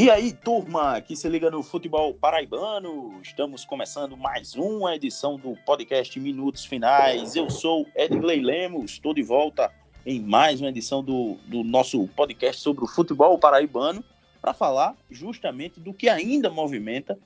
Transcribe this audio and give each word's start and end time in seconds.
E 0.00 0.08
aí, 0.08 0.32
turma, 0.32 0.98
que 1.02 1.14
se 1.14 1.28
liga 1.28 1.50
no 1.50 1.62
futebol 1.62 2.14
paraibano, 2.14 3.20
estamos 3.22 3.66
começando 3.66 4.16
mais 4.16 4.54
uma 4.54 4.96
edição 4.96 5.36
do 5.36 5.54
podcast 5.66 6.18
Minutos 6.18 6.64
Finais. 6.64 7.36
Eu 7.36 7.50
sou 7.50 7.86
Edgley 7.94 8.40
Lemos, 8.40 8.92
estou 8.92 9.12
de 9.12 9.22
volta 9.22 9.70
em 10.06 10.18
mais 10.18 10.58
uma 10.58 10.70
edição 10.70 11.04
do, 11.04 11.36
do 11.44 11.62
nosso 11.62 12.08
podcast 12.16 12.62
sobre 12.62 12.82
o 12.82 12.86
futebol 12.86 13.38
paraibano 13.38 14.02
para 14.40 14.54
falar 14.54 14.96
justamente 15.10 15.78
do 15.78 15.92
que 15.92 16.08
ainda 16.08 16.48
movimenta 16.48 17.18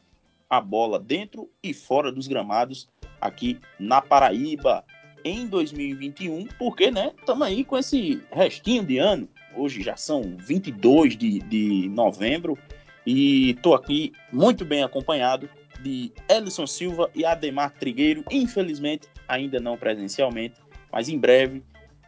a 0.50 0.60
bola 0.60 0.98
dentro 0.98 1.48
e 1.62 1.72
fora 1.72 2.10
dos 2.10 2.26
gramados 2.26 2.88
aqui 3.20 3.60
na 3.78 4.02
Paraíba 4.02 4.84
em 5.24 5.46
2021, 5.46 6.48
porque, 6.58 6.90
né, 6.90 7.12
estamos 7.16 7.46
aí 7.46 7.62
com 7.62 7.78
esse 7.78 8.20
restinho 8.32 8.84
de 8.84 8.98
ano. 8.98 9.28
Hoje 9.56 9.82
já 9.82 9.96
são 9.96 10.36
22 10.38 11.16
de, 11.16 11.38
de 11.40 11.88
novembro 11.90 12.58
e 13.06 13.50
estou 13.50 13.74
aqui 13.74 14.12
muito 14.32 14.64
bem 14.64 14.82
acompanhado 14.82 15.48
de 15.82 16.12
Ellison 16.28 16.66
Silva 16.66 17.10
e 17.14 17.24
Ademar 17.24 17.72
Trigueiro, 17.72 18.24
infelizmente 18.30 19.08
ainda 19.28 19.60
não 19.60 19.76
presencialmente, 19.76 20.54
mas 20.92 21.08
em 21.08 21.18
breve, 21.18 21.62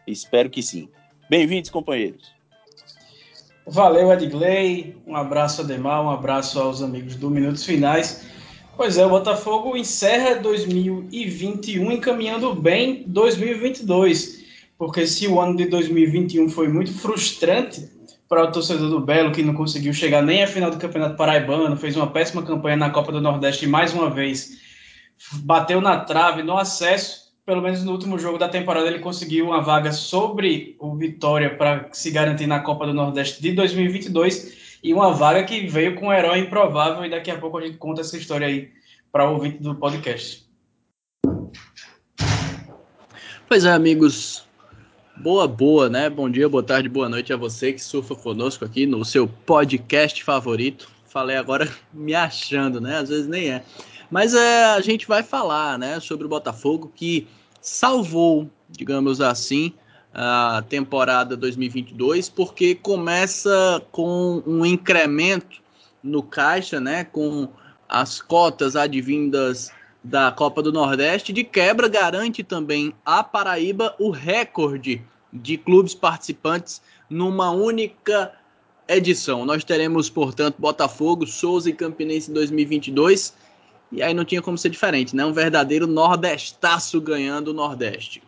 espero 0.05 0.49
que 0.49 0.63
sim. 0.63 0.89
Bem-vindos, 1.29 1.69
companheiros. 1.69 2.35
Valeu, 3.65 4.11
Edgley. 4.13 4.95
Um 5.05 5.15
abraço, 5.15 5.61
Ademar. 5.61 6.01
Um 6.01 6.09
abraço 6.09 6.59
aos 6.59 6.81
amigos 6.81 7.15
do 7.15 7.29
Minutos 7.29 7.65
Finais. 7.65 8.25
Pois 8.77 8.97
é, 8.97 9.05
o 9.05 9.09
Botafogo 9.09 9.75
encerra 9.75 10.35
2021 10.35 11.91
encaminhando 11.91 12.53
bem 12.53 13.03
2022, 13.07 14.36
porque 14.77 15.07
se 15.07 15.27
o 15.27 15.39
ano 15.39 15.55
de 15.55 15.65
2021 15.65 16.49
foi 16.49 16.67
muito 16.67 16.93
frustrante 16.93 17.89
para 18.29 18.43
o 18.43 18.51
torcedor 18.51 18.89
do 18.89 18.99
Belo, 18.99 19.31
que 19.31 19.41
não 19.41 19.53
conseguiu 19.53 19.93
chegar 19.93 20.21
nem 20.21 20.43
à 20.43 20.47
final 20.47 20.69
do 20.69 20.77
Campeonato 20.77 21.15
Paraibano, 21.15 21.77
fez 21.77 21.95
uma 21.95 22.07
péssima 22.07 22.43
campanha 22.43 22.75
na 22.75 22.89
Copa 22.89 23.11
do 23.11 23.21
Nordeste 23.21 23.65
e 23.65 23.67
mais 23.67 23.93
uma 23.93 24.09
vez 24.09 24.59
bateu 25.43 25.81
na 25.81 26.01
trave 26.01 26.43
no 26.43 26.57
acesso, 26.57 27.33
pelo 27.45 27.61
menos 27.61 27.83
no 27.83 27.93
último 27.93 28.19
jogo 28.19 28.37
da 28.37 28.49
temporada 28.49 28.87
ele 28.87 28.99
conseguiu 28.99 29.47
uma 29.47 29.61
vaga 29.61 29.91
sobre 29.91 30.75
o 30.79 30.95
Vitória 30.95 31.55
para 31.55 31.89
se 31.93 32.11
garantir 32.11 32.45
na 32.45 32.59
Copa 32.59 32.85
do 32.85 32.93
Nordeste 32.93 33.41
de 33.41 33.53
2022 33.53 34.79
e 34.83 34.93
uma 34.93 35.11
vaga 35.13 35.43
que 35.43 35.65
veio 35.65 35.95
com 35.95 36.07
um 36.07 36.13
herói 36.13 36.39
improvável 36.39 37.03
e 37.05 37.09
daqui 37.09 37.31
a 37.31 37.37
pouco 37.37 37.57
a 37.57 37.61
gente 37.61 37.77
conta 37.77 38.01
essa 38.01 38.17
história 38.17 38.45
aí 38.45 38.69
para 39.11 39.27
o 39.29 39.33
ouvinte 39.33 39.63
do 39.63 39.73
podcast. 39.73 40.45
Pois 43.47 43.63
é, 43.63 43.71
amigos. 43.71 44.46
Boa, 45.19 45.47
boa, 45.47 45.89
né? 45.89 46.11
Bom 46.11 46.29
dia, 46.29 46.47
boa 46.47 46.61
tarde, 46.61 46.87
boa 46.87 47.09
noite 47.09 47.33
a 47.33 47.37
você 47.37 47.73
que 47.73 47.83
surfa 47.83 48.15
conosco 48.15 48.63
aqui 48.63 48.85
no 48.85 49.03
seu 49.03 49.27
podcast 49.27 50.23
favorito. 50.23 50.87
Falei 51.07 51.35
agora 51.35 51.67
me 51.91 52.13
achando, 52.13 52.79
né? 52.79 52.99
Às 52.99 53.09
vezes 53.09 53.27
nem 53.27 53.49
é. 53.49 53.63
Mas 54.11 54.35
é, 54.35 54.65
a 54.65 54.79
gente 54.79 55.07
vai 55.07 55.23
falar, 55.23 55.79
né, 55.79 55.99
sobre 55.99 56.27
o 56.27 56.29
Botafogo 56.29 56.91
que 56.95 57.27
salvou, 57.59 58.47
digamos 58.69 59.19
assim, 59.19 59.73
a 60.13 60.63
temporada 60.69 61.35
2022, 61.35 62.29
porque 62.29 62.75
começa 62.75 63.81
com 63.91 64.43
um 64.45 64.63
incremento 64.63 65.61
no 66.03 66.21
caixa, 66.21 66.79
né, 66.79 67.03
com 67.03 67.49
as 67.89 68.21
cotas 68.21 68.75
advindas 68.75 69.71
da 70.07 70.31
Copa 70.31 70.61
do 70.61 70.71
Nordeste. 70.71 71.33
De 71.33 71.43
quebra, 71.43 71.87
garante 71.89 72.43
também 72.43 72.93
a 73.05 73.23
Paraíba 73.23 73.93
o 73.99 74.09
recorde 74.09 75.03
de 75.31 75.57
clubes 75.57 75.93
participantes 75.93 76.81
numa 77.09 77.51
única 77.51 78.33
edição. 78.87 79.45
Nós 79.45 79.63
teremos, 79.63 80.09
portanto, 80.09 80.55
Botafogo, 80.57 81.27
Souza 81.27 81.69
e 81.69 81.73
Campinense 81.73 82.31
em 82.31 82.33
2022. 82.33 83.35
E 83.91 84.01
aí 84.01 84.13
não 84.13 84.23
tinha 84.23 84.41
como 84.41 84.57
ser 84.57 84.69
diferente, 84.69 85.15
né? 85.15 85.25
Um 85.25 85.33
verdadeiro 85.33 85.85
nordestaço 85.85 86.99
ganhando 87.01 87.49
o 87.49 87.53
Nordeste. 87.53 88.23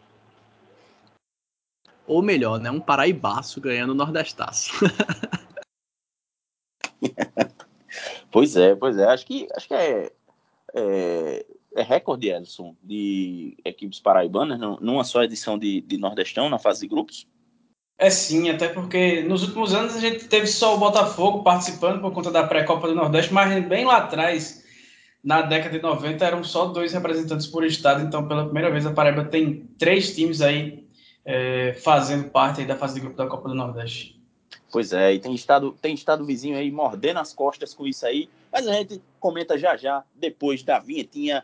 Ou 2.05 2.21
melhor, 2.21 2.59
né? 2.59 2.69
Um 2.69 2.79
paraibaço 2.79 3.61
ganhando 3.61 3.91
o 3.91 3.95
Nordestaço. 3.95 4.71
pois 8.31 8.55
é, 8.57 8.75
pois 8.75 8.97
é. 8.97 9.05
Acho 9.05 9.25
que, 9.25 9.47
acho 9.53 9.67
que 9.67 9.73
é, 9.73 10.11
é, 10.73 11.45
é 11.75 11.81
recorde, 11.81 12.29
Edson, 12.29 12.75
de 12.83 13.57
equipes 13.63 13.99
paraibanas 13.99 14.59
numa 14.81 15.03
só 15.03 15.23
edição 15.23 15.57
de, 15.57 15.81
de 15.81 15.97
Nordestão 15.97 16.49
na 16.49 16.57
fase 16.57 16.81
de 16.81 16.87
grupos. 16.87 17.27
É 17.97 18.09
sim, 18.09 18.49
até 18.49 18.69
porque 18.69 19.21
nos 19.23 19.43
últimos 19.43 19.73
anos 19.73 19.95
a 19.95 19.99
gente 19.99 20.25
teve 20.27 20.47
só 20.47 20.75
o 20.75 20.79
Botafogo 20.79 21.43
participando 21.43 21.99
por 21.99 22.13
conta 22.13 22.31
da 22.31 22.47
pré-copa 22.47 22.87
do 22.87 22.95
Nordeste, 22.95 23.33
mas 23.33 23.67
bem 23.67 23.85
lá 23.85 23.97
atrás, 23.97 24.63
na 25.21 25.41
década 25.41 25.77
de 25.77 25.83
90, 25.83 26.25
eram 26.25 26.43
só 26.43 26.65
dois 26.67 26.93
representantes 26.93 27.45
por 27.45 27.65
estado, 27.65 28.01
então 28.01 28.25
pela 28.25 28.45
primeira 28.45 28.71
vez 28.71 28.85
a 28.85 28.93
Paraíba 28.93 29.25
tem 29.25 29.67
três 29.77 30.15
times 30.15 30.41
aí 30.41 30.87
é, 31.25 31.73
fazendo 31.73 32.29
parte 32.29 32.63
da 32.63 32.77
fase 32.77 32.95
de 32.95 33.01
grupo 33.01 33.17
da 33.17 33.27
Copa 33.27 33.49
do 33.49 33.55
Nordeste. 33.55 34.17
Pois 34.71 34.93
é, 34.93 35.13
e 35.15 35.19
tem 35.19 35.33
estado, 35.33 35.75
tem 35.81 35.93
estado 35.93 36.25
vizinho 36.25 36.57
aí 36.57 36.71
mordendo 36.71 37.19
as 37.19 37.33
costas 37.33 37.73
com 37.73 37.85
isso 37.85 38.05
aí, 38.05 38.29
mas 38.49 38.65
a 38.65 38.73
gente 38.73 39.01
comenta 39.19 39.57
já 39.57 39.75
já, 39.75 40.05
depois 40.15 40.63
da 40.63 40.79
vinhetinha 40.79 41.43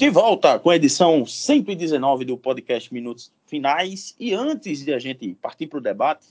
De 0.00 0.08
volta 0.08 0.58
com 0.58 0.70
a 0.70 0.76
edição 0.76 1.26
119 1.26 2.24
do 2.24 2.38
podcast 2.38 2.90
Minutos 2.90 3.30
Finais. 3.44 4.16
E 4.18 4.32
antes 4.32 4.82
de 4.82 4.94
a 4.94 4.98
gente 4.98 5.34
partir 5.34 5.66
para 5.66 5.78
o 5.78 5.82
debate, 5.82 6.28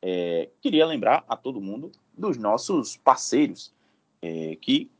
é, 0.00 0.48
queria 0.62 0.86
lembrar 0.86 1.22
a 1.28 1.36
todo 1.36 1.60
mundo 1.60 1.92
dos 2.16 2.38
nossos 2.38 2.96
parceiros 2.96 3.74
é, 4.22 4.56
que 4.58 4.90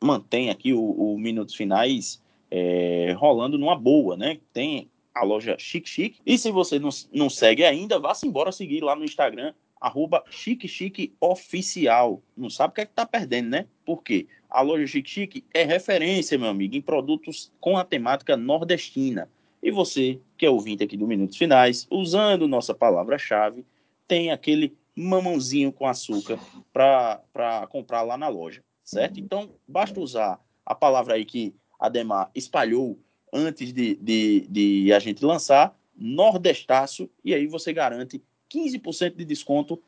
mantém 0.00 0.48
aqui 0.48 0.72
o, 0.72 0.80
o 0.80 1.18
Minutos 1.18 1.56
Finais 1.56 2.22
é, 2.52 3.16
rolando 3.18 3.58
numa 3.58 3.74
boa, 3.74 4.16
né? 4.16 4.38
Tem 4.52 4.88
a 5.12 5.24
loja 5.24 5.56
Chic 5.58 5.88
Chic. 5.88 6.18
E 6.24 6.38
se 6.38 6.52
você 6.52 6.78
não, 6.78 6.90
não 7.12 7.28
segue 7.28 7.64
ainda, 7.64 7.98
vá-se 7.98 8.28
embora 8.28 8.52
seguir 8.52 8.80
lá 8.80 8.94
no 8.94 9.04
Instagram, 9.04 9.52
arroba 9.80 10.22
Chic 10.30 10.68
Chic 10.68 11.12
Oficial. 11.20 12.22
Não 12.36 12.48
sabe 12.48 12.70
o 12.70 12.74
que 12.76 12.82
é 12.82 12.86
que 12.86 12.92
tá 12.92 13.04
perdendo, 13.04 13.48
né? 13.48 13.66
Por 13.84 14.04
quê? 14.04 14.28
A 14.50 14.62
loja 14.62 14.86
Chic 14.86 15.44
é 15.54 15.64
referência, 15.64 16.36
meu 16.36 16.48
amigo, 16.48 16.74
em 16.74 16.80
produtos 16.80 17.52
com 17.60 17.76
a 17.78 17.84
temática 17.84 18.36
nordestina. 18.36 19.28
E 19.62 19.70
você, 19.70 20.20
que 20.36 20.44
é 20.44 20.50
ouvinte 20.50 20.82
aqui 20.82 20.96
do 20.96 21.06
Minutos 21.06 21.36
Finais, 21.36 21.86
usando 21.90 22.48
nossa 22.48 22.74
palavra-chave, 22.74 23.64
tem 24.08 24.30
aquele 24.30 24.76
mamãozinho 24.96 25.70
com 25.70 25.86
açúcar 25.86 26.38
para 26.72 27.66
comprar 27.68 28.02
lá 28.02 28.16
na 28.16 28.28
loja, 28.28 28.62
certo? 28.82 29.20
Então, 29.20 29.50
basta 29.68 30.00
usar 30.00 30.40
a 30.64 30.74
palavra 30.74 31.14
aí 31.14 31.24
que 31.24 31.54
a 31.78 31.88
Demar 31.88 32.30
espalhou 32.34 32.98
antes 33.32 33.72
de, 33.72 33.94
de, 33.96 34.46
de 34.48 34.92
a 34.92 34.98
gente 34.98 35.24
lançar, 35.24 35.76
Nordestaço, 35.96 37.08
e 37.24 37.34
aí 37.34 37.46
você 37.46 37.72
garante 37.72 38.22
15% 38.52 39.16
de 39.16 39.24
desconto 39.24 39.80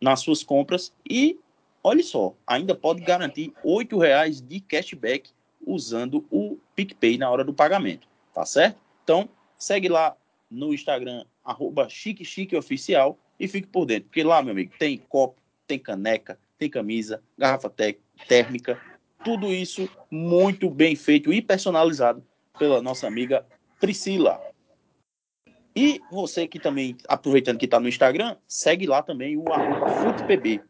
nas 0.00 0.20
suas 0.20 0.42
compras 0.42 0.92
e, 1.08 1.38
olha 1.82 2.02
só, 2.02 2.34
ainda 2.46 2.74
pode 2.74 3.00
garantir 3.02 3.52
R$ 3.64 3.86
reais 3.98 4.40
de 4.40 4.60
cashback 4.60 5.30
usando 5.66 6.26
o 6.30 6.58
PicPay 6.74 7.18
na 7.18 7.30
hora 7.30 7.44
do 7.44 7.52
pagamento, 7.52 8.08
tá 8.34 8.44
certo? 8.44 8.78
Então, 9.04 9.28
segue 9.58 9.88
lá 9.88 10.16
no 10.50 10.72
Instagram, 10.72 11.24
arroba 11.44 11.88
Chique 11.88 12.24
Chique 12.24 12.56
Oficial, 12.56 13.18
e 13.38 13.46
fique 13.46 13.68
por 13.68 13.86
dentro. 13.86 14.08
Porque 14.08 14.22
lá, 14.22 14.42
meu 14.42 14.52
amigo, 14.52 14.72
tem 14.78 14.98
copo, 14.98 15.40
tem 15.66 15.78
caneca, 15.78 16.38
tem 16.58 16.68
camisa, 16.68 17.22
garrafa 17.36 17.72
térmica, 18.26 18.80
tudo 19.24 19.52
isso 19.52 19.88
muito 20.10 20.70
bem 20.70 20.96
feito 20.96 21.32
e 21.32 21.40
personalizado 21.40 22.24
pela 22.58 22.82
nossa 22.82 23.06
amiga 23.06 23.46
Priscila. 23.80 24.40
E 25.76 26.00
você 26.10 26.48
que 26.48 26.58
também, 26.58 26.96
aproveitando 27.06 27.58
que 27.58 27.66
está 27.66 27.78
no 27.78 27.88
Instagram, 27.88 28.36
segue 28.48 28.86
lá 28.86 29.02
também 29.02 29.36
o 29.36 29.44
FutePB 30.02 30.60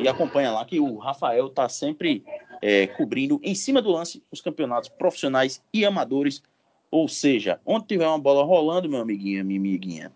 e 0.00 0.08
acompanha 0.08 0.50
lá 0.50 0.64
que 0.64 0.80
o 0.80 0.96
Rafael 0.96 1.46
está 1.46 1.68
sempre 1.68 2.24
é, 2.60 2.86
cobrindo 2.86 3.40
em 3.42 3.54
cima 3.54 3.80
do 3.82 3.90
lance 3.90 4.22
os 4.30 4.40
campeonatos 4.40 4.88
profissionais 4.88 5.62
e 5.72 5.84
amadores. 5.84 6.42
Ou 6.90 7.08
seja, 7.08 7.60
onde 7.66 7.86
tiver 7.86 8.06
uma 8.06 8.18
bola 8.18 8.44
rolando, 8.44 8.88
meu 8.88 9.00
amiguinho, 9.00 9.44
minha 9.44 9.60
amiguinha, 9.60 10.12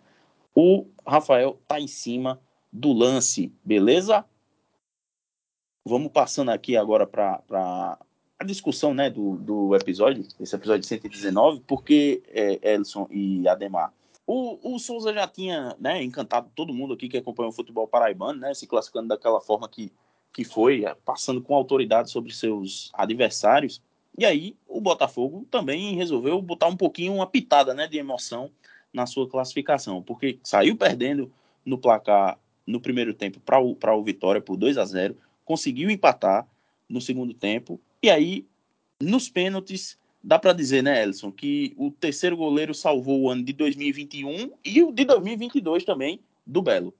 o 0.54 0.86
Rafael 1.06 1.58
tá 1.68 1.78
em 1.78 1.86
cima 1.86 2.40
do 2.72 2.92
lance, 2.92 3.52
beleza? 3.62 4.24
vamos 5.84 6.12
passando 6.12 6.50
aqui 6.50 6.76
agora 6.76 7.06
para 7.06 7.98
a 8.38 8.44
discussão 8.44 8.94
né, 8.94 9.10
do, 9.10 9.36
do 9.36 9.74
episódio, 9.74 10.24
esse 10.40 10.54
episódio 10.54 10.84
119, 10.84 11.62
porque 11.66 12.22
é, 12.28 12.74
Elson 12.74 13.06
e 13.10 13.46
Ademar. 13.48 13.92
O, 14.34 14.76
o 14.76 14.78
Souza 14.78 15.12
já 15.12 15.28
tinha 15.28 15.76
né, 15.78 16.02
encantado 16.02 16.50
todo 16.54 16.72
mundo 16.72 16.94
aqui 16.94 17.06
que 17.06 17.18
acompanha 17.18 17.50
o 17.50 17.52
futebol 17.52 17.86
paraibano, 17.86 18.40
né, 18.40 18.54
se 18.54 18.66
classificando 18.66 19.08
daquela 19.08 19.42
forma 19.42 19.68
que, 19.68 19.92
que 20.32 20.42
foi, 20.42 20.86
é, 20.86 20.94
passando 20.94 21.42
com 21.42 21.54
autoridade 21.54 22.10
sobre 22.10 22.32
seus 22.32 22.90
adversários. 22.94 23.82
E 24.16 24.24
aí 24.24 24.56
o 24.66 24.80
Botafogo 24.80 25.46
também 25.50 25.96
resolveu 25.96 26.40
botar 26.40 26.68
um 26.68 26.76
pouquinho 26.78 27.12
uma 27.12 27.26
pitada 27.26 27.74
né, 27.74 27.86
de 27.86 27.98
emoção 27.98 28.50
na 28.90 29.04
sua 29.04 29.28
classificação, 29.28 30.02
porque 30.02 30.38
saiu 30.42 30.78
perdendo 30.78 31.30
no 31.62 31.76
placar 31.76 32.38
no 32.66 32.80
primeiro 32.80 33.12
tempo 33.12 33.38
para 33.38 33.60
o, 33.60 33.76
o 33.76 34.02
Vitória 34.02 34.40
por 34.40 34.56
2 34.56 34.78
a 34.78 34.84
0 34.86 35.14
conseguiu 35.44 35.90
empatar 35.90 36.48
no 36.88 37.02
segundo 37.02 37.34
tempo, 37.34 37.78
e 38.02 38.08
aí 38.08 38.46
nos 38.98 39.28
pênaltis 39.28 39.98
dá 40.22 40.38
para 40.38 40.52
dizer, 40.52 40.82
né, 40.82 41.02
Elson, 41.02 41.32
que 41.32 41.74
o 41.76 41.90
terceiro 41.90 42.36
goleiro 42.36 42.74
salvou 42.74 43.22
o 43.22 43.30
ano 43.30 43.44
de 43.44 43.52
2021 43.52 44.50
e 44.64 44.82
o 44.82 44.92
de 44.92 45.04
2022 45.04 45.84
também 45.84 46.20
do 46.46 46.62
Belo. 46.62 46.94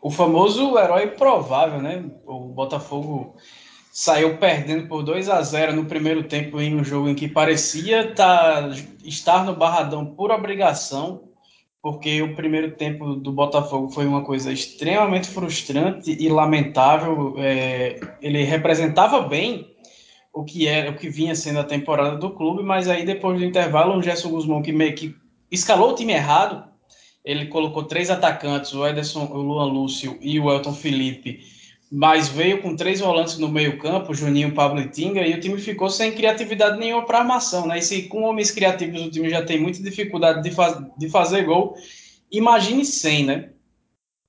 O 0.00 0.10
famoso 0.10 0.78
herói 0.78 1.08
provável, 1.08 1.82
né? 1.82 2.04
O 2.24 2.40
Botafogo 2.48 3.34
saiu 3.92 4.38
perdendo 4.38 4.86
por 4.86 5.02
2 5.02 5.28
a 5.28 5.42
0 5.42 5.74
no 5.74 5.86
primeiro 5.86 6.22
tempo 6.22 6.60
em 6.60 6.76
um 6.76 6.84
jogo 6.84 7.08
em 7.08 7.16
que 7.16 7.26
parecia 7.26 8.14
tá, 8.14 8.70
estar 9.04 9.44
no 9.44 9.56
Barradão 9.56 10.06
por 10.06 10.30
obrigação, 10.30 11.24
porque 11.82 12.22
o 12.22 12.36
primeiro 12.36 12.76
tempo 12.76 13.16
do 13.16 13.32
Botafogo 13.32 13.90
foi 13.90 14.06
uma 14.06 14.22
coisa 14.22 14.52
extremamente 14.52 15.28
frustrante 15.28 16.12
e 16.12 16.28
lamentável. 16.28 17.34
É, 17.38 17.98
ele 18.22 18.44
representava 18.44 19.20
bem 19.22 19.74
o 20.32 20.44
que 20.44 20.66
era, 20.66 20.90
o 20.90 20.96
que 20.96 21.08
vinha 21.08 21.34
sendo 21.34 21.60
a 21.60 21.64
temporada 21.64 22.16
do 22.16 22.30
clube, 22.30 22.62
mas 22.62 22.88
aí 22.88 23.04
depois 23.04 23.38
do 23.38 23.44
intervalo, 23.44 23.96
o 23.96 24.02
Gerson 24.02 24.30
Guzmão 24.30 24.62
que 24.62 24.72
meio 24.72 24.94
que 24.94 25.14
escalou 25.50 25.90
o 25.90 25.94
time 25.94 26.12
errado, 26.12 26.68
ele 27.24 27.46
colocou 27.46 27.84
três 27.84 28.10
atacantes, 28.10 28.72
o 28.72 28.86
Ederson, 28.86 29.26
o 29.26 29.38
Luan 29.38 29.66
Lúcio 29.66 30.18
e 30.20 30.38
o 30.38 30.50
Elton 30.50 30.72
Felipe 30.72 31.40
mas 31.90 32.28
veio 32.28 32.60
com 32.60 32.76
três 32.76 33.00
volantes 33.00 33.38
no 33.38 33.48
meio-campo, 33.48 34.14
Juninho, 34.14 34.52
Pablo 34.52 34.80
e 34.80 34.88
Tinga, 34.88 35.26
e 35.26 35.34
o 35.34 35.40
time 35.40 35.58
ficou 35.58 35.88
sem 35.88 36.12
criatividade 36.12 36.78
nenhuma 36.78 37.04
para 37.04 37.20
armação, 37.20 37.66
né? 37.66 37.78
E 37.78 37.82
se 37.82 38.02
com 38.02 38.22
homens 38.22 38.50
criativos 38.50 39.00
o 39.00 39.10
time 39.10 39.30
já 39.30 39.42
tem 39.42 39.58
muita 39.58 39.82
dificuldade 39.82 40.42
de, 40.42 40.50
faz, 40.50 40.78
de 40.98 41.08
fazer 41.08 41.44
gol, 41.44 41.74
imagine 42.30 42.84
sem, 42.84 43.24
né? 43.24 43.50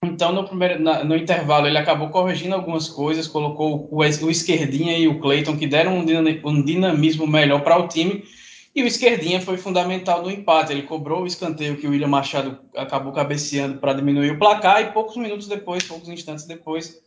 Então, 0.02 0.32
no, 0.32 0.46
primeiro, 0.46 0.82
na, 0.82 1.04
no 1.04 1.16
intervalo, 1.16 1.68
ele 1.68 1.78
acabou 1.78 2.10
corrigindo 2.10 2.56
algumas 2.56 2.88
coisas, 2.88 3.28
colocou 3.28 3.90
o, 3.92 3.98
o 3.98 4.32
Esquerdinha 4.32 4.98
e 4.98 5.10
o 5.10 5.20
Cleiton, 5.20 5.58
que 5.58 5.68
deram 5.68 5.98
um, 5.98 6.06
um 6.46 6.64
dinamismo 6.64 7.28
melhor 7.28 7.62
para 7.62 7.78
o 7.78 7.88
time, 7.88 8.24
e 8.74 8.82
o 8.82 8.88
Esquerdinha 8.88 9.42
foi 9.42 9.58
fundamental 9.58 10.24
no 10.24 10.32
empate. 10.32 10.72
Ele 10.72 10.84
cobrou 10.84 11.24
o 11.24 11.28
escanteio 11.28 11.76
que 11.76 11.86
o 11.86 11.90
William 11.90 12.08
Machado 12.08 12.60
acabou 12.78 13.12
cabeceando 13.12 13.78
para 13.80 13.92
diminuir 13.92 14.32
o 14.32 14.40
placar, 14.40 14.82
e 14.82 14.94
poucos 14.94 15.18
minutos 15.18 15.48
depois, 15.48 15.84
poucos 15.84 16.08
instantes 16.08 16.46
depois, 16.46 17.02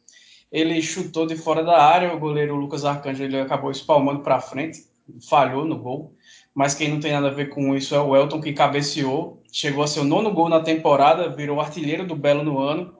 ele 0.50 0.82
chutou 0.82 1.26
de 1.26 1.34
fora 1.34 1.64
da 1.64 1.82
área, 1.82 2.14
o 2.14 2.18
goleiro 2.18 2.54
Lucas 2.56 2.84
Arcanjo 2.84 3.24
ele 3.24 3.40
acabou 3.40 3.70
espalmando 3.70 4.20
para 4.20 4.38
frente, 4.38 4.84
falhou 5.30 5.64
no 5.64 5.78
gol. 5.78 6.14
Mas 6.54 6.74
quem 6.74 6.90
não 6.90 7.00
tem 7.00 7.12
nada 7.12 7.28
a 7.28 7.30
ver 7.30 7.48
com 7.48 7.74
isso 7.74 7.94
é 7.94 8.00
o 8.00 8.14
Elton, 8.14 8.38
que 8.38 8.52
cabeceou, 8.52 9.41
chegou 9.52 9.84
a 9.84 9.86
seu 9.86 10.02
nono 10.02 10.32
gol 10.32 10.48
na 10.48 10.60
temporada, 10.60 11.28
virou 11.28 11.60
artilheiro 11.60 12.06
do 12.06 12.16
Belo 12.16 12.42
no 12.42 12.58
ano, 12.58 12.96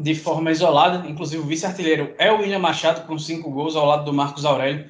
de 0.00 0.14
forma 0.14 0.52
isolada. 0.52 1.08
Inclusive, 1.08 1.42
o 1.42 1.46
vice-artilheiro 1.46 2.14
é 2.18 2.30
o 2.30 2.38
William 2.38 2.60
Machado, 2.60 3.04
com 3.04 3.18
cinco 3.18 3.50
gols 3.50 3.74
ao 3.74 3.84
lado 3.84 4.04
do 4.04 4.14
Marcos 4.14 4.44
Aurélio, 4.44 4.88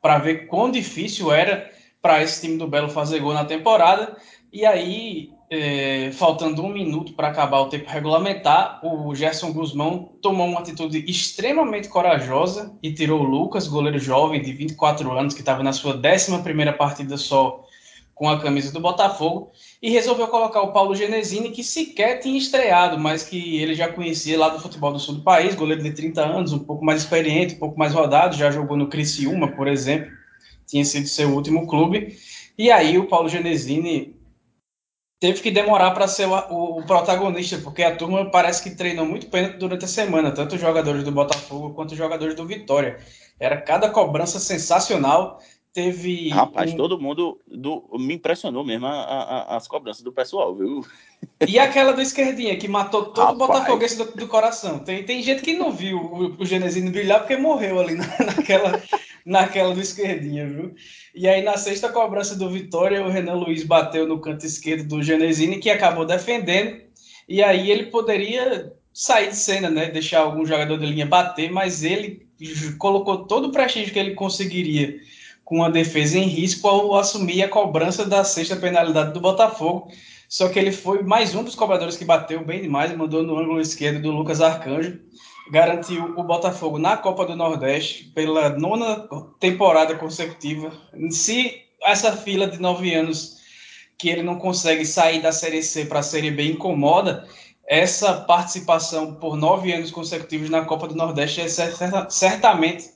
para 0.00 0.18
ver 0.18 0.46
quão 0.46 0.70
difícil 0.70 1.30
era 1.30 1.70
para 2.00 2.22
esse 2.22 2.40
time 2.40 2.56
do 2.56 2.66
Belo 2.66 2.88
fazer 2.88 3.20
gol 3.20 3.34
na 3.34 3.44
temporada. 3.44 4.16
E 4.50 4.64
aí, 4.64 5.32
é, 5.50 6.10
faltando 6.12 6.62
um 6.62 6.72
minuto 6.72 7.12
para 7.12 7.28
acabar 7.28 7.60
o 7.60 7.68
tempo 7.68 7.90
regulamentar, 7.90 8.80
o 8.82 9.14
Gerson 9.14 9.52
Guzmão 9.52 10.16
tomou 10.22 10.48
uma 10.48 10.60
atitude 10.60 11.04
extremamente 11.06 11.88
corajosa 11.88 12.74
e 12.82 12.90
tirou 12.94 13.20
o 13.20 13.24
Lucas, 13.24 13.68
goleiro 13.68 13.98
jovem 13.98 14.40
de 14.40 14.52
24 14.54 15.12
anos, 15.12 15.34
que 15.34 15.40
estava 15.40 15.62
na 15.62 15.74
sua 15.74 15.94
11 15.94 16.72
partida 16.78 17.18
só 17.18 17.65
com 18.16 18.30
a 18.30 18.40
camisa 18.40 18.72
do 18.72 18.80
Botafogo, 18.80 19.52
e 19.80 19.90
resolveu 19.90 20.26
colocar 20.28 20.62
o 20.62 20.72
Paulo 20.72 20.94
Genesini, 20.96 21.50
que 21.50 21.62
sequer 21.62 22.18
tinha 22.18 22.38
estreado, 22.38 22.98
mas 22.98 23.22
que 23.22 23.60
ele 23.60 23.74
já 23.74 23.92
conhecia 23.92 24.38
lá 24.38 24.48
do 24.48 24.58
futebol 24.58 24.90
do 24.90 24.98
sul 24.98 25.16
do 25.16 25.22
país, 25.22 25.54
goleiro 25.54 25.82
de 25.82 25.92
30 25.92 26.24
anos, 26.24 26.50
um 26.50 26.58
pouco 26.58 26.82
mais 26.82 27.02
experiente, 27.02 27.54
um 27.54 27.58
pouco 27.58 27.78
mais 27.78 27.92
rodado, 27.92 28.34
já 28.34 28.50
jogou 28.50 28.74
no 28.74 28.88
Criciúma, 28.88 29.52
por 29.52 29.68
exemplo, 29.68 30.10
tinha 30.66 30.82
sido 30.82 31.06
seu 31.06 31.28
último 31.28 31.66
clube. 31.66 32.16
E 32.56 32.70
aí 32.70 32.96
o 32.96 33.06
Paulo 33.06 33.28
Genesini 33.28 34.16
teve 35.20 35.42
que 35.42 35.50
demorar 35.50 35.90
para 35.90 36.08
ser 36.08 36.26
o, 36.26 36.78
o, 36.78 36.86
protagonista, 36.86 37.58
porque 37.58 37.82
a 37.82 37.94
turma 37.94 38.30
parece 38.30 38.62
que 38.62 38.74
treinou 38.74 39.04
muito 39.04 39.26
pênalti 39.26 39.58
durante 39.58 39.84
a 39.84 39.88
semana, 39.88 40.32
tanto 40.32 40.54
os 40.54 40.60
jogadores 40.60 41.04
do 41.04 41.12
Botafogo 41.12 41.74
quanto 41.74 41.92
os 41.92 41.98
jogadores 41.98 42.34
do 42.34 42.46
Vitória. 42.46 42.98
Era 43.38 43.60
cada 43.60 43.90
cobrança 43.90 44.40
sensacional. 44.40 45.38
Teve. 45.76 46.30
Rapaz, 46.30 46.72
um... 46.72 46.76
todo 46.78 46.98
mundo 46.98 47.38
do... 47.46 47.86
me 47.98 48.14
impressionou 48.14 48.64
mesmo 48.64 48.86
a, 48.86 48.92
a, 48.92 49.56
as 49.58 49.68
cobranças 49.68 50.02
do 50.02 50.10
pessoal, 50.10 50.56
viu? 50.56 50.82
E 51.46 51.58
aquela 51.58 51.92
do 51.92 52.00
esquerdinha, 52.00 52.56
que 52.56 52.66
matou 52.66 53.12
todo 53.12 53.34
o 53.34 53.36
Botafoguense 53.36 53.98
do, 53.98 54.06
do, 54.06 54.26
coração. 54.26 54.78
Tem, 54.78 55.04
tem 55.04 55.22
gente 55.22 55.42
que 55.42 55.52
não 55.52 55.70
viu 55.70 55.98
o, 55.98 56.40
o 56.40 56.46
Genesino 56.46 56.90
brilhar 56.90 57.20
porque 57.20 57.36
morreu 57.36 57.78
ali 57.78 57.94
na, 57.94 58.06
naquela, 58.24 58.82
naquela 59.26 59.74
do 59.74 59.80
esquerdinha, 59.82 60.48
viu? 60.48 60.74
E 61.14 61.28
aí, 61.28 61.42
na 61.42 61.58
sexta 61.58 61.90
cobrança 61.90 62.34
do 62.38 62.48
Vitória, 62.48 63.04
o 63.04 63.10
Renan 63.10 63.34
Luiz 63.34 63.62
bateu 63.62 64.08
no 64.08 64.18
canto 64.18 64.46
esquerdo 64.46 64.88
do 64.88 65.02
Genesini, 65.02 65.58
que 65.58 65.68
acabou 65.68 66.06
defendendo. 66.06 66.80
E 67.28 67.42
aí 67.42 67.70
ele 67.70 67.90
poderia 67.90 68.72
sair 68.94 69.28
de 69.28 69.36
cena, 69.36 69.68
né? 69.68 69.90
Deixar 69.90 70.20
algum 70.20 70.46
jogador 70.46 70.78
de 70.78 70.86
linha 70.86 71.04
bater, 71.04 71.52
mas 71.52 71.84
ele 71.84 72.26
colocou 72.78 73.26
todo 73.26 73.48
o 73.48 73.52
prestígio 73.52 73.92
que 73.92 73.98
ele 73.98 74.14
conseguiria 74.14 74.98
com 75.46 75.64
a 75.64 75.70
defesa 75.70 76.18
em 76.18 76.26
risco 76.26 76.68
ao 76.68 76.94
assumir 76.96 77.42
a 77.42 77.48
cobrança 77.48 78.04
da 78.04 78.22
sexta 78.24 78.56
penalidade 78.56 79.14
do 79.14 79.20
Botafogo. 79.20 79.88
Só 80.28 80.48
que 80.48 80.58
ele 80.58 80.72
foi 80.72 81.02
mais 81.02 81.34
um 81.34 81.42
dos 81.42 81.54
cobradores 81.54 81.96
que 81.96 82.04
bateu 82.04 82.44
bem 82.44 82.60
demais, 82.60 82.94
mandou 82.94 83.22
no 83.22 83.38
ângulo 83.38 83.60
esquerdo 83.60 84.02
do 84.02 84.10
Lucas 84.10 84.42
Arcanjo 84.42 84.98
garantiu 85.50 86.14
o 86.16 86.24
Botafogo 86.24 86.78
na 86.78 86.96
Copa 86.96 87.24
do 87.24 87.36
Nordeste 87.36 88.04
pela 88.14 88.50
nona 88.50 89.08
temporada 89.38 89.94
consecutiva. 89.94 90.72
Se 91.10 91.62
essa 91.82 92.16
fila 92.16 92.46
de 92.46 92.60
nove 92.60 92.94
anos 92.94 93.36
que 93.98 94.08
ele 94.08 94.22
não 94.22 94.38
consegue 94.38 94.84
sair 94.84 95.22
da 95.22 95.32
Série 95.32 95.62
C 95.62 95.86
para 95.86 96.00
a 96.00 96.02
Série 96.02 96.30
B 96.30 96.50
incomoda, 96.50 97.26
essa 97.68 98.14
participação 98.22 99.14
por 99.14 99.36
nove 99.36 99.72
anos 99.72 99.90
consecutivos 99.90 100.50
na 100.50 100.64
Copa 100.64 100.88
do 100.88 100.96
Nordeste 100.96 101.40
é 101.40 101.48
certamente 102.08 102.90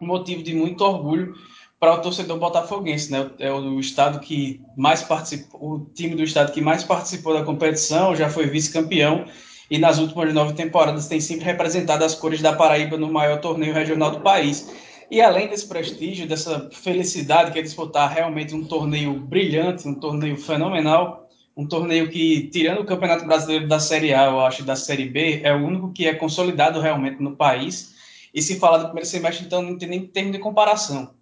motivo 0.00 0.42
de 0.42 0.54
muito 0.54 0.82
orgulho 0.82 1.34
para 1.78 1.94
o 1.94 2.00
torcedor 2.00 2.38
botafoguense, 2.38 3.12
né? 3.12 3.30
É 3.38 3.52
o 3.52 3.78
estado 3.78 4.20
que 4.20 4.60
mais 4.76 5.02
participou, 5.02 5.60
o 5.60 5.90
time 5.94 6.14
do 6.14 6.22
estado 6.22 6.52
que 6.52 6.60
mais 6.60 6.82
participou 6.82 7.34
da 7.34 7.44
competição, 7.44 8.16
já 8.16 8.30
foi 8.30 8.46
vice-campeão 8.46 9.26
e 9.70 9.78
nas 9.78 9.98
últimas 9.98 10.32
nove 10.32 10.54
temporadas 10.54 11.08
tem 11.08 11.20
sempre 11.20 11.44
representado 11.44 12.04
as 12.04 12.14
cores 12.14 12.40
da 12.40 12.54
Paraíba 12.54 12.96
no 12.96 13.12
maior 13.12 13.40
torneio 13.40 13.74
regional 13.74 14.10
do 14.10 14.20
país. 14.20 14.72
E 15.10 15.20
além 15.20 15.48
desse 15.48 15.68
prestígio, 15.68 16.26
dessa 16.26 16.68
felicidade 16.72 17.52
que 17.52 17.58
é 17.58 17.62
disputar 17.62 18.10
realmente 18.10 18.54
um 18.54 18.64
torneio 18.64 19.14
brilhante, 19.20 19.86
um 19.86 19.94
torneio 19.94 20.36
fenomenal, 20.36 21.28
um 21.56 21.66
torneio 21.66 22.10
que, 22.10 22.48
tirando 22.48 22.80
o 22.80 22.84
Campeonato 22.84 23.24
Brasileiro 23.24 23.68
da 23.68 23.78
Série 23.78 24.12
A, 24.12 24.24
eu 24.24 24.40
acho, 24.40 24.64
da 24.64 24.76
Série 24.76 25.08
B, 25.08 25.40
é 25.42 25.54
o 25.54 25.64
único 25.64 25.92
que 25.92 26.06
é 26.06 26.14
consolidado 26.14 26.80
realmente 26.80 27.22
no 27.22 27.36
país. 27.36 27.94
E 28.34 28.42
se 28.42 28.58
falar 28.58 28.78
do 28.78 28.86
primeiro 28.86 29.08
semestre, 29.08 29.46
então 29.46 29.62
não 29.62 29.78
tem 29.78 29.88
nem 29.88 30.06
termo 30.06 30.32
de 30.32 30.38
comparação. 30.38 31.15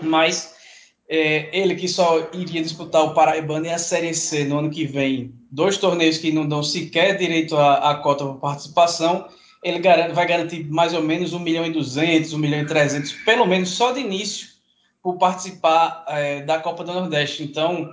Mas 0.00 0.54
é, 1.08 1.48
ele 1.58 1.74
que 1.74 1.88
só 1.88 2.28
iria 2.32 2.62
disputar 2.62 3.02
o 3.02 3.14
Paraibano 3.14 3.66
e 3.66 3.70
a 3.70 3.78
Série 3.78 4.14
C 4.14 4.44
no 4.44 4.58
ano 4.58 4.70
que 4.70 4.84
vem, 4.84 5.32
dois 5.50 5.78
torneios 5.78 6.18
que 6.18 6.30
não 6.30 6.46
dão 6.46 6.62
sequer 6.62 7.16
direito 7.16 7.56
à, 7.56 7.90
à 7.90 7.94
cota 7.96 8.24
por 8.24 8.36
participação, 8.36 9.26
ele 9.62 9.78
garante, 9.78 10.14
vai 10.14 10.26
garantir 10.26 10.64
mais 10.70 10.94
ou 10.94 11.02
menos 11.02 11.32
1 11.32 11.38
milhão 11.38 11.66
e 11.66 11.72
200, 11.72 12.32
1 12.32 12.38
milhão 12.38 12.60
e 12.60 12.66
300, 12.66 13.12
pelo 13.24 13.46
menos 13.46 13.70
só 13.70 13.92
de 13.92 14.00
início, 14.00 14.48
por 15.02 15.16
participar 15.16 16.04
é, 16.08 16.42
da 16.42 16.58
Copa 16.58 16.84
do 16.84 16.92
Nordeste. 16.92 17.42
Então, 17.42 17.88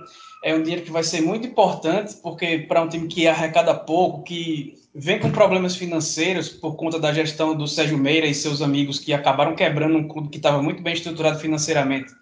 é 0.46 0.54
um 0.54 0.62
dinheiro 0.62 0.84
que 0.84 0.92
vai 0.92 1.02
ser 1.02 1.20
muito 1.20 1.46
importante, 1.46 2.14
porque 2.22 2.58
para 2.58 2.82
um 2.82 2.88
time 2.88 3.08
que 3.08 3.26
arrecada 3.26 3.74
pouco, 3.74 4.22
que 4.22 4.74
vem 4.94 5.18
com 5.18 5.30
problemas 5.30 5.74
financeiros 5.74 6.48
por 6.48 6.76
conta 6.76 6.98
da 6.98 7.12
gestão 7.12 7.54
do 7.54 7.66
Sérgio 7.66 7.98
Meira 7.98 8.26
e 8.26 8.34
seus 8.34 8.62
amigos 8.62 8.98
que 8.98 9.12
acabaram 9.12 9.54
quebrando 9.54 9.98
um 9.98 10.06
clube 10.06 10.28
que 10.28 10.36
estava 10.36 10.62
muito 10.62 10.82
bem 10.82 10.94
estruturado 10.94 11.38
financeiramente 11.38 12.12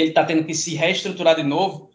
ele 0.00 0.10
está 0.10 0.24
tendo 0.24 0.44
que 0.44 0.54
se 0.54 0.74
reestruturar 0.74 1.36
de 1.36 1.42
novo, 1.42 1.90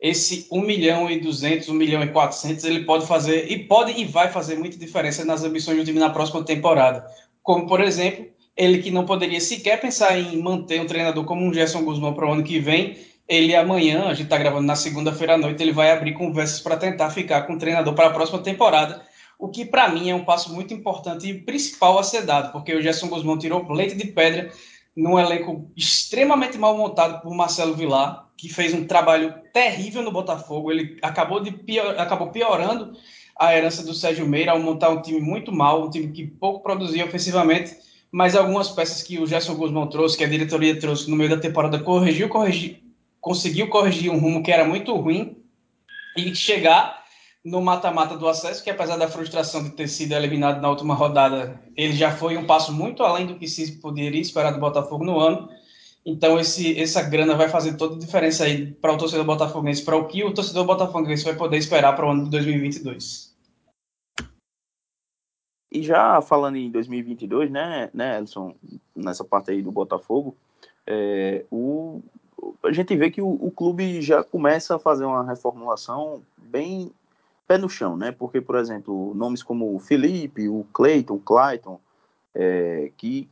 esse 0.00 0.46
1 0.50 0.60
milhão 0.62 1.10
e 1.10 1.20
200, 1.20 1.68
1 1.68 1.74
milhão 1.74 2.02
e 2.02 2.08
400, 2.08 2.64
ele 2.64 2.84
pode 2.84 3.06
fazer, 3.06 3.50
e 3.50 3.58
pode 3.64 4.00
e 4.00 4.04
vai 4.04 4.30
fazer 4.30 4.56
muita 4.56 4.78
diferença 4.78 5.24
nas 5.24 5.44
ambições 5.44 5.78
do 5.78 5.84
time 5.84 5.98
na 5.98 6.10
próxima 6.10 6.42
temporada. 6.42 7.04
como 7.42 7.66
por 7.66 7.80
exemplo, 7.80 8.26
ele 8.56 8.82
que 8.82 8.90
não 8.90 9.06
poderia 9.06 9.40
sequer 9.40 9.80
pensar 9.80 10.18
em 10.18 10.40
manter 10.42 10.80
um 10.80 10.86
treinador 10.86 11.24
como 11.24 11.44
um 11.44 11.52
Gerson 11.52 11.84
Guzmão 11.84 12.14
para 12.14 12.28
o 12.28 12.32
ano 12.32 12.42
que 12.42 12.58
vem, 12.58 12.96
ele 13.30 13.54
amanhã, 13.54 14.06
a 14.06 14.12
gente 14.12 14.24
está 14.24 14.36
gravando 14.36 14.66
na 14.66 14.74
segunda-feira 14.74 15.34
à 15.34 15.38
noite, 15.38 15.62
ele 15.62 15.72
vai 15.72 15.92
abrir 15.92 16.14
conversas 16.14 16.58
para 16.58 16.76
tentar 16.76 17.10
ficar 17.10 17.42
com 17.42 17.52
o 17.52 17.58
treinador 17.58 17.94
para 17.94 18.08
a 18.08 18.12
próxima 18.12 18.40
temporada, 18.40 19.02
o 19.38 19.48
que 19.48 19.64
para 19.64 19.88
mim 19.88 20.10
é 20.10 20.14
um 20.14 20.24
passo 20.24 20.52
muito 20.52 20.74
importante 20.74 21.28
e 21.28 21.34
principal 21.34 21.96
a 21.96 22.02
ser 22.02 22.22
dado, 22.22 22.50
porque 22.50 22.74
o 22.74 22.82
Gerson 22.82 23.06
Guzmão 23.06 23.38
tirou 23.38 23.64
leite 23.72 23.94
de 23.94 24.08
pedra 24.08 24.50
num 24.96 25.16
elenco 25.16 25.70
extremamente 25.76 26.58
mal 26.58 26.76
montado 26.76 27.22
por 27.22 27.32
Marcelo 27.32 27.72
Vilar, 27.72 28.26
que 28.36 28.52
fez 28.52 28.74
um 28.74 28.84
trabalho 28.84 29.32
terrível 29.54 30.02
no 30.02 30.10
Botafogo. 30.10 30.72
Ele 30.72 30.98
acabou, 31.00 31.40
de 31.40 31.52
pior, 31.52 32.00
acabou 32.00 32.32
piorando 32.32 32.94
a 33.38 33.56
herança 33.56 33.84
do 33.84 33.94
Sérgio 33.94 34.26
Meira 34.26 34.50
ao 34.50 34.58
montar 34.58 34.88
um 34.88 35.00
time 35.00 35.20
muito 35.20 35.52
mal, 35.52 35.86
um 35.86 35.90
time 35.90 36.08
que 36.08 36.26
pouco 36.26 36.64
produzia 36.64 37.04
ofensivamente, 37.04 37.76
mas 38.10 38.34
algumas 38.34 38.70
peças 38.70 39.04
que 39.04 39.20
o 39.20 39.26
Gerson 39.26 39.54
Guzmão 39.54 39.86
trouxe, 39.86 40.18
que 40.18 40.24
a 40.24 40.28
diretoria 40.28 40.78
trouxe 40.80 41.08
no 41.08 41.16
meio 41.16 41.30
da 41.30 41.38
temporada, 41.38 41.78
corrigiu, 41.78 42.28
corrigiu 42.28 42.89
conseguiu 43.20 43.68
corrigir 43.68 44.10
um 44.10 44.18
rumo 44.18 44.42
que 44.42 44.50
era 44.50 44.64
muito 44.64 44.94
ruim 44.96 45.36
e 46.16 46.34
chegar 46.34 47.04
no 47.44 47.62
mata-mata 47.62 48.16
do 48.16 48.28
acesso, 48.28 48.62
que 48.62 48.70
apesar 48.70 48.96
da 48.96 49.08
frustração 49.08 49.62
de 49.62 49.70
ter 49.70 49.88
sido 49.88 50.12
eliminado 50.12 50.60
na 50.60 50.68
última 50.68 50.94
rodada, 50.94 51.60
ele 51.76 51.94
já 51.94 52.12
foi 52.12 52.36
um 52.36 52.46
passo 52.46 52.72
muito 52.72 53.02
além 53.02 53.26
do 53.26 53.36
que 53.36 53.48
se 53.48 53.80
poderia 53.80 54.20
esperar 54.20 54.52
do 54.52 54.60
Botafogo 54.60 55.04
no 55.04 55.18
ano. 55.18 55.48
Então, 56.04 56.38
esse, 56.38 56.78
essa 56.80 57.02
grana 57.02 57.34
vai 57.34 57.48
fazer 57.48 57.76
toda 57.76 57.94
a 57.94 57.98
diferença 57.98 58.44
aí 58.44 58.72
para 58.72 58.92
o 58.92 58.98
torcedor 58.98 59.24
botafoguense, 59.24 59.84
para 59.84 59.96
o 59.96 60.06
que 60.06 60.24
o 60.24 60.32
torcedor 60.32 60.66
botafoguense 60.66 61.24
vai 61.24 61.36
poder 61.36 61.58
esperar 61.58 61.94
para 61.94 62.06
o 62.06 62.10
ano 62.10 62.24
de 62.24 62.30
2022. 62.30 63.30
E 65.72 65.82
já 65.82 66.20
falando 66.20 66.56
em 66.56 66.70
2022, 66.70 67.50
né, 67.50 67.90
né, 67.94 68.18
Elson, 68.18 68.54
nessa 68.96 69.24
parte 69.24 69.52
aí 69.52 69.62
do 69.62 69.70
Botafogo, 69.70 70.36
é, 70.86 71.44
o, 71.50 72.02
a 72.62 72.72
gente 72.72 72.96
vê 72.96 73.10
que 73.10 73.20
o, 73.20 73.28
o 73.28 73.50
clube 73.50 74.00
já 74.00 74.22
começa 74.22 74.76
a 74.76 74.78
fazer 74.78 75.04
uma 75.04 75.24
reformulação 75.24 76.22
bem 76.36 76.90
pé 77.46 77.58
no 77.58 77.68
chão, 77.68 77.96
né? 77.96 78.12
Porque, 78.12 78.40
por 78.40 78.56
exemplo, 78.56 79.12
nomes 79.14 79.42
como 79.42 79.74
o 79.74 79.80
Felipe, 79.80 80.48
o 80.48 80.64
Cleiton, 80.72 81.14
o 81.14 81.20
Clayton, 81.20 81.80
é, 82.34 82.92
que 82.96 83.28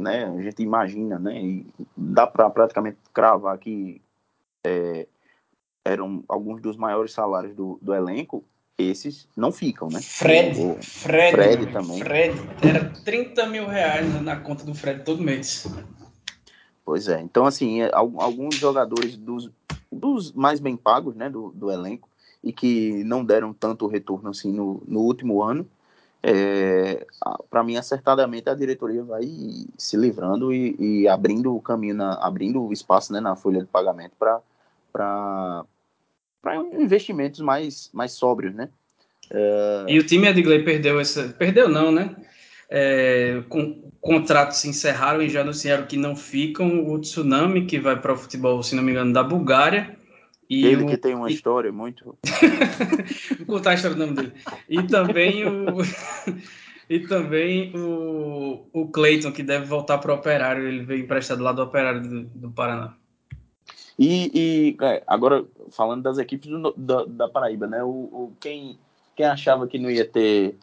né, 0.00 0.24
a 0.24 0.42
gente 0.42 0.62
imagina, 0.62 1.18
né? 1.18 1.40
E 1.40 1.66
dá 1.96 2.26
para 2.26 2.50
praticamente 2.50 2.98
cravar 3.12 3.56
que 3.58 4.00
é, 4.64 5.06
eram 5.84 6.24
alguns 6.28 6.60
dos 6.60 6.76
maiores 6.76 7.12
salários 7.12 7.54
do, 7.54 7.78
do 7.80 7.94
elenco, 7.94 8.44
esses 8.78 9.28
não 9.36 9.52
ficam, 9.52 9.88
né? 9.88 10.00
Fred, 10.02 10.60
o, 10.60 10.76
Fred, 10.82 11.32
Fred 11.32 11.66
também. 11.72 11.98
Fred, 12.00 12.34
era 12.62 12.90
30 13.04 13.46
mil 13.46 13.66
reais 13.66 14.20
na 14.22 14.36
conta 14.36 14.64
do 14.64 14.74
Fred 14.74 15.04
todo 15.04 15.22
mês. 15.22 15.66
Pois 16.92 17.08
é, 17.08 17.22
então 17.22 17.46
assim, 17.46 17.80
é, 17.80 17.90
alguns 17.94 18.56
jogadores 18.56 19.16
dos, 19.16 19.50
dos 19.90 20.30
mais 20.32 20.60
bem 20.60 20.76
pagos, 20.76 21.16
né, 21.16 21.30
do, 21.30 21.48
do 21.52 21.72
elenco, 21.72 22.06
e 22.44 22.52
que 22.52 23.02
não 23.04 23.24
deram 23.24 23.54
tanto 23.54 23.86
retorno 23.86 24.28
assim 24.28 24.52
no, 24.52 24.82
no 24.86 25.00
último 25.00 25.42
ano, 25.42 25.66
é, 26.22 27.06
para 27.48 27.64
mim 27.64 27.78
acertadamente 27.78 28.50
a 28.50 28.54
diretoria 28.54 29.02
vai 29.02 29.22
se 29.78 29.96
livrando 29.96 30.52
e, 30.52 30.76
e, 30.78 31.08
abrindo 31.08 31.56
o 31.56 31.62
caminho, 31.62 31.94
na, 31.94 32.12
abrindo 32.16 32.62
o 32.62 32.74
espaço 32.74 33.10
né, 33.10 33.20
na 33.20 33.34
folha 33.36 33.60
de 33.60 33.68
pagamento 33.68 34.12
para 34.18 34.42
investimentos 36.78 37.40
mais, 37.40 37.88
mais 37.94 38.12
sóbrios, 38.12 38.54
né? 38.54 38.68
É... 39.30 39.86
E 39.88 39.98
o 39.98 40.04
time 40.06 40.28
Edgley 40.28 40.62
perdeu 40.62 41.00
essa, 41.00 41.30
perdeu 41.38 41.70
não, 41.70 41.90
né? 41.90 42.14
É, 42.74 43.42
com, 43.50 43.90
contratos 44.00 44.56
se 44.56 44.68
encerraram 44.68 45.20
e 45.20 45.28
já 45.28 45.42
anunciaram 45.42 45.86
que 45.86 45.98
não 45.98 46.16
ficam. 46.16 46.88
O 46.88 46.98
Tsunami, 46.98 47.66
que 47.66 47.78
vai 47.78 48.00
para 48.00 48.14
o 48.14 48.16
futebol, 48.16 48.62
se 48.62 48.74
não 48.74 48.82
me 48.82 48.92
engano, 48.92 49.12
da 49.12 49.22
Bulgária, 49.22 49.94
e 50.48 50.66
Ele 50.66 50.84
o... 50.84 50.86
que 50.86 50.96
tem 50.96 51.14
uma 51.14 51.30
e... 51.30 51.34
história 51.34 51.70
muito. 51.70 52.16
Vou 53.38 53.56
contar 53.58 53.70
a 53.70 53.74
história 53.74 53.96
do 53.96 54.06
nome 54.06 54.16
dele. 54.16 54.32
E 54.68 54.82
também 54.82 55.46
o. 55.46 55.78
e 56.88 56.98
também 57.00 57.72
o, 57.74 58.66
o 58.72 58.88
Cleiton, 58.88 59.32
que 59.32 59.42
deve 59.42 59.66
voltar 59.66 59.98
para 59.98 60.12
o 60.12 60.16
Operário. 60.16 60.66
Ele 60.66 60.82
veio 60.82 61.04
emprestado 61.04 61.42
lá 61.42 61.52
do 61.52 61.62
Operário 61.62 62.02
do, 62.02 62.24
do 62.24 62.50
Paraná. 62.50 62.94
E, 63.98 64.30
e 64.34 64.84
é, 64.84 65.02
agora, 65.06 65.44
falando 65.70 66.02
das 66.02 66.18
equipes 66.18 66.50
do, 66.50 66.74
da, 66.76 67.04
da 67.04 67.28
Paraíba, 67.28 67.66
né? 67.66 67.82
O, 67.82 67.88
o, 67.88 68.32
quem, 68.40 68.78
quem 69.14 69.26
achava 69.26 69.66
que 69.66 69.78
não 69.78 69.90
ia 69.90 70.04
ter 70.04 70.56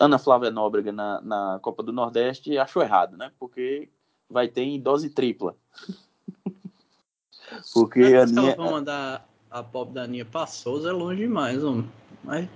Ana 0.00 0.18
Flávia 0.18 0.50
Nóbrega 0.50 0.90
na, 0.90 1.20
na 1.20 1.58
Copa 1.60 1.82
do 1.82 1.92
Nordeste 1.92 2.56
achou 2.56 2.82
errado, 2.82 3.18
né? 3.18 3.30
Porque 3.38 3.90
vai 4.28 4.48
ter 4.48 4.62
em 4.62 4.80
dose 4.80 5.10
tripla. 5.10 5.54
Porque 7.74 8.00
a 8.00 8.22
Aninha... 8.22 8.56
vão 8.56 8.70
mandar 8.70 9.28
a 9.50 9.62
pop 9.62 9.92
da 9.92 10.04
Aninha 10.04 10.24
pra 10.24 10.46
Souza 10.46 10.88
é 10.88 10.92
longe 10.92 11.20
demais, 11.20 11.62
homem. 11.62 11.90
Mas. 12.24 12.48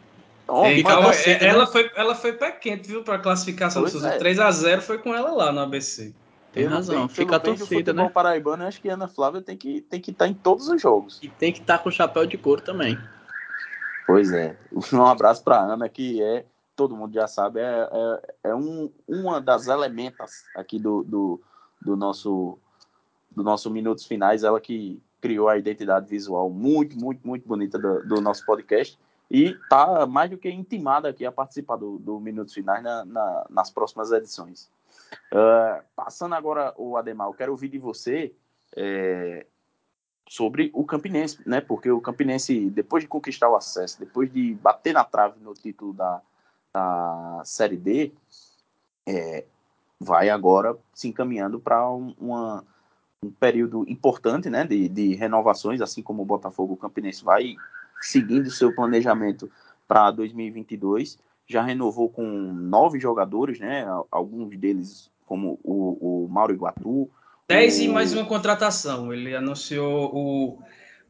Oh, 0.47 0.63
calma, 0.83 1.13
é, 1.13 1.45
ela, 1.47 1.67
foi, 1.67 1.91
ela 1.97 2.15
foi 2.15 2.35
pé 2.35 2.53
quente, 2.53 2.87
viu, 2.87 3.03
pra 3.03 3.19
classificação 3.19 3.83
do 3.83 3.89
Souza. 3.89 4.11
É. 4.11 4.19
3x0 4.19 4.81
foi 4.81 4.99
com 4.99 5.15
ela 5.15 5.33
lá 5.33 5.53
no 5.53 5.61
ABC. 5.61 6.15
Tem 6.53 6.67
razão, 6.67 7.09
fica 7.09 7.37
a 7.37 7.41
torcida, 7.41 7.93
né? 7.93 8.09
paraibano, 8.09 8.65
acho 8.65 8.81
que 8.81 8.89
a 8.89 8.95
Ana 8.95 9.09
Flávia 9.09 9.43
tem 9.43 9.57
que 9.57 9.81
tem 9.81 10.01
que 10.01 10.13
estar 10.13 10.27
tá 10.27 10.31
em 10.31 10.35
todos 10.35 10.69
os 10.69 10.81
jogos. 10.81 11.19
E 11.21 11.29
tem 11.29 11.53
que 11.53 11.61
estar 11.61 11.79
tá 11.79 11.83
com 11.83 11.91
chapéu 11.91 12.25
de 12.27 12.39
couro 12.39 12.61
também. 12.61 12.97
Pois 14.07 14.33
é. 14.33 14.57
Um 14.93 15.05
abraço 15.05 15.43
para 15.43 15.59
Ana, 15.59 15.89
que 15.89 16.23
é, 16.23 16.45
todo 16.77 16.97
mundo 16.97 17.15
já 17.15 17.27
sabe, 17.27 17.61
é, 17.61 17.89
é, 17.93 18.51
é 18.51 18.55
um, 18.55 18.91
uma 19.07 19.41
das 19.41 19.69
elementas 19.69 20.45
aqui 20.57 20.79
do, 20.79 21.03
do, 21.05 21.41
do, 21.81 21.97
nosso 21.97 22.59
do 23.31 23.43
nosso 23.43 23.71
Minutos 23.71 24.05
Finais, 24.05 24.45
ela 24.45 24.61
que 24.61 25.01
criou 25.21 25.49
a 25.49 25.57
identidade 25.57 26.09
visual 26.09 26.51
muito, 26.51 26.99
muito, 26.99 27.27
muito 27.27 27.47
bonita 27.47 27.79
do, 27.79 28.07
do 28.07 28.21
nosso 28.21 28.45
podcast 28.45 28.99
e 29.31 29.55
tá 29.69 30.07
mais 30.07 30.31
do 30.31 30.37
que 30.37 30.51
intimada 30.51 31.09
aqui 31.09 31.25
a 31.25 31.33
participar 31.33 31.77
do, 31.77 31.99
do 31.99 32.21
Minutos 32.21 32.53
Finais 32.53 32.83
na, 32.83 33.05
na, 33.05 33.47
nas 33.49 33.71
próximas 33.71 34.13
edições. 34.13 34.71
Uh, 35.33 35.83
passando 35.97 36.35
agora 36.35 36.75
o 36.77 36.97
Ademar, 36.97 37.29
eu 37.29 37.35
quero 37.35 37.53
ouvir 37.53 37.69
de 37.69 37.79
você 37.79 38.35
é, 38.77 39.47
sobre 40.29 40.71
o 40.75 40.85
Campinense, 40.85 41.39
né? 41.47 41.61
Porque 41.61 41.91
o 41.91 42.01
Campinense, 42.01 42.71
depois 42.71 43.03
de 43.03 43.09
conquistar 43.09 43.49
o 43.49 43.57
acesso, 43.57 43.99
depois 43.99 44.33
de 44.33 44.55
bater 44.55 44.93
na 44.93 45.05
trave 45.05 45.41
no 45.41 45.55
título 45.55 45.93
da, 45.93 46.21
da 46.75 47.41
Série 47.45 47.77
D, 47.77 48.13
é, 49.07 49.45
vai 50.01 50.29
agora 50.29 50.77
se 50.93 51.07
encaminhando 51.07 51.61
para 51.61 51.89
um 51.89 52.61
período 53.39 53.85
importante 53.89 54.51
né, 54.51 54.67
de, 54.67 54.89
de 54.89 55.15
renovações, 55.15 55.81
assim 55.81 56.03
como 56.03 56.23
o 56.23 56.27
Botafogo 56.27 56.75
o 56.75 56.77
Campinense 56.77 57.25
vai 57.25 57.55
seguindo 58.01 58.51
seu 58.51 58.75
planejamento 58.75 59.51
para 59.87 60.11
2022. 60.11 61.19
Já 61.47 61.63
renovou 61.63 62.09
com 62.09 62.25
nove 62.25 62.99
jogadores, 62.99 63.61
né? 63.61 63.87
Alguns 64.11 64.57
deles, 64.57 65.11
como 65.27 65.59
o, 65.63 66.25
o 66.25 66.29
Mauro 66.29 66.55
Iguatu. 66.55 67.09
Dez 67.47 67.79
o... 67.79 67.83
e 67.83 67.89
mais 67.89 68.13
uma 68.15 68.25
contratação. 68.25 69.13
Ele 69.13 69.37
anunciou 69.37 70.11
o 70.15 70.59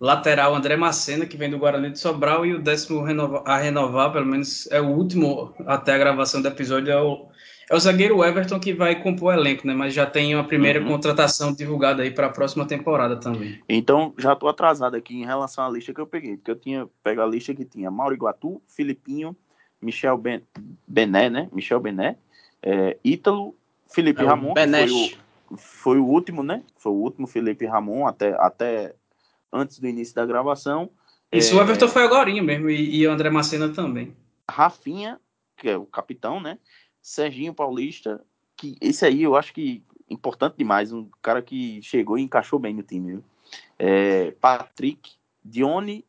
lateral 0.00 0.54
André 0.54 0.76
Macena, 0.76 1.26
que 1.26 1.36
vem 1.36 1.50
do 1.50 1.58
Guarani 1.58 1.90
de 1.90 1.98
Sobral, 1.98 2.44
e 2.44 2.54
o 2.54 2.62
décimo 2.62 3.04
a 3.44 3.58
renovar, 3.58 4.12
pelo 4.12 4.26
menos 4.26 4.66
é 4.70 4.80
o 4.80 4.88
último 4.88 5.54
até 5.66 5.94
a 5.94 5.98
gravação 5.98 6.42
do 6.42 6.48
episódio, 6.48 6.92
é 6.92 7.00
o 7.00 7.28
é 7.68 7.74
o 7.74 7.80
zagueiro 7.80 8.22
Everton 8.22 8.60
que 8.60 8.72
vai 8.72 9.02
compor 9.02 9.34
o 9.34 9.38
elenco, 9.38 9.66
né? 9.66 9.74
Mas 9.74 9.94
já 9.94 10.04
tem 10.04 10.34
uma 10.34 10.44
primeira 10.44 10.80
uhum. 10.80 10.88
contratação 10.88 11.52
divulgada 11.52 12.02
aí 12.02 12.10
para 12.10 12.26
a 12.26 12.30
próxima 12.30 12.66
temporada 12.66 13.16
também. 13.16 13.58
Então, 13.68 14.12
já 14.18 14.34
estou 14.34 14.48
atrasado 14.48 14.96
aqui 14.96 15.14
em 15.14 15.24
relação 15.24 15.64
à 15.64 15.70
lista 15.70 15.92
que 15.94 16.00
eu 16.00 16.06
peguei, 16.06 16.36
porque 16.36 16.50
eu 16.50 16.56
tinha 16.56 16.86
pego 17.02 17.22
a 17.22 17.26
lista 17.26 17.54
que 17.54 17.64
tinha 17.64 17.90
Mauro 17.90 18.14
Iguatu, 18.14 18.60
Filipinho, 18.68 19.34
Michel 19.80 20.18
ben, 20.18 20.42
Bené, 20.86 21.30
né? 21.30 21.48
Michel 21.52 21.80
Bené, 21.80 22.16
é, 22.62 22.98
Ítalo, 23.02 23.54
Felipe 23.88 24.22
é 24.22 24.26
Ramon, 24.26 24.54
foi 24.54 24.90
o, 24.90 25.56
foi 25.56 25.98
o 25.98 26.06
último, 26.06 26.42
né? 26.42 26.62
Foi 26.76 26.92
o 26.92 26.96
último 26.96 27.26
Felipe 27.26 27.64
Ramon 27.64 28.06
até, 28.06 28.34
até 28.38 28.94
antes 29.54 29.78
do 29.78 29.86
início 29.86 30.14
da 30.14 30.26
gravação. 30.26 30.90
Isso, 31.32 31.54
é, 31.54 31.58
o 31.58 31.62
Everton 31.62 31.88
foi 31.88 32.04
agora 32.04 32.30
mesmo, 32.42 32.68
e, 32.68 32.96
e 32.96 33.06
o 33.06 33.12
André 33.12 33.30
Macena 33.30 33.68
também. 33.68 34.14
Rafinha, 34.50 35.20
que 35.56 35.68
é 35.68 35.76
o 35.76 35.86
capitão, 35.86 36.40
né? 36.40 36.58
Serginho 37.00 37.54
Paulista, 37.54 38.20
que 38.56 38.76
esse 38.80 39.04
aí 39.04 39.22
eu 39.22 39.36
acho 39.36 39.52
que 39.52 39.82
importante 40.08 40.56
demais, 40.56 40.92
um 40.92 41.08
cara 41.22 41.40
que 41.40 41.80
chegou 41.82 42.18
e 42.18 42.22
encaixou 42.22 42.58
bem 42.58 42.74
no 42.74 42.82
time. 42.82 43.12
Viu? 43.12 43.24
É, 43.78 44.30
Patrick, 44.32 45.12
Dione 45.44 46.04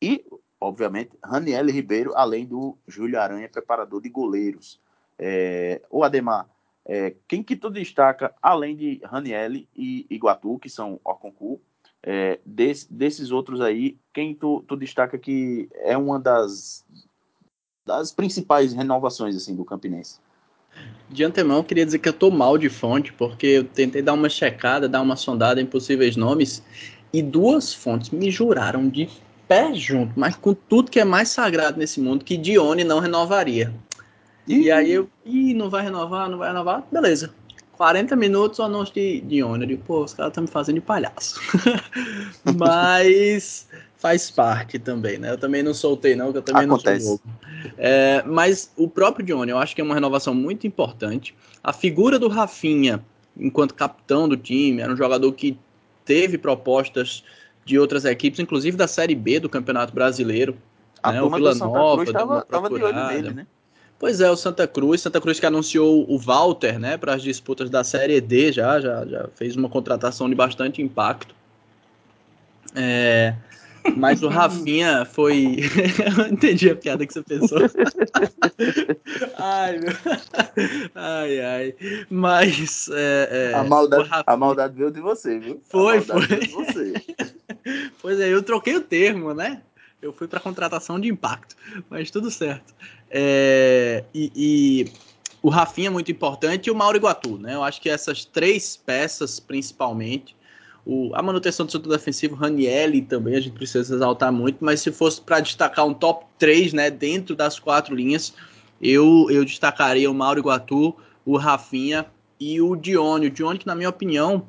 e, 0.00 0.24
obviamente, 0.60 1.12
Raniel 1.22 1.66
Ribeiro, 1.66 2.12
além 2.14 2.46
do 2.46 2.76
Júlio 2.86 3.20
Aranha, 3.20 3.48
preparador 3.48 4.00
de 4.00 4.08
goleiros. 4.08 4.80
É, 5.18 5.82
o 5.90 6.02
Ademar, 6.02 6.48
é, 6.84 7.14
quem 7.28 7.42
que 7.42 7.56
tu 7.56 7.70
destaca, 7.70 8.34
além 8.40 8.76
de 8.76 9.00
Raniel 9.04 9.52
e 9.76 10.06
Iguatu, 10.08 10.58
que 10.58 10.68
são 10.68 11.00
Orconcu, 11.04 11.60
é, 12.02 12.38
desse, 12.44 12.92
desses 12.92 13.30
outros 13.30 13.60
aí, 13.60 13.98
quem 14.12 14.34
tu, 14.34 14.64
tu 14.66 14.76
destaca 14.76 15.18
que 15.18 15.68
é 15.74 15.96
uma 15.96 16.18
das, 16.18 16.84
das 17.86 18.12
principais 18.12 18.72
renovações 18.72 19.36
assim 19.36 19.54
do 19.54 19.64
Campinense? 19.64 20.18
de 21.08 21.24
antemão 21.24 21.58
eu 21.58 21.64
queria 21.64 21.84
dizer 21.84 21.98
que 21.98 22.08
eu 22.08 22.12
tô 22.12 22.30
mal 22.30 22.56
de 22.56 22.68
fonte, 22.68 23.12
porque 23.12 23.46
eu 23.46 23.64
tentei 23.64 24.00
dar 24.00 24.12
uma 24.12 24.28
checada, 24.28 24.88
dar 24.88 25.00
uma 25.00 25.16
sondada 25.16 25.60
em 25.60 25.66
possíveis 25.66 26.16
nomes, 26.16 26.62
e 27.12 27.22
duas 27.22 27.74
fontes 27.74 28.10
me 28.10 28.30
juraram 28.30 28.88
de 28.88 29.08
pé 29.48 29.74
junto, 29.74 30.12
mas 30.16 30.36
com 30.36 30.54
tudo 30.54 30.90
que 30.90 31.00
é 31.00 31.04
mais 31.04 31.28
sagrado 31.28 31.78
nesse 31.78 32.00
mundo, 32.00 32.24
que 32.24 32.36
Dione 32.36 32.84
não 32.84 33.00
renovaria. 33.00 33.74
Ih. 34.46 34.62
E 34.62 34.70
aí 34.70 34.92
eu, 34.92 35.10
ih, 35.24 35.54
não 35.54 35.68
vai 35.68 35.82
renovar, 35.82 36.28
não 36.28 36.38
vai 36.38 36.48
renovar, 36.48 36.84
beleza. 36.90 37.34
40 37.80 38.14
minutos 38.14 38.58
o 38.58 38.62
anúncio 38.62 38.92
de, 38.92 39.22
de 39.22 39.38
Eu 39.38 39.56
digo, 39.56 39.82
pô, 39.86 40.04
os 40.04 40.12
caras 40.12 40.32
estão 40.32 40.42
me 40.42 40.50
fazendo 40.50 40.74
de 40.74 40.80
palhaço. 40.82 41.40
mas 42.58 43.66
faz 43.96 44.30
parte 44.30 44.78
também, 44.78 45.16
né? 45.16 45.30
Eu 45.30 45.38
também 45.38 45.62
não 45.62 45.72
soltei, 45.72 46.14
não, 46.14 46.30
que 46.30 46.36
eu 46.36 46.42
também 46.42 46.66
Acontece. 46.66 47.08
não 47.08 47.16
sou 47.16 47.20
louco. 47.24 47.74
É, 47.78 48.22
mas 48.26 48.70
o 48.76 48.86
próprio 48.86 49.24
Dione, 49.24 49.50
eu 49.50 49.56
acho 49.56 49.74
que 49.74 49.80
é 49.80 49.84
uma 49.84 49.94
renovação 49.94 50.34
muito 50.34 50.66
importante. 50.66 51.34
A 51.64 51.72
figura 51.72 52.18
do 52.18 52.28
Rafinha, 52.28 53.02
enquanto 53.34 53.72
capitão 53.72 54.28
do 54.28 54.36
time, 54.36 54.82
era 54.82 54.92
um 54.92 54.96
jogador 54.96 55.32
que 55.32 55.58
teve 56.04 56.36
propostas 56.36 57.24
de 57.64 57.78
outras 57.78 58.04
equipes, 58.04 58.40
inclusive 58.40 58.76
da 58.76 58.86
Série 58.86 59.14
B 59.14 59.40
do 59.40 59.48
Campeonato 59.48 59.94
Brasileiro. 59.94 60.54
A 61.02 61.12
né? 61.12 61.22
o 61.22 61.30
Vila 61.30 61.54
Nova 61.54 62.02
estava 62.02 62.68
de 62.68 62.82
olho 62.82 63.06
nele, 63.06 63.30
né? 63.30 63.46
Pois 64.00 64.18
é, 64.22 64.30
o 64.30 64.36
Santa 64.36 64.66
Cruz, 64.66 65.02
Santa 65.02 65.20
Cruz 65.20 65.38
que 65.38 65.44
anunciou 65.44 66.10
o 66.10 66.18
Walter, 66.18 66.78
né, 66.78 66.96
para 66.96 67.12
as 67.12 67.22
disputas 67.22 67.68
da 67.68 67.84
Série 67.84 68.18
D 68.18 68.50
já, 68.50 68.80
já, 68.80 69.04
já 69.04 69.28
fez 69.36 69.54
uma 69.54 69.68
contratação 69.68 70.26
de 70.26 70.34
bastante 70.34 70.80
impacto. 70.80 71.34
É, 72.74 73.34
mas 73.94 74.22
o 74.22 74.28
Rafinha 74.32 75.04
foi. 75.04 75.58
Eu 76.18 76.28
entendi 76.28 76.70
a 76.70 76.76
piada 76.76 77.06
que 77.06 77.12
você 77.12 77.22
pensou. 77.22 77.58
ai, 79.36 79.78
meu. 79.78 79.92
Ai, 80.94 81.40
ai. 81.40 81.74
Mas. 82.08 82.88
É, 82.94 83.50
é, 83.52 83.54
a, 83.54 83.64
maldade, 83.64 84.02
Rafinha... 84.04 84.24
a 84.26 84.36
maldade 84.36 84.74
veio 84.76 84.90
de 84.90 85.00
você, 85.00 85.38
viu? 85.38 85.60
Foi, 85.68 86.00
foi. 86.00 86.26
Você. 86.46 86.94
pois 88.00 88.18
é, 88.18 88.32
eu 88.32 88.42
troquei 88.42 88.76
o 88.76 88.80
termo, 88.80 89.34
né? 89.34 89.60
Eu 90.00 90.14
fui 90.14 90.26
para 90.26 90.40
contratação 90.40 90.98
de 90.98 91.08
impacto, 91.08 91.54
mas 91.90 92.10
tudo 92.10 92.30
certo. 92.30 92.72
É, 93.10 94.04
e, 94.14 94.32
e, 94.36 94.92
o 95.42 95.48
Rafinha 95.48 95.88
é 95.88 95.90
muito 95.90 96.12
importante 96.12 96.68
e 96.68 96.70
o 96.70 96.74
Mauro 96.74 96.96
Iguatu, 96.96 97.38
né? 97.38 97.54
Eu 97.54 97.64
acho 97.64 97.80
que 97.80 97.88
essas 97.88 98.24
três 98.24 98.76
peças, 98.76 99.40
principalmente, 99.40 100.36
o, 100.84 101.10
a 101.14 101.22
manutenção 101.22 101.66
do 101.66 101.72
setor 101.72 101.90
defensivo, 101.90 102.34
Ranielli 102.34 103.02
também, 103.02 103.34
a 103.36 103.40
gente 103.40 103.54
precisa 103.54 103.94
exaltar 103.94 104.32
muito, 104.32 104.64
mas 104.64 104.80
se 104.80 104.92
fosse 104.92 105.20
para 105.20 105.40
destacar 105.40 105.86
um 105.86 105.94
top 105.94 106.26
3, 106.38 106.72
né, 106.72 106.90
dentro 106.90 107.34
das 107.34 107.58
quatro 107.58 107.94
linhas, 107.94 108.32
eu, 108.80 109.26
eu 109.30 109.44
destacaria 109.44 110.10
o 110.10 110.14
Mauro 110.14 110.40
Iguatu, 110.40 110.94
o 111.24 111.36
Rafinha 111.36 112.06
e 112.38 112.60
o 112.60 112.74
Dione. 112.76 113.26
O 113.26 113.30
Dione, 113.30 113.58
que 113.58 113.66
na 113.66 113.74
minha 113.74 113.90
opinião, 113.90 114.46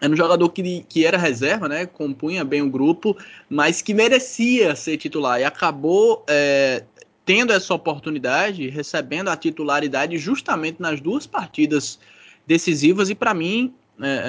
era 0.00 0.12
um 0.12 0.16
jogador 0.16 0.48
que, 0.50 0.84
que 0.88 1.06
era 1.06 1.16
reserva, 1.16 1.68
né? 1.68 1.86
Compunha 1.86 2.44
bem 2.44 2.62
o 2.62 2.70
grupo, 2.70 3.16
mas 3.48 3.80
que 3.80 3.94
merecia 3.94 4.74
ser 4.76 4.96
titular 4.96 5.40
e 5.40 5.44
acabou 5.44 6.24
é, 6.28 6.84
tendo 7.26 7.52
essa 7.52 7.74
oportunidade, 7.74 8.68
recebendo 8.68 9.28
a 9.28 9.36
titularidade 9.36 10.16
justamente 10.16 10.80
nas 10.80 11.00
duas 11.00 11.26
partidas 11.26 11.98
decisivas. 12.46 13.10
E 13.10 13.16
para 13.16 13.34
mim, 13.34 13.74
é, 14.00 14.22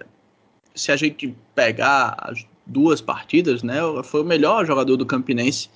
é, 0.00 0.04
se 0.72 0.92
a 0.92 0.96
gente 0.96 1.34
pegar 1.54 2.14
as 2.18 2.46
duas 2.64 3.00
partidas, 3.00 3.64
né? 3.64 3.78
Foi 4.04 4.22
o 4.22 4.24
melhor 4.24 4.64
jogador 4.64 4.96
do 4.96 5.04
Campinense 5.04 5.68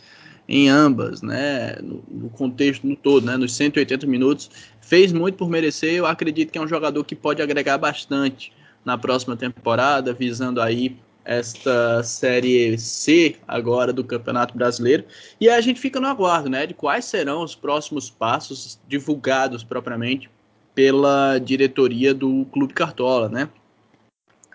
em 0.48 0.68
ambas, 0.68 1.20
né? 1.20 1.76
No, 1.82 2.04
no 2.08 2.30
contexto 2.30 2.86
no 2.86 2.94
todo, 2.94 3.26
né? 3.26 3.36
Nos 3.36 3.54
180 3.56 4.06
minutos, 4.06 4.48
fez 4.80 5.12
muito 5.12 5.36
por 5.36 5.50
merecer. 5.50 5.94
Eu 5.94 6.06
acredito 6.06 6.52
que 6.52 6.58
é 6.58 6.60
um 6.60 6.68
jogador 6.68 7.02
que 7.02 7.16
pode 7.16 7.42
agregar 7.42 7.76
bastante 7.76 8.52
na 8.84 8.96
próxima 8.96 9.36
temporada, 9.36 10.12
visando 10.12 10.62
aí 10.62 10.96
esta 11.26 12.02
Série 12.04 12.78
C 12.78 13.36
agora 13.46 13.92
do 13.92 14.04
Campeonato 14.04 14.56
Brasileiro. 14.56 15.04
E 15.40 15.48
a 15.48 15.60
gente 15.60 15.80
fica 15.80 16.00
no 16.00 16.06
aguardo, 16.06 16.48
né, 16.48 16.66
de 16.66 16.72
quais 16.72 17.04
serão 17.04 17.42
os 17.42 17.54
próximos 17.54 18.08
passos 18.08 18.78
divulgados 18.88 19.64
propriamente 19.64 20.30
pela 20.74 21.38
diretoria 21.38 22.14
do 22.14 22.46
Clube 22.52 22.72
Cartola, 22.72 23.28
né? 23.28 23.48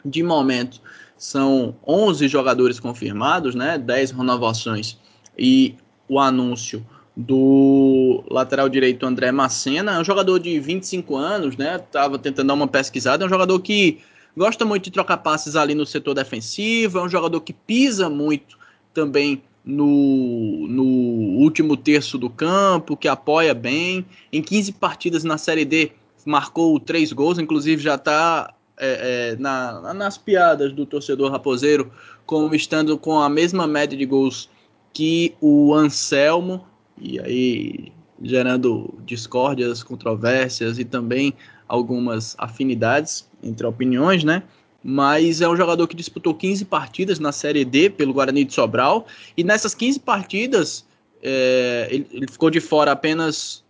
De 0.04 0.24
momento, 0.24 0.82
são 1.18 1.76
11 1.86 2.28
jogadores 2.28 2.80
confirmados, 2.80 3.54
né, 3.54 3.78
10 3.78 4.12
renovações 4.12 4.98
e 5.38 5.76
o 6.08 6.20
anúncio 6.20 6.86
do 7.16 8.24
lateral 8.30 8.70
direito 8.70 9.06
André 9.06 9.32
Macena, 9.32 9.96
é 9.96 10.00
um 10.00 10.04
jogador 10.04 10.40
de 10.40 10.60
25 10.60 11.16
anos, 11.16 11.58
né? 11.58 11.78
Tava 11.78 12.18
tentando 12.18 12.48
dar 12.48 12.54
uma 12.54 12.68
pesquisada, 12.68 13.24
é 13.24 13.28
um 13.28 13.30
jogador 13.30 13.60
que 13.60 14.00
gosta 14.36 14.66
muito 14.66 14.86
de 14.86 14.92
trocar 14.92 15.18
passes 15.18 15.56
ali 15.56 15.76
no 15.76 15.86
setor 15.86 16.14
defensivo, 16.14 17.00
é 17.00 17.04
um 17.04 17.10
jogador 17.10 17.42
que 17.42 17.54
pisa 17.54 18.10
muito 18.10 18.58
também 18.94 19.42
no, 19.64 20.68
no 20.68 20.84
último 20.84 21.78
terço 21.78 22.18
do 22.18 22.30
campo, 22.30 22.98
que 22.98 23.08
apoia 23.08 23.54
bem. 23.54 24.06
Em 24.32 24.42
15 24.42 24.74
partidas 24.74 25.24
na 25.24 25.38
Série 25.38 25.66
D, 25.66 25.92
marcou 26.26 26.80
três 26.80 27.12
gols, 27.12 27.40
inclusive 27.40 27.82
já 27.82 27.96
está 27.96 28.54
é, 28.78 29.34
é, 29.34 29.36
na, 29.38 29.94
nas 29.94 30.18
piadas 30.18 30.74
do 30.74 30.86
torcedor 30.86 31.32
raposeiro, 31.32 31.92
como 32.26 32.54
estando 32.56 32.98
com 32.98 33.20
a 33.20 33.30
mesma 33.30 33.68
média 33.68 33.98
de 33.98 34.06
gols 34.06 34.50
que 34.94 35.36
o 35.40 35.74
Anselmo, 35.74 36.66
e 36.98 37.20
aí 37.20 37.92
gerando 38.22 38.94
discórdias, 39.06 39.82
controvérsias 39.82 40.78
e 40.78 40.86
também 40.86 41.34
algumas 41.72 42.36
afinidades 42.38 43.26
entre 43.42 43.66
opiniões, 43.66 44.26
né? 44.26 44.44
Mas 44.84 45.40
é 45.40 45.48
um 45.48 45.56
jogador 45.56 45.88
que 45.88 45.96
disputou 45.96 46.34
15 46.34 46.66
partidas 46.66 47.18
na 47.18 47.32
Série 47.32 47.64
D 47.64 47.90
pelo 47.90 48.14
Guarani 48.14 48.44
de 48.44 48.54
Sobral, 48.54 49.08
e 49.38 49.44
nessas 49.44 49.74
15 49.74 50.02
partidas 50.02 50.86
é, 51.24 51.88
ele, 51.90 52.08
ele, 52.12 52.28
ficou 52.30 52.50
de 52.50 52.60
fora 52.60 52.92
apenas 52.92 53.61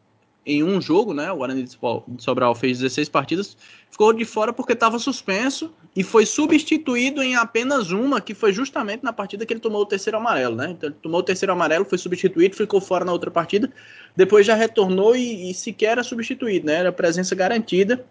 em 0.45 0.63
um 0.63 0.81
jogo, 0.81 1.13
né? 1.13 1.31
O 1.31 1.37
Guarani 1.37 1.63
de 1.63 1.77
Sobral 2.17 2.55
fez 2.55 2.79
16 2.79 3.09
partidas, 3.09 3.55
ficou 3.89 4.11
de 4.11 4.25
fora 4.25 4.51
porque 4.51 4.73
estava 4.73 4.97
suspenso 4.97 5.71
e 5.95 6.03
foi 6.03 6.25
substituído 6.25 7.21
em 7.21 7.35
apenas 7.35 7.91
uma, 7.91 8.19
que 8.19 8.33
foi 8.33 8.51
justamente 8.51 9.03
na 9.03 9.13
partida 9.13 9.45
que 9.45 9.53
ele 9.53 9.59
tomou 9.59 9.81
o 9.81 9.85
terceiro 9.85 10.17
amarelo, 10.17 10.55
né? 10.55 10.71
Então 10.71 10.89
ele 10.89 10.97
tomou 11.01 11.19
o 11.19 11.23
terceiro 11.23 11.51
amarelo, 11.51 11.85
foi 11.85 11.97
substituído, 11.97 12.55
ficou 12.55 12.81
fora 12.81 13.05
na 13.05 13.11
outra 13.11 13.29
partida, 13.29 13.71
depois 14.15 14.45
já 14.45 14.55
retornou 14.55 15.15
e, 15.15 15.51
e 15.51 15.53
sequer 15.53 15.91
era 15.91 16.03
substituído, 16.03 16.65
né? 16.65 16.75
Era 16.75 16.91
presença 16.91 17.35
garantida 17.35 18.03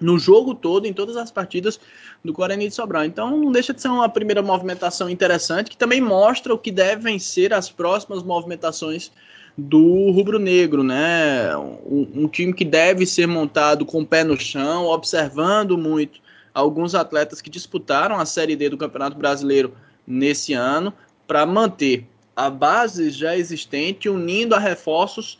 no 0.00 0.18
jogo 0.18 0.54
todo, 0.54 0.86
em 0.86 0.92
todas 0.92 1.16
as 1.16 1.30
partidas 1.30 1.78
do 2.24 2.32
Guarani 2.32 2.68
de 2.68 2.74
Sobral. 2.74 3.04
Então 3.04 3.30
não 3.30 3.52
deixa 3.52 3.72
de 3.72 3.80
ser 3.80 3.88
uma 3.88 4.08
primeira 4.08 4.42
movimentação 4.42 5.08
interessante, 5.08 5.70
que 5.70 5.76
também 5.76 6.00
mostra 6.00 6.54
o 6.54 6.58
que 6.58 6.70
devem 6.70 7.18
ser 7.18 7.52
as 7.52 7.70
próximas 7.70 8.22
movimentações 8.22 9.12
do 9.56 10.10
rubro-negro, 10.10 10.82
né? 10.82 11.56
Um, 11.56 12.24
um, 12.24 12.28
time 12.28 12.52
que 12.52 12.64
deve 12.64 13.06
ser 13.06 13.26
montado 13.26 13.86
com 13.86 14.00
o 14.00 14.06
pé 14.06 14.24
no 14.24 14.38
chão, 14.38 14.86
observando 14.86 15.78
muito 15.78 16.20
alguns 16.52 16.94
atletas 16.94 17.40
que 17.40 17.50
disputaram 17.50 18.18
a 18.18 18.26
Série 18.26 18.56
D 18.56 18.68
do 18.68 18.76
Campeonato 18.76 19.16
Brasileiro 19.16 19.74
nesse 20.06 20.52
ano, 20.52 20.92
para 21.26 21.46
manter 21.46 22.06
a 22.36 22.50
base 22.50 23.10
já 23.10 23.36
existente, 23.36 24.08
unindo 24.08 24.54
a 24.54 24.58
reforços 24.58 25.38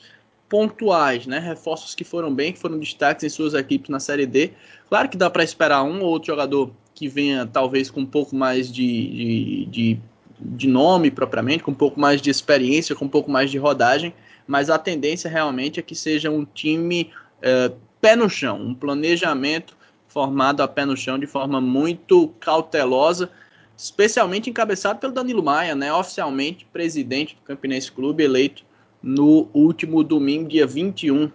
pontuais, 0.49 1.27
né? 1.27 1.39
Reforços 1.39 1.95
que 1.95 2.05
foram 2.05 2.33
bem, 2.33 2.53
que 2.53 2.59
foram 2.59 2.79
destaques 2.79 3.25
em 3.25 3.29
suas 3.29 3.55
equipes 3.55 3.91
na 3.91 3.99
Série 3.99 4.27
D. 4.27 4.53
Claro 4.89 5.09
que 5.09 5.17
dá 5.17 5.29
para 5.29 5.43
esperar 5.43 5.83
um 5.83 6.01
ou 6.03 6.11
outro 6.11 6.29
jogador 6.29 6.71
que 6.95 7.09
venha 7.09 7.45
talvez 7.45 7.91
com 7.91 8.01
um 8.01 8.07
pouco 8.07 8.37
mais 8.37 8.73
de, 8.73 9.09
de, 9.11 9.67
de, 9.67 10.01
de, 10.39 10.69
nome 10.69 11.11
propriamente, 11.11 11.63
com 11.63 11.71
um 11.71 11.75
pouco 11.75 11.99
mais 11.99 12.21
de 12.21 12.31
experiência, 12.31 12.95
com 12.95 13.05
um 13.05 13.09
pouco 13.09 13.31
mais 13.31 13.51
de 13.51 13.59
rodagem, 13.59 14.15
mas 14.47 14.71
a 14.71 14.79
tendência 14.79 15.31
realmente 15.31 15.81
é 15.81 15.83
que 15.83 15.95
seja 15.95 16.31
um 16.31 16.45
time 16.45 17.11
é, 17.41 17.73
pé 18.01 18.17
no 18.17 18.29
chão, 18.29 18.61
um 18.61 18.75
planejamento 18.75 19.77
formado 20.09 20.63
a 20.63 20.69
pé 20.69 20.85
no 20.85 20.97
chão 20.97 21.19
de 21.19 21.27
forma 21.27 21.61
muito 21.61 22.29
cautelosa, 22.41 23.31
especialmente 23.77 24.49
encabeçado 24.49 25.01
pelo 25.01 25.13
Danilo 25.13 25.43
Maia, 25.43 25.75
né? 25.75 25.93
Oficialmente 25.93 26.67
presidente 26.73 27.35
do 27.35 27.43
Campinense 27.43 27.91
Clube, 27.91 28.23
eleito 28.23 28.65
no 29.03 29.49
último 29.53 30.05
domingo, 30.05 30.49
dia 30.49 30.67
21, 30.67 31.31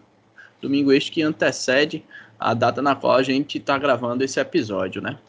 domingo 0.61 0.91
este 0.91 1.11
que 1.11 1.21
antecede 1.21 2.03
a 2.39 2.53
data 2.53 2.81
na 2.81 2.95
qual 2.95 3.15
a 3.15 3.23
gente 3.23 3.57
está 3.57 3.77
gravando 3.77 4.23
esse 4.23 4.39
episódio, 4.39 5.01
né? 5.01 5.19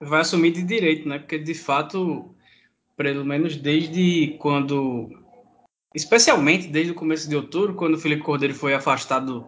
Vai 0.00 0.20
assumir 0.20 0.52
de 0.52 0.62
direito, 0.62 1.08
né? 1.08 1.18
Porque 1.18 1.38
de 1.38 1.54
fato, 1.54 2.34
pelo 2.96 3.24
menos 3.24 3.56
desde 3.56 4.36
quando, 4.38 5.10
especialmente 5.94 6.68
desde 6.68 6.92
o 6.92 6.96
começo 6.96 7.28
de 7.28 7.36
outubro, 7.36 7.74
quando 7.74 7.94
o 7.94 7.98
Felipe 7.98 8.22
Cordeiro 8.22 8.54
foi 8.54 8.74
afastado 8.74 9.46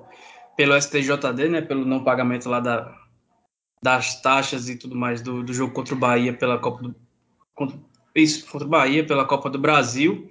pelo 0.56 0.80
STJD, 0.80 1.48
né? 1.48 1.60
Pelo 1.60 1.84
não 1.84 2.04
pagamento 2.04 2.48
lá 2.48 2.60
da, 2.60 2.96
das 3.82 4.20
taxas 4.22 4.68
e 4.68 4.76
tudo 4.76 4.96
mais 4.96 5.20
do, 5.20 5.42
do 5.42 5.52
jogo 5.52 5.72
contra 5.72 5.94
o 5.94 5.98
Bahia 5.98 6.32
pela 6.32 6.58
Copa 6.58 6.82
do 6.82 6.94
contra, 7.54 7.78
isso 8.14 8.46
contra 8.50 8.66
o 8.66 8.70
Bahia 8.70 9.06
pela 9.06 9.24
Copa 9.24 9.50
do 9.50 9.58
Brasil 9.58 10.28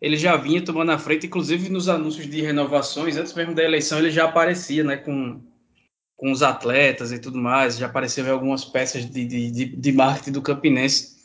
ele 0.00 0.16
já 0.16 0.36
vinha 0.36 0.62
tomando 0.62 0.92
a 0.92 0.98
frente, 0.98 1.26
inclusive 1.26 1.68
nos 1.70 1.88
anúncios 1.88 2.28
de 2.28 2.42
renovações, 2.42 3.16
antes 3.16 3.32
mesmo 3.34 3.54
da 3.54 3.64
eleição, 3.64 3.98
ele 3.98 4.10
já 4.10 4.24
aparecia, 4.24 4.84
né, 4.84 4.96
com, 4.96 5.40
com 6.16 6.30
os 6.30 6.42
atletas 6.42 7.12
e 7.12 7.18
tudo 7.18 7.38
mais, 7.38 7.78
já 7.78 7.86
apareceu 7.86 8.26
em 8.26 8.30
algumas 8.30 8.64
peças 8.64 9.08
de, 9.08 9.24
de, 9.24 9.64
de 9.64 9.92
marketing 9.92 10.32
do 10.32 10.42
Campinense. 10.42 11.15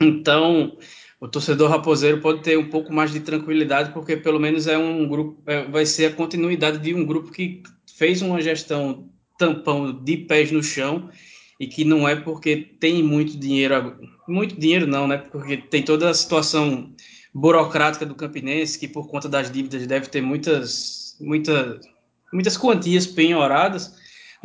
Então, 0.00 0.76
o 1.20 1.26
torcedor 1.26 1.70
raposeiro 1.70 2.20
pode 2.20 2.42
ter 2.42 2.58
um 2.58 2.68
pouco 2.68 2.92
mais 2.92 3.10
de 3.10 3.20
tranquilidade, 3.20 3.92
porque 3.92 4.16
pelo 4.16 4.38
menos 4.38 4.66
é 4.66 4.76
um 4.76 5.08
grupo, 5.08 5.42
é, 5.46 5.64
vai 5.64 5.86
ser 5.86 6.06
a 6.06 6.14
continuidade 6.14 6.78
de 6.78 6.94
um 6.94 7.04
grupo 7.04 7.30
que 7.30 7.62
fez 7.96 8.20
uma 8.20 8.40
gestão 8.40 9.08
tampão 9.38 9.92
de 10.04 10.16
pés 10.18 10.50
no 10.52 10.62
chão 10.62 11.10
e 11.58 11.66
que 11.66 11.84
não 11.84 12.06
é 12.06 12.14
porque 12.14 12.56
tem 12.78 13.02
muito 13.02 13.38
dinheiro, 13.38 13.98
muito 14.28 14.58
dinheiro 14.58 14.86
não, 14.86 15.08
né? 15.08 15.16
Porque 15.16 15.56
tem 15.56 15.82
toda 15.82 16.10
a 16.10 16.14
situação 16.14 16.94
burocrática 17.34 18.04
do 18.04 18.14
Campinense, 18.14 18.78
que 18.78 18.88
por 18.88 19.08
conta 19.08 19.28
das 19.28 19.50
dívidas 19.50 19.86
deve 19.86 20.08
ter 20.08 20.20
muitas, 20.20 21.16
muitas, 21.20 21.80
muitas 22.32 22.56
quantias 22.58 23.06
penhoradas, 23.06 23.95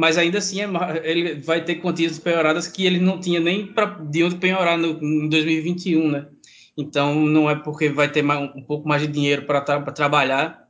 mas 0.02 0.18
ainda 0.18 0.40
assim 0.40 0.62
é, 0.62 0.68
ele 1.04 1.36
vai 1.36 1.64
ter 1.64 1.76
quantias 1.76 2.18
penhoradas 2.18 2.68
que 2.68 2.88
ele 2.88 3.00
não 3.00 3.20
tinha 3.20 3.40
nem 3.40 3.68
pra, 3.68 3.86
de 3.86 4.24
onde 4.24 4.36
penhorar 4.38 4.76
no, 4.76 4.98
em 5.00 5.30
2021, 5.30 6.10
né? 6.10 6.26
Então 6.76 7.14
não 7.24 7.48
é 7.48 7.54
porque 7.54 7.88
vai 7.88 8.12
ter 8.12 8.24
mais, 8.24 8.50
um 8.56 8.64
pouco 8.64 8.90
mais 8.90 9.04
de 9.04 9.08
dinheiro 9.08 9.44
para 9.46 9.62
tra 9.62 9.80
trabalhar 9.92 10.68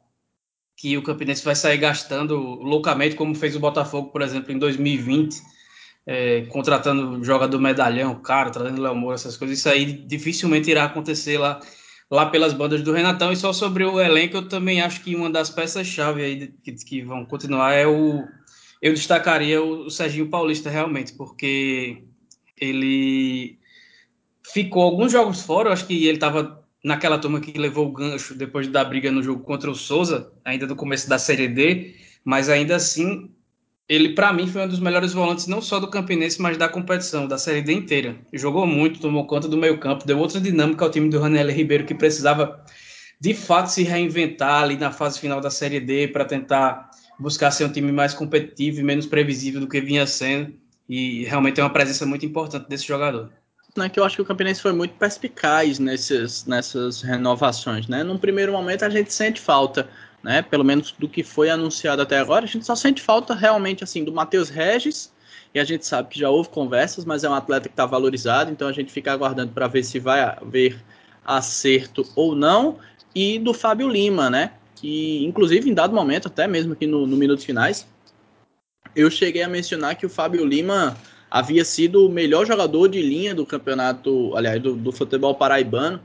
que 0.76 0.98
o 0.98 1.02
Campinense 1.02 1.46
vai 1.46 1.56
sair 1.56 1.78
gastando 1.78 2.36
loucamente, 2.36 3.16
como 3.16 3.34
fez 3.34 3.56
o 3.56 3.60
Botafogo, 3.62 4.10
por 4.10 4.22
exemplo, 4.22 4.52
em 4.52 4.58
2020, 4.58 5.42
é, 6.06 6.42
contratando 6.50 7.24
jogador 7.24 7.58
medalhão, 7.58 8.16
cara, 8.16 8.50
trazendo 8.50 8.82
Léo 8.82 8.96
Moura, 8.96 9.16
essas 9.16 9.38
coisas. 9.38 9.60
Isso 9.60 9.70
aí 9.70 9.86
dificilmente 9.86 10.70
irá 10.70 10.84
acontecer 10.84 11.38
lá, 11.38 11.62
lá 12.10 12.26
pelas 12.26 12.52
bandas 12.52 12.82
do 12.82 12.92
Renatão. 12.92 13.32
E 13.32 13.38
só 13.38 13.54
sobre 13.54 13.86
o 13.86 14.02
elenco, 14.02 14.36
eu 14.36 14.50
também 14.50 14.82
acho 14.82 15.02
que 15.02 15.16
uma 15.16 15.30
das 15.30 15.50
peças-chave 15.50 16.22
aí 16.22 16.54
que, 16.62 16.74
que, 16.74 17.02
vão 17.02 17.26
continuar 17.26 17.72
é 17.72 17.88
o. 17.88 18.28
Eu 18.82 18.94
destacaria 18.94 19.62
o, 19.62 19.86
o 19.86 19.92
Serginho 19.92 20.30
Paulista 20.30 20.70
realmente, 20.70 21.14
porque 21.14 22.04
ele 22.60 23.60
ficou 24.52 24.84
alguns 24.84 25.12
jogos 25.12 25.42
fora, 25.42 25.70
eu 25.70 25.74
acho 25.74 25.86
que 25.86 26.06
ele 26.06 26.18
estava 26.18 26.62
naquela 26.84 27.18
turma 27.18 27.40
que 27.40 27.58
levou 27.58 27.88
o 27.88 27.92
gancho 27.92 28.36
depois 28.36 28.68
da 28.68 28.84
briga 28.84 29.12
no 29.12 29.22
jogo 29.22 29.44
contra 29.44 29.70
o 29.70 29.76
Souza, 29.76 30.32
ainda 30.44 30.66
no 30.66 30.76
começo 30.76 31.08
da 31.08 31.20
Série 31.20 31.48
D, 31.48 31.96
mas 32.24 32.50
ainda 32.50 32.76
assim, 32.76 33.30
ele 33.88 34.16
para 34.16 34.34
mim 34.34 34.48
foi 34.48 34.64
um 34.64 34.68
dos 34.68 34.80
melhores 34.80 35.14
volantes 35.14 35.48
não 35.48 35.62
só 35.62 35.80
do 35.80 35.90
Campinense, 35.90 36.42
mas 36.42 36.58
da 36.58 36.68
competição, 36.68 37.28
da 37.28 37.38
Série 37.38 37.62
D 37.62 37.74
inteira. 37.74 38.16
Jogou 38.34 38.66
muito, 38.66 39.00
tomou 39.00 39.28
conta 39.28 39.48
do 39.48 39.58
meio-campo, 39.58 40.06
deu 40.06 40.18
outra 40.18 40.40
dinâmica 40.40 40.84
ao 40.84 40.92
time 40.92 41.10
do 41.10 41.20
Ranelli 41.20 41.54
Ribeiro 41.54 41.86
que 41.86 41.94
precisava 41.94 42.64
de 43.20 43.34
fato 43.34 43.68
se 43.68 43.84
reinventar 43.84 44.64
ali 44.64 44.78
na 44.78 44.92
fase 44.92 45.20
final 45.20 45.40
da 45.40 45.52
Série 45.52 45.80
D 45.80 46.08
para 46.08 46.26
tentar 46.26 46.90
buscar 47.22 47.52
ser 47.52 47.66
um 47.66 47.72
time 47.72 47.92
mais 47.92 48.14
competitivo 48.14 48.80
e 48.80 48.84
menos 48.84 49.06
previsível 49.06 49.62
do 49.62 49.68
que 49.68 49.80
vinha 49.80 50.06
sendo. 50.08 50.54
E 50.90 51.24
realmente 51.26 51.60
é 51.60 51.64
uma 51.64 51.70
presença 51.70 52.06
muito 52.06 52.26
importante 52.26 52.68
desse 52.68 52.86
jogador 52.86 53.32
né, 53.76 53.90
que 53.90 54.00
eu 54.00 54.04
acho 54.04 54.16
que 54.16 54.22
o 54.22 54.26
Campinense 54.26 54.62
foi 54.62 54.74
muito 54.74 54.94
perspicaz 54.96 55.80
nesses, 55.80 56.46
nessas 56.46 57.02
renovações. 57.02 57.88
Né? 57.88 58.04
Num 58.04 58.18
primeiro 58.18 58.52
momento 58.52 58.84
a 58.84 58.90
gente 58.90 59.14
sente 59.14 59.40
falta, 59.40 59.90
né, 60.24 60.42
pelo 60.42 60.64
menos 60.64 60.94
do 60.98 61.08
que 61.08 61.24
foi 61.24 61.50
anunciado 61.50 62.02
até 62.02 62.20
agora, 62.20 62.46
a 62.46 62.48
gente 62.48 62.66
só 62.66 62.76
sente 62.76 63.02
falta 63.02 63.34
realmente 63.34 63.84
assim 63.84 64.04
do 64.04 64.12
Matheus 64.12 64.50
Regis, 64.50 65.12
e 65.54 65.60
a 65.60 65.64
gente 65.64 65.86
sabe 65.86 66.10
que 66.10 66.20
já 66.20 66.30
houve 66.30 66.50
conversas, 66.50 67.04
mas 67.04 67.24
é 67.24 67.30
um 67.30 67.34
atleta 67.34 67.68
que 67.68 67.74
está 67.74 67.86
valorizado, 67.86 68.52
então 68.52 68.68
a 68.68 68.72
gente 68.72 68.92
fica 68.92 69.12
aguardando 69.12 69.52
para 69.52 69.68
ver 69.68 69.84
se 69.84 70.00
vai 70.00 70.22
haver 70.22 70.82
acerto 71.26 72.06
ou 72.16 72.36
não, 72.36 72.78
e 73.14 73.38
do 73.38 73.54
Fábio 73.54 73.90
Lima, 73.90 74.30
né, 74.30 74.54
que 74.82 75.24
inclusive 75.24 75.70
em 75.70 75.74
dado 75.76 75.94
momento, 75.94 76.28
até 76.28 76.48
mesmo 76.48 76.74
aqui 76.74 76.88
no, 76.88 77.06
no 77.06 77.16
Minutos 77.16 77.46
Finais, 77.46 77.88
eu 78.96 79.12
cheguei 79.12 79.44
a 79.44 79.48
mencionar 79.48 79.96
que 79.96 80.08
o 80.08 80.10
Fábio 80.10 80.44
Lima 80.44 80.98
havia 81.30 81.64
sido 81.64 82.08
o 82.08 82.10
melhor 82.10 82.48
jogador 82.48 82.88
de 82.88 83.00
linha 83.00 83.36
do 83.36 83.46
campeonato, 83.46 84.36
aliás, 84.36 84.60
do, 84.60 84.76
do, 84.76 84.92
futebol 84.92 85.36
paraibano. 85.36 86.02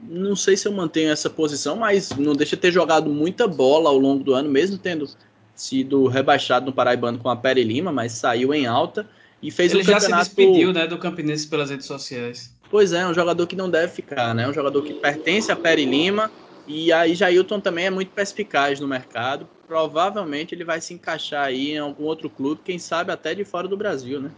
Não 0.00 0.36
sei 0.36 0.56
se 0.56 0.68
eu 0.68 0.72
mantenho 0.72 1.10
essa 1.10 1.28
posição, 1.28 1.76
mas 1.76 2.10
não 2.10 2.34
deixa 2.34 2.54
de 2.54 2.62
ter 2.62 2.72
jogado 2.72 3.10
muita 3.10 3.48
bola 3.48 3.90
ao 3.90 3.98
longo 3.98 4.22
do 4.22 4.32
ano, 4.32 4.48
mesmo 4.48 4.78
tendo 4.78 5.08
sido 5.54 6.06
rebaixado 6.06 6.66
no 6.66 6.72
Paraibano 6.72 7.18
com 7.18 7.28
a 7.28 7.36
Pere 7.36 7.64
Lima, 7.64 7.92
mas 7.92 8.12
saiu 8.12 8.54
em 8.54 8.66
alta 8.66 9.06
e 9.42 9.50
fez 9.50 9.72
Ele 9.72 9.82
o 9.82 9.84
campeonato... 9.84 10.10
já 10.10 10.24
se 10.24 10.28
despediu, 10.28 10.72
né, 10.72 10.86
do 10.86 10.98
Campinense 10.98 11.46
pelas 11.46 11.70
redes 11.70 11.86
sociais. 11.86 12.54
Pois 12.70 12.92
é, 12.92 13.00
é 13.00 13.06
um 13.06 13.14
jogador 13.14 13.46
que 13.46 13.54
não 13.54 13.70
deve 13.70 13.92
ficar, 13.92 14.34
né? 14.34 14.48
Um 14.48 14.52
jogador 14.52 14.82
que 14.82 14.94
pertence 14.94 15.52
a 15.52 15.56
Pere 15.56 15.84
Lima 15.84 16.30
e 16.66 16.92
aí 16.92 17.14
Jailton 17.14 17.60
também 17.60 17.86
é 17.86 17.90
muito 17.90 18.10
perspicaz 18.12 18.80
no 18.80 18.88
mercado. 18.88 19.48
Provavelmente 19.66 20.54
ele 20.54 20.64
vai 20.64 20.80
se 20.80 20.94
encaixar 20.94 21.46
aí 21.46 21.72
em 21.72 21.78
algum 21.78 22.04
outro 22.04 22.30
clube, 22.30 22.62
quem 22.64 22.78
sabe 22.78 23.12
até 23.12 23.34
de 23.34 23.44
fora 23.44 23.68
do 23.68 23.76
Brasil, 23.76 24.20
né? 24.20 24.30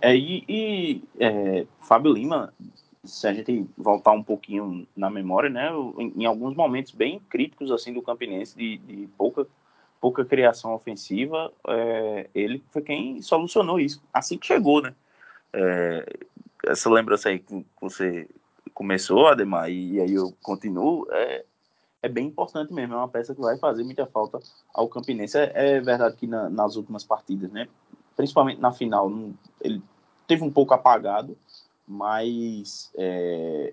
É, 0.00 0.14
e, 0.14 0.44
e 0.48 1.02
é, 1.18 1.66
Fábio 1.80 2.12
Lima, 2.12 2.52
se 3.04 3.26
a 3.26 3.32
gente 3.32 3.66
voltar 3.76 4.12
um 4.12 4.22
pouquinho 4.22 4.86
na 4.96 5.10
memória, 5.10 5.50
né, 5.50 5.70
em, 5.98 6.22
em 6.22 6.24
alguns 6.24 6.54
momentos 6.54 6.92
bem 6.92 7.20
críticos 7.28 7.70
assim 7.70 7.92
do 7.92 8.02
Campinense, 8.02 8.56
de, 8.56 8.76
de 8.78 9.08
pouca, 9.16 9.46
pouca 10.00 10.24
criação 10.24 10.74
ofensiva, 10.74 11.52
é, 11.68 12.28
ele 12.34 12.62
foi 12.70 12.82
quem 12.82 13.22
solucionou 13.22 13.80
isso 13.80 14.02
assim 14.12 14.36
que 14.36 14.46
chegou, 14.46 14.82
né? 14.82 14.94
É, 15.52 16.06
essa 16.66 16.90
lembrança 16.90 17.28
aí 17.28 17.38
que 17.38 17.64
você 17.80 18.28
começou, 18.74 19.28
Ademar, 19.28 19.70
e, 19.70 19.92
e 19.92 20.00
aí 20.00 20.12
eu 20.12 20.34
continuo, 20.42 21.06
é, 21.10 21.44
é 22.02 22.08
bem 22.08 22.26
importante 22.26 22.72
mesmo, 22.72 22.94
é 22.94 22.96
uma 22.96 23.08
peça 23.08 23.34
que 23.34 23.40
vai 23.40 23.56
fazer 23.56 23.84
muita 23.84 24.04
falta 24.04 24.38
ao 24.74 24.88
Campinense. 24.88 25.38
É, 25.38 25.52
é 25.54 25.80
verdade 25.80 26.16
que 26.16 26.26
na, 26.26 26.50
nas 26.50 26.76
últimas 26.76 27.04
partidas, 27.04 27.50
né, 27.50 27.68
principalmente 28.16 28.60
na 28.60 28.72
final, 28.72 29.08
não, 29.08 29.32
ele 29.60 29.80
teve 30.26 30.42
um 30.42 30.50
pouco 30.50 30.74
apagado, 30.74 31.36
mas 31.86 32.90
é, 32.96 33.72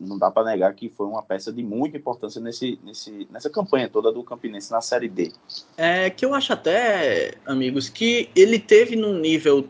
não 0.00 0.18
dá 0.18 0.30
para 0.30 0.50
negar 0.50 0.74
que 0.74 0.88
foi 0.88 1.06
uma 1.06 1.22
peça 1.22 1.52
de 1.52 1.62
muita 1.62 1.96
importância 1.96 2.40
nesse, 2.40 2.78
nesse, 2.82 3.26
nessa 3.30 3.48
campanha 3.48 3.88
toda 3.88 4.12
do 4.12 4.22
Campinense 4.22 4.70
na 4.70 4.80
Série 4.80 5.08
D. 5.08 5.32
É 5.76 6.10
que 6.10 6.24
eu 6.24 6.34
acho 6.34 6.52
até, 6.52 7.34
amigos, 7.46 7.88
que 7.88 8.28
ele 8.34 8.58
teve 8.58 8.96
num 8.96 9.18
nível 9.18 9.66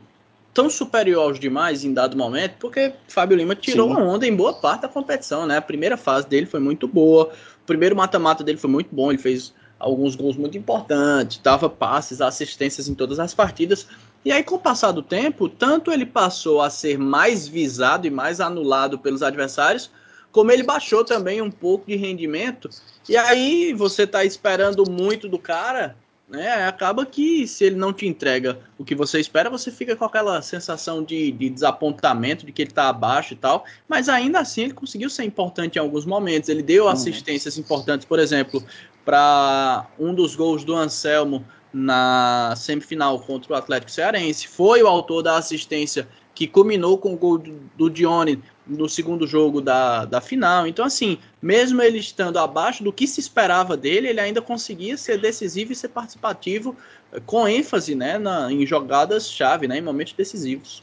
tão 0.54 0.70
superior 0.70 1.24
aos 1.24 1.40
demais 1.40 1.84
em 1.84 1.92
dado 1.92 2.16
momento, 2.16 2.54
porque 2.60 2.94
Fábio 3.08 3.36
Lima 3.36 3.56
tirou 3.56 3.88
Sim. 3.88 3.94
uma 3.94 4.04
onda 4.04 4.26
em 4.26 4.34
boa 4.34 4.54
parte 4.54 4.82
da 4.82 4.88
competição, 4.88 5.46
né? 5.46 5.56
A 5.56 5.62
primeira 5.62 5.96
fase 5.96 6.28
dele 6.28 6.46
foi 6.46 6.60
muito 6.60 6.86
boa, 6.86 7.32
o 7.62 7.66
primeiro 7.66 7.96
mata-mata 7.96 8.44
dele 8.44 8.56
foi 8.56 8.70
muito 8.70 8.94
bom, 8.94 9.10
ele 9.10 9.18
fez 9.18 9.52
alguns 9.78 10.14
gols 10.14 10.36
muito 10.36 10.56
importantes, 10.56 11.40
dava 11.42 11.68
passes, 11.68 12.20
assistências 12.20 12.88
em 12.88 12.94
todas 12.94 13.18
as 13.18 13.34
partidas, 13.34 13.88
e 14.24 14.32
aí, 14.32 14.42
com 14.42 14.54
o 14.54 14.58
passar 14.58 14.90
do 14.92 15.02
tempo, 15.02 15.50
tanto 15.50 15.92
ele 15.92 16.06
passou 16.06 16.62
a 16.62 16.70
ser 16.70 16.98
mais 16.98 17.46
visado 17.46 18.06
e 18.06 18.10
mais 18.10 18.40
anulado 18.40 18.98
pelos 18.98 19.22
adversários, 19.22 19.90
como 20.32 20.50
ele 20.50 20.62
baixou 20.62 21.04
também 21.04 21.42
um 21.42 21.50
pouco 21.50 21.86
de 21.86 21.94
rendimento. 21.94 22.70
E 23.06 23.18
aí 23.18 23.74
você 23.74 24.04
está 24.04 24.24
esperando 24.24 24.90
muito 24.90 25.28
do 25.28 25.38
cara, 25.38 25.94
né? 26.34 26.66
Acaba 26.66 27.06
que 27.06 27.46
se 27.46 27.64
ele 27.64 27.76
não 27.76 27.92
te 27.92 28.06
entrega 28.06 28.58
o 28.78 28.84
que 28.84 28.94
você 28.94 29.20
espera, 29.20 29.48
você 29.48 29.70
fica 29.70 29.96
com 29.96 30.04
aquela 30.04 30.42
sensação 30.42 31.02
de, 31.02 31.32
de 31.32 31.48
desapontamento, 31.48 32.44
de 32.44 32.52
que 32.52 32.62
ele 32.62 32.70
está 32.70 32.88
abaixo 32.88 33.34
e 33.34 33.36
tal. 33.36 33.64
Mas 33.88 34.08
ainda 34.08 34.40
assim 34.40 34.62
ele 34.62 34.74
conseguiu 34.74 35.08
ser 35.08 35.24
importante 35.24 35.76
em 35.76 35.78
alguns 35.78 36.04
momentos. 36.04 36.48
Ele 36.48 36.62
deu 36.62 36.84
uhum. 36.84 36.90
assistências 36.90 37.56
importantes, 37.56 38.06
por 38.06 38.18
exemplo, 38.18 38.62
para 39.04 39.86
um 39.98 40.14
dos 40.14 40.34
gols 40.34 40.64
do 40.64 40.74
Anselmo 40.74 41.44
na 41.72 42.54
semifinal 42.56 43.18
contra 43.18 43.52
o 43.52 43.56
Atlético 43.56 43.90
Cearense, 43.90 44.46
foi 44.46 44.80
o 44.82 44.86
autor 44.86 45.22
da 45.22 45.36
assistência 45.36 46.08
que 46.32 46.46
culminou 46.46 46.96
com 46.98 47.14
o 47.14 47.16
gol 47.16 47.38
do, 47.38 47.60
do 47.76 47.90
Dione 47.90 48.42
no 48.66 48.88
segundo 48.88 49.26
jogo 49.26 49.60
da, 49.60 50.04
da 50.04 50.20
final. 50.20 50.66
Então, 50.66 50.84
assim, 50.84 51.18
mesmo 51.40 51.82
ele 51.82 51.98
estando 51.98 52.38
abaixo 52.38 52.82
do 52.82 52.92
que 52.92 53.06
se 53.06 53.20
esperava 53.20 53.76
dele, 53.76 54.08
ele 54.08 54.20
ainda 54.20 54.40
conseguia 54.40 54.96
ser 54.96 55.18
decisivo 55.18 55.72
e 55.72 55.76
ser 55.76 55.88
participativo 55.88 56.76
eh, 57.12 57.20
com 57.26 57.46
ênfase 57.46 57.94
né, 57.94 58.18
na, 58.18 58.50
em 58.50 58.64
jogadas-chave, 58.66 59.68
né, 59.68 59.78
em 59.78 59.82
momentos 59.82 60.14
decisivos. 60.14 60.82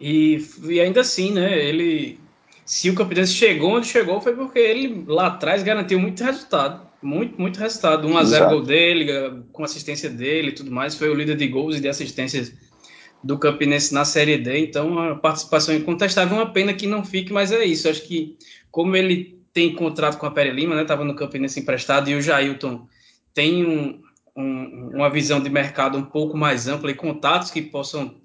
E, 0.00 0.46
e 0.64 0.80
ainda 0.80 1.00
assim, 1.00 1.32
né, 1.32 1.58
ele 1.66 2.18
se 2.64 2.88
o 2.88 2.94
Campinense 2.94 3.32
chegou 3.32 3.76
onde 3.76 3.86
chegou 3.86 4.20
foi 4.20 4.34
porque 4.34 4.58
ele 4.58 5.04
lá 5.06 5.26
atrás 5.28 5.62
garantiu 5.62 6.00
muito 6.00 6.24
resultado. 6.24 6.84
Muito, 7.02 7.38
muito 7.38 7.60
resultado. 7.60 8.08
1x0 8.08 8.48
gol 8.48 8.62
dele, 8.62 9.42
com 9.52 9.62
assistência 9.62 10.08
dele 10.08 10.48
e 10.48 10.52
tudo 10.52 10.70
mais. 10.70 10.94
Foi 10.94 11.10
o 11.10 11.14
líder 11.14 11.36
de 11.36 11.46
gols 11.46 11.76
e 11.76 11.80
de 11.80 11.88
assistências 11.88 12.54
do 13.24 13.38
Campinense 13.38 13.94
na 13.94 14.04
Série 14.04 14.36
D. 14.36 14.58
Então, 14.58 14.98
a 14.98 15.14
participação 15.16 15.74
incontestável. 15.74 16.36
Uma 16.36 16.52
pena 16.52 16.74
que 16.74 16.86
não 16.86 17.02
fique, 17.02 17.32
mas 17.32 17.50
é 17.50 17.64
isso. 17.64 17.88
Acho 17.88 18.02
que, 18.02 18.36
como 18.70 18.94
ele 18.94 19.40
tem 19.52 19.74
contrato 19.74 20.18
com 20.18 20.26
a 20.26 20.30
Pere 20.30 20.50
Lima, 20.50 20.74
né? 20.74 20.82
Estava 20.82 21.04
no 21.04 21.16
Campinense 21.16 21.60
emprestado, 21.60 22.10
e 22.10 22.14
o 22.14 22.20
Jailton 22.20 22.86
tem 23.32 23.64
um, 23.64 24.02
um, 24.36 24.90
uma 24.94 25.08
visão 25.08 25.40
de 25.40 25.48
mercado 25.48 25.96
um 25.96 26.04
pouco 26.04 26.36
mais 26.36 26.68
ampla 26.68 26.90
e 26.90 26.94
contatos 26.94 27.50
que 27.50 27.62
possam 27.62 28.16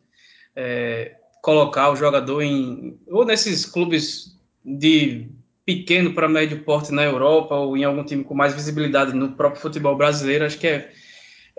é, 0.56 1.16
colocar 1.42 1.92
o 1.92 1.96
jogador 1.96 2.42
em 2.42 3.00
ou 3.08 3.24
nesses 3.24 3.66
clubes 3.66 4.38
de 4.66 5.30
pequeno 5.66 6.14
para 6.14 6.28
médio 6.28 6.64
porte 6.64 6.92
na 6.92 7.04
Europa 7.04 7.56
ou 7.56 7.78
em 7.78 7.84
algum 7.84 8.04
time 8.04 8.24
com 8.24 8.34
mais 8.34 8.54
visibilidade 8.54 9.14
no 9.14 9.34
próprio 9.34 9.62
futebol 9.62 9.96
brasileiro, 9.96 10.46
acho 10.46 10.58
que 10.58 10.68
é, 10.68 10.92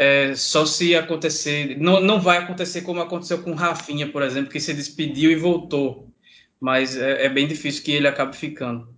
é 0.00 0.34
só 0.34 0.64
se 0.64 0.96
acontecer. 0.96 1.78
Não, 1.78 2.00
não 2.00 2.18
vai 2.18 2.38
acontecer 2.38 2.80
como 2.80 3.02
aconteceu 3.02 3.42
com 3.42 3.52
Rafinha, 3.52 4.10
por 4.10 4.22
exemplo, 4.22 4.50
que 4.50 4.58
se 4.58 4.72
despediu 4.72 5.30
e 5.30 5.36
voltou. 5.36 6.08
Mas 6.58 6.96
é, 6.96 7.26
é 7.26 7.28
bem 7.28 7.46
difícil 7.46 7.84
que 7.84 7.92
ele 7.92 8.08
acabe 8.08 8.34
ficando. 8.34 8.88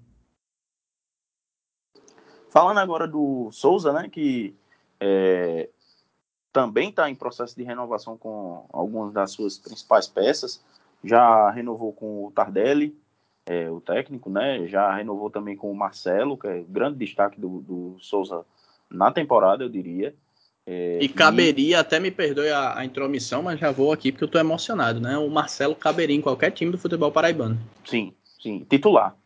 Falando 2.51 2.79
agora 2.79 3.09
do 3.09 3.51
Souza, 3.51 3.93
né, 3.93 4.09
que 4.09 4.55
é, 5.01 5.69
também 6.53 6.91
está 6.91 7.11
em 7.11 7.17
processo 7.17 7.57
de 7.57 7.65
renovação 7.65 8.17
com 8.17 8.65
algumas 8.73 9.13
das 9.13 9.33
suas 9.33 9.59
principais 9.59 10.07
peças. 10.07 10.65
Já 11.03 11.51
renovou 11.51 11.93
com 11.93 12.27
o 12.27 12.31
Tardelli, 12.31 12.97
é, 13.45 13.69
o 13.69 13.81
técnico, 13.81 14.31
né? 14.31 14.69
Já 14.69 14.95
renovou 14.95 15.31
também 15.31 15.57
com 15.57 15.69
o 15.69 15.75
Marcelo, 15.75 16.39
que 16.39 16.47
é 16.47 16.63
grande 16.63 16.99
destaque 16.99 17.41
do, 17.41 17.61
do 17.61 17.97
Souza 17.99 18.47
na 18.89 19.11
temporada, 19.11 19.65
eu 19.65 19.69
diria. 19.69 20.15
É, 20.67 20.99
e 21.01 21.09
caberia, 21.09 21.77
e... 21.77 21.79
até 21.79 21.99
me 21.99 22.11
perdoe 22.11 22.49
a, 22.49 22.79
a, 22.79 22.85
intromissão, 22.85 23.43
mas 23.43 23.59
já 23.59 23.73
vou 23.73 23.93
aqui 23.93 24.13
porque 24.13 24.25
eu 24.25 24.27
estou 24.27 24.41
emocionado, 24.41 25.01
né? 25.01 25.19
O 25.19 25.29
Marcelo 25.29 25.75
caberia 25.75 26.15
em 26.15 26.21
qualquer 26.21 26.53
time 26.53 26.71
do 26.71 26.79
futebol 26.79 27.11
paraibano. 27.11 27.59
Sim, 27.85 28.13
sim. 28.41 28.65
Titular. 28.71 29.17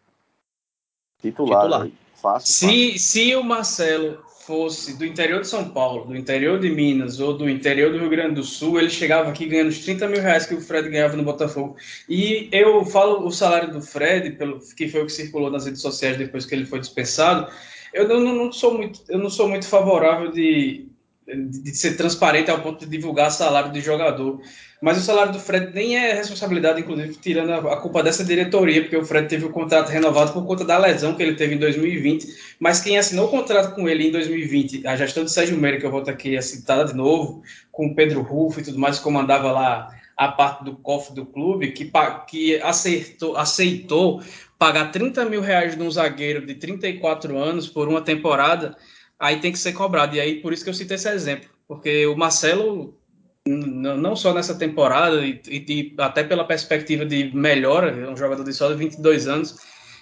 Titular. 1.20 1.62
Titular. 1.62 1.88
Fácil, 2.14 2.55
se, 2.55 2.66
fácil. 2.66 2.99
se 2.99 3.37
o 3.37 3.44
Marcelo 3.44 4.25
fosse 4.46 4.96
do 4.96 5.05
interior 5.05 5.40
de 5.40 5.49
São 5.49 5.68
Paulo, 5.68 6.07
do 6.07 6.16
interior 6.16 6.59
de 6.59 6.70
Minas 6.70 7.18
ou 7.18 7.37
do 7.37 7.51
interior 7.51 7.92
do 7.92 7.99
Rio 7.99 8.09
Grande 8.09 8.37
do 8.37 8.44
Sul, 8.44 8.79
ele 8.79 8.88
chegava 8.88 9.29
aqui 9.29 9.44
ganhando 9.44 9.68
os 9.68 9.81
30 9.81 10.09
mil 10.09 10.22
reais 10.22 10.46
que 10.46 10.55
o 10.55 10.61
Fred 10.61 10.88
ganhava 10.88 11.16
no 11.16 11.25
Botafogo. 11.25 11.77
E 12.09 12.49
eu 12.53 12.85
falo 12.85 13.27
o 13.27 13.31
salário 13.33 13.72
do 13.72 13.83
Fred, 13.83 14.31
pelo 14.37 14.61
que 14.75 14.88
foi 14.88 15.03
o 15.03 15.07
que 15.07 15.12
circulou 15.12 15.51
nas 15.51 15.66
redes 15.66 15.83
sociais 15.83 16.16
depois 16.16 16.46
que 16.46 16.55
ele 16.55 16.64
foi 16.64 16.79
dispensado. 16.79 17.51
Eu 17.92 18.09
não, 18.09 18.20
não 18.20 18.53
sou 18.53 18.75
muito, 18.75 19.03
eu 19.09 19.18
não 19.18 19.29
sou 19.29 19.49
muito 19.49 19.66
favorável 19.66 20.31
de, 20.31 20.87
de 21.27 21.75
ser 21.75 21.97
transparente 21.97 22.51
ao 22.51 22.61
ponto 22.61 22.85
de 22.85 22.91
divulgar 22.91 23.31
salário 23.31 23.73
de 23.73 23.81
jogador. 23.81 24.41
Mas 24.81 24.99
o 24.99 25.01
salário 25.01 25.33
do 25.33 25.41
Fred 25.41 25.73
nem 25.75 25.97
é 25.97 26.12
responsabilidade, 26.12 26.81
inclusive, 26.81 27.15
tirando 27.15 27.51
a, 27.51 27.81
culpa 27.81 28.03
dessa 28.03 28.23
diretoria, 28.23 28.83
porque 28.83 28.97
o 28.97 29.05
Fred 29.05 29.27
teve 29.27 29.45
o 29.45 29.51
contrato 29.51 29.89
renovado 29.89 30.33
por 30.33 30.45
conta 30.47 30.65
da 30.65 30.77
lesão 30.79 31.15
que 31.15 31.23
ele 31.23 31.35
teve 31.35 31.55
em 31.55 31.59
2020. 31.59 32.27
Mas 32.61 32.81
quem 32.81 32.99
assinou 32.99 33.27
o 33.27 33.31
contrato 33.31 33.75
com 33.75 33.89
ele 33.89 34.09
em 34.09 34.12
2020, 34.12 34.87
a 34.87 34.95
gestão 34.95 35.25
de 35.25 35.33
Sérgio 35.33 35.57
Meira, 35.57 35.79
que 35.79 35.87
eu 35.87 35.91
volto 35.91 36.11
aqui 36.11 36.37
a 36.37 36.43
citar 36.43 36.85
de 36.85 36.95
novo, 36.95 37.43
com 37.73 37.87
o 37.87 37.95
Pedro 37.95 38.23
Rufo 38.23 38.61
e 38.61 38.62
tudo 38.62 38.79
mais, 38.79 38.99
comandava 38.99 39.51
lá 39.51 39.89
a 40.17 40.29
parte 40.29 40.65
do 40.65 40.77
cofre 40.77 41.15
do 41.15 41.27
clube, 41.27 41.73
que, 41.73 41.91
que 42.29 42.62
acertou, 42.62 43.37
aceitou 43.37 44.23
pagar 44.59 44.91
30 44.91 45.25
mil 45.27 45.41
reais 45.41 45.77
de 45.77 45.83
um 45.83 45.91
zagueiro 45.91 46.47
de 46.47 46.55
34 46.55 47.37
anos 47.37 47.69
por 47.69 47.89
uma 47.89 48.01
temporada, 48.01 48.77
aí 49.18 49.40
tem 49.40 49.52
que 49.52 49.59
ser 49.59 49.72
cobrado. 49.72 50.16
E 50.16 50.20
aí, 50.20 50.40
por 50.40 50.52
isso 50.52 50.64
que 50.64 50.70
eu 50.70 50.74
citei 50.74 50.96
esse 50.96 51.09
exemplo, 51.09 51.48
porque 51.66 52.07
o 52.07 52.16
Marcelo 52.16 52.96
não 53.46 54.16
só 54.16 54.35
nessa 54.35 54.55
temporada, 54.55 55.24
e, 55.24 55.40
e, 55.48 55.94
até 55.98 56.24
pela 56.24 56.44
perspectiva 56.44 57.07
de 57.07 57.35
melhora, 57.35 57.90
é 57.90 58.09
um 58.09 58.16
jogador 58.16 58.42
de 58.42 58.52
só 58.52 58.68
de 58.68 58.74
22 58.74 59.29
anos, 59.29 59.57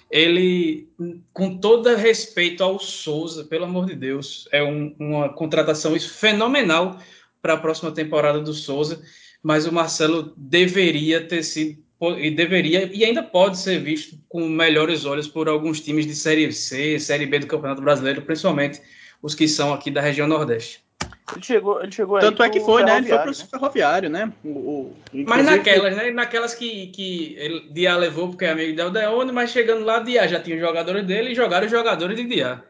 ele, 0.09 0.87
com 1.33 1.57
todo 1.57 1.95
respeito 1.95 2.63
ao 2.63 2.79
Souza, 2.79 3.43
pelo 3.43 3.65
amor 3.65 3.85
de 3.85 3.95
Deus, 3.95 4.47
é 4.51 4.63
um, 4.63 4.95
uma 4.99 5.29
contratação 5.29 5.97
fenomenal 5.99 6.99
para 7.41 7.53
a 7.53 7.57
próxima 7.57 7.91
temporada 7.91 8.39
do 8.39 8.53
Souza, 8.53 9.01
mas 9.43 9.67
o 9.67 9.71
Marcelo 9.71 10.33
deveria 10.35 11.27
ter 11.27 11.43
sido, 11.43 11.83
e 12.17 12.31
deveria, 12.31 12.89
e 12.91 13.05
ainda 13.05 13.21
pode 13.21 13.57
ser 13.59 13.79
visto 13.79 14.17
com 14.27 14.47
melhores 14.47 15.05
olhos 15.05 15.27
por 15.27 15.47
alguns 15.47 15.79
times 15.79 16.05
de 16.07 16.15
Série 16.15 16.51
C, 16.51 16.99
Série 16.99 17.25
B 17.25 17.39
do 17.39 17.47
Campeonato 17.47 17.81
Brasileiro, 17.81 18.21
principalmente 18.23 18.81
os 19.25 19.33
que 19.33 19.47
são 19.47 19.73
aqui 19.73 19.89
da 19.89 20.01
região 20.01 20.27
Nordeste. 20.27 20.85
Ele 21.33 21.43
chegou, 21.43 21.81
ele 21.81 21.91
chegou 21.91 22.19
Tanto 22.19 22.43
é 22.43 22.49
que 22.51 22.59
foi, 22.59 22.83
né? 22.83 22.97
Ele 22.97 23.07
foi 23.07 23.17
pro 23.17 23.31
né? 23.31 23.47
ferroviário, 23.49 24.09
né? 24.11 24.31
O, 24.43 24.49
o, 24.49 24.95
mas 25.25 25.43
naquelas, 25.43 25.97
né? 25.97 26.11
Naquelas 26.11 26.53
que, 26.53 26.87
que 26.87 27.35
ele, 27.39 27.67
Dia 27.71 27.97
levou 27.97 28.29
porque 28.29 28.45
é 28.45 28.51
amigo 28.51 28.75
del 28.75 28.91
Deone, 28.91 29.31
mas 29.31 29.49
chegando 29.49 29.83
lá, 29.83 29.97
Dia 29.97 30.27
já 30.27 30.39
tinha 30.39 30.55
os 30.55 30.61
jogadores 30.61 31.03
dele 31.03 31.31
e 31.31 31.35
jogaram 31.35 31.65
os 31.65 31.71
jogadores 31.71 32.15
de 32.15 32.23
Dia. 32.25 32.63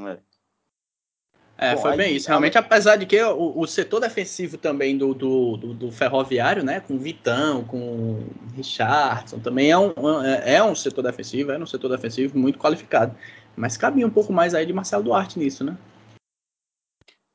É. 0.00 0.16
É, 1.56 1.74
Bom, 1.74 1.82
foi 1.82 1.96
bem 1.96 2.16
isso. 2.16 2.26
Realmente, 2.26 2.58
apesar 2.58 2.96
de 2.96 3.06
que 3.06 3.22
o, 3.22 3.60
o 3.60 3.66
setor 3.66 4.00
defensivo 4.00 4.56
também 4.56 4.96
do, 4.98 5.14
do, 5.14 5.56
do, 5.58 5.74
do, 5.74 5.92
ferroviário, 5.92 6.64
né? 6.64 6.80
Com 6.80 6.98
Vitão, 6.98 7.62
com 7.62 8.24
Richardson, 8.56 9.38
também 9.38 9.70
é 9.70 9.78
um, 9.78 9.92
é, 10.24 10.54
é 10.54 10.64
um 10.64 10.74
setor 10.74 11.02
defensivo, 11.02 11.52
é 11.52 11.58
um 11.58 11.66
setor 11.66 11.90
defensivo 11.90 12.36
muito 12.36 12.58
qualificado. 12.58 13.14
Mas 13.54 13.76
cabia 13.76 14.06
um 14.06 14.10
pouco 14.10 14.32
mais 14.32 14.54
aí 14.54 14.66
de 14.66 14.72
Marcelo 14.72 15.04
Duarte 15.04 15.38
nisso, 15.38 15.62
né? 15.62 15.76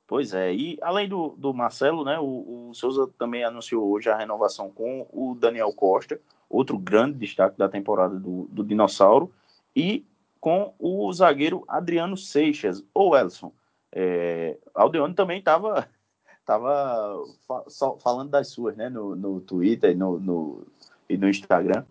Pois 0.07 0.33
é, 0.33 0.53
e 0.53 0.77
além 0.81 1.09
do, 1.09 1.29
do 1.37 1.53
Marcelo, 1.53 2.03
né, 2.03 2.19
o, 2.19 2.69
o 2.69 2.73
Souza 2.73 3.09
também 3.17 3.43
anunciou 3.43 3.89
hoje 3.89 4.09
a 4.09 4.17
renovação 4.17 4.69
com 4.69 5.07
o 5.11 5.33
Daniel 5.33 5.73
Costa, 5.73 6.19
outro 6.47 6.77
grande 6.77 7.17
destaque 7.17 7.57
da 7.57 7.67
temporada 7.67 8.19
do, 8.19 8.47
do 8.51 8.63
Dinossauro, 8.63 9.31
e 9.75 10.05
com 10.39 10.75
o 10.77 11.11
zagueiro 11.11 11.63
Adriano 11.67 12.15
Seixas, 12.15 12.83
ou 12.93 13.17
Elson. 13.17 13.51
É, 13.91 14.57
Aldeone 14.75 15.15
também 15.15 15.39
estava 15.39 15.87
tava 16.45 17.23
fa 17.47 17.63
falando 17.99 18.29
das 18.29 18.49
suas, 18.49 18.75
né, 18.75 18.89
no, 18.89 19.15
no 19.15 19.41
Twitter 19.41 19.91
e 19.91 19.95
no, 19.95 20.19
no, 20.19 20.67
e 21.09 21.17
no 21.17 21.27
Instagram. 21.27 21.83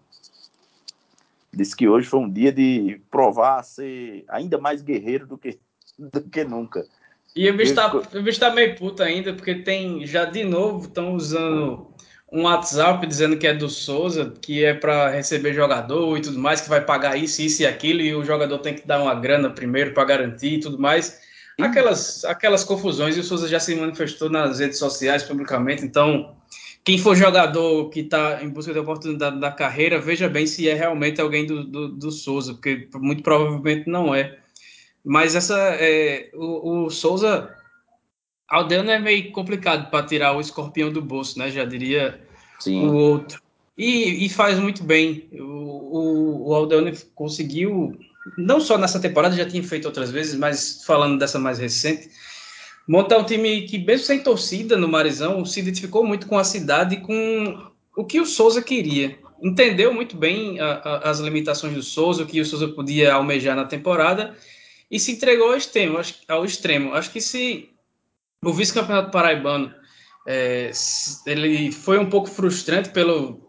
Disse 1.52 1.74
que 1.74 1.88
hoje 1.88 2.06
foi 2.06 2.20
um 2.20 2.30
dia 2.30 2.52
de 2.52 3.00
provar 3.10 3.62
ser 3.64 4.24
ainda 4.28 4.56
mais 4.56 4.82
guerreiro 4.82 5.26
do 5.26 5.36
que, 5.36 5.58
do 5.98 6.22
que 6.22 6.44
nunca. 6.44 6.86
E 7.36 7.50
o 7.50 7.56
bicho, 7.56 7.74
tá, 7.74 7.92
o 7.94 8.22
bicho 8.22 8.38
tá 8.38 8.50
meio 8.50 8.76
puto 8.76 9.02
ainda, 9.02 9.32
porque 9.34 9.56
tem, 9.56 10.06
já 10.06 10.24
de 10.24 10.44
novo, 10.44 10.86
estão 10.86 11.14
usando 11.14 11.92
um 12.32 12.42
WhatsApp 12.42 13.06
dizendo 13.06 13.36
que 13.36 13.46
é 13.46 13.54
do 13.54 13.68
Souza, 13.68 14.34
que 14.40 14.64
é 14.64 14.72
para 14.72 15.10
receber 15.10 15.52
jogador 15.52 16.16
e 16.16 16.20
tudo 16.20 16.38
mais, 16.38 16.60
que 16.60 16.68
vai 16.68 16.80
pagar 16.80 17.16
isso, 17.16 17.42
isso 17.42 17.62
e 17.62 17.66
aquilo, 17.66 18.00
e 18.00 18.14
o 18.14 18.24
jogador 18.24 18.58
tem 18.58 18.74
que 18.74 18.86
dar 18.86 19.02
uma 19.02 19.14
grana 19.14 19.50
primeiro 19.50 19.92
para 19.92 20.04
garantir 20.04 20.54
e 20.54 20.60
tudo 20.60 20.78
mais. 20.78 21.20
Aquelas, 21.60 22.24
aquelas 22.24 22.64
confusões, 22.64 23.16
e 23.16 23.20
o 23.20 23.24
Souza 23.24 23.48
já 23.48 23.60
se 23.60 23.74
manifestou 23.76 24.28
nas 24.28 24.58
redes 24.58 24.78
sociais 24.78 25.22
publicamente, 25.22 25.84
então 25.84 26.36
quem 26.84 26.98
for 26.98 27.16
jogador 27.16 27.88
que 27.88 28.00
está 28.00 28.42
em 28.42 28.48
busca 28.48 28.72
de 28.72 28.78
oportunidade 28.78 29.40
da 29.40 29.50
carreira, 29.50 30.00
veja 30.00 30.28
bem 30.28 30.46
se 30.46 30.68
é 30.68 30.74
realmente 30.74 31.20
alguém 31.20 31.46
do, 31.46 31.64
do, 31.64 31.88
do 31.88 32.10
Souza, 32.10 32.52
porque 32.54 32.88
muito 32.96 33.22
provavelmente 33.22 33.88
não 33.88 34.14
é. 34.14 34.38
Mas 35.04 35.34
essa 35.34 35.58
é, 35.58 36.30
o, 36.32 36.86
o 36.86 36.90
Souza 36.90 37.54
Aldeano 38.48 38.90
é 38.90 38.98
meio 38.98 39.30
complicado 39.32 39.90
para 39.90 40.06
tirar 40.06 40.34
o 40.34 40.40
escorpião 40.40 40.90
do 40.90 41.02
bolso, 41.02 41.38
né? 41.38 41.50
Já 41.50 41.64
diria 41.64 42.20
Sim. 42.58 42.86
o 42.86 42.94
outro. 42.94 43.42
E, 43.76 44.24
e, 44.24 44.28
faz 44.28 44.58
muito 44.58 44.82
bem. 44.82 45.28
O, 45.32 45.42
o, 45.42 46.48
o 46.48 46.54
Aldeano 46.54 46.90
conseguiu, 47.14 47.98
não 48.38 48.60
só 48.60 48.78
nessa 48.78 49.00
temporada, 49.00 49.36
já 49.36 49.44
tinha 49.44 49.62
feito 49.62 49.86
outras 49.86 50.10
vezes, 50.10 50.36
mas 50.36 50.84
falando 50.86 51.18
dessa 51.18 51.38
mais 51.38 51.58
recente, 51.58 52.08
montar 52.86 53.18
um 53.18 53.24
time 53.24 53.62
que, 53.62 53.78
mesmo 53.78 54.06
sem 54.06 54.22
torcida 54.22 54.76
no 54.76 54.88
Marizão, 54.88 55.44
se 55.44 55.60
identificou 55.60 56.04
muito 56.04 56.26
com 56.26 56.38
a 56.38 56.44
cidade 56.44 56.94
e 56.94 57.00
com 57.00 57.68
o 57.96 58.04
que 58.04 58.20
o 58.20 58.26
Souza 58.26 58.62
queria. 58.62 59.18
Entendeu 59.42 59.92
muito 59.92 60.16
bem 60.16 60.60
a, 60.60 60.74
a, 60.74 61.10
as 61.10 61.18
limitações 61.18 61.74
do 61.74 61.82
Souza, 61.82 62.22
o 62.22 62.26
que 62.26 62.40
o 62.40 62.46
Souza 62.46 62.68
podia 62.68 63.12
almejar 63.12 63.56
na 63.56 63.64
temporada 63.64 64.34
e 64.90 64.98
se 64.98 65.12
entregou 65.12 65.48
ao 65.48 65.56
extremo. 65.56 65.98
Ao 66.28 66.44
extremo. 66.44 66.94
Acho 66.94 67.10
que 67.10 67.20
se 67.20 67.70
o 68.42 68.52
vice-campeonato 68.52 69.10
paraibano 69.10 69.74
é, 70.26 70.70
ele 71.26 71.70
foi 71.70 71.98
um 71.98 72.08
pouco 72.08 72.28
frustrante 72.28 72.90
pelo 72.90 73.44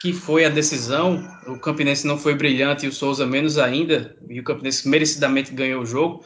que 0.00 0.12
foi 0.12 0.44
a 0.44 0.48
decisão. 0.48 1.26
O 1.46 1.58
Campinense 1.58 2.06
não 2.06 2.18
foi 2.18 2.34
brilhante 2.34 2.84
e 2.84 2.88
o 2.88 2.92
Souza 2.92 3.26
menos 3.26 3.58
ainda. 3.58 4.16
E 4.28 4.40
o 4.40 4.44
Campinense 4.44 4.88
merecidamente 4.88 5.52
ganhou 5.52 5.82
o 5.82 5.86
jogo. 5.86 6.24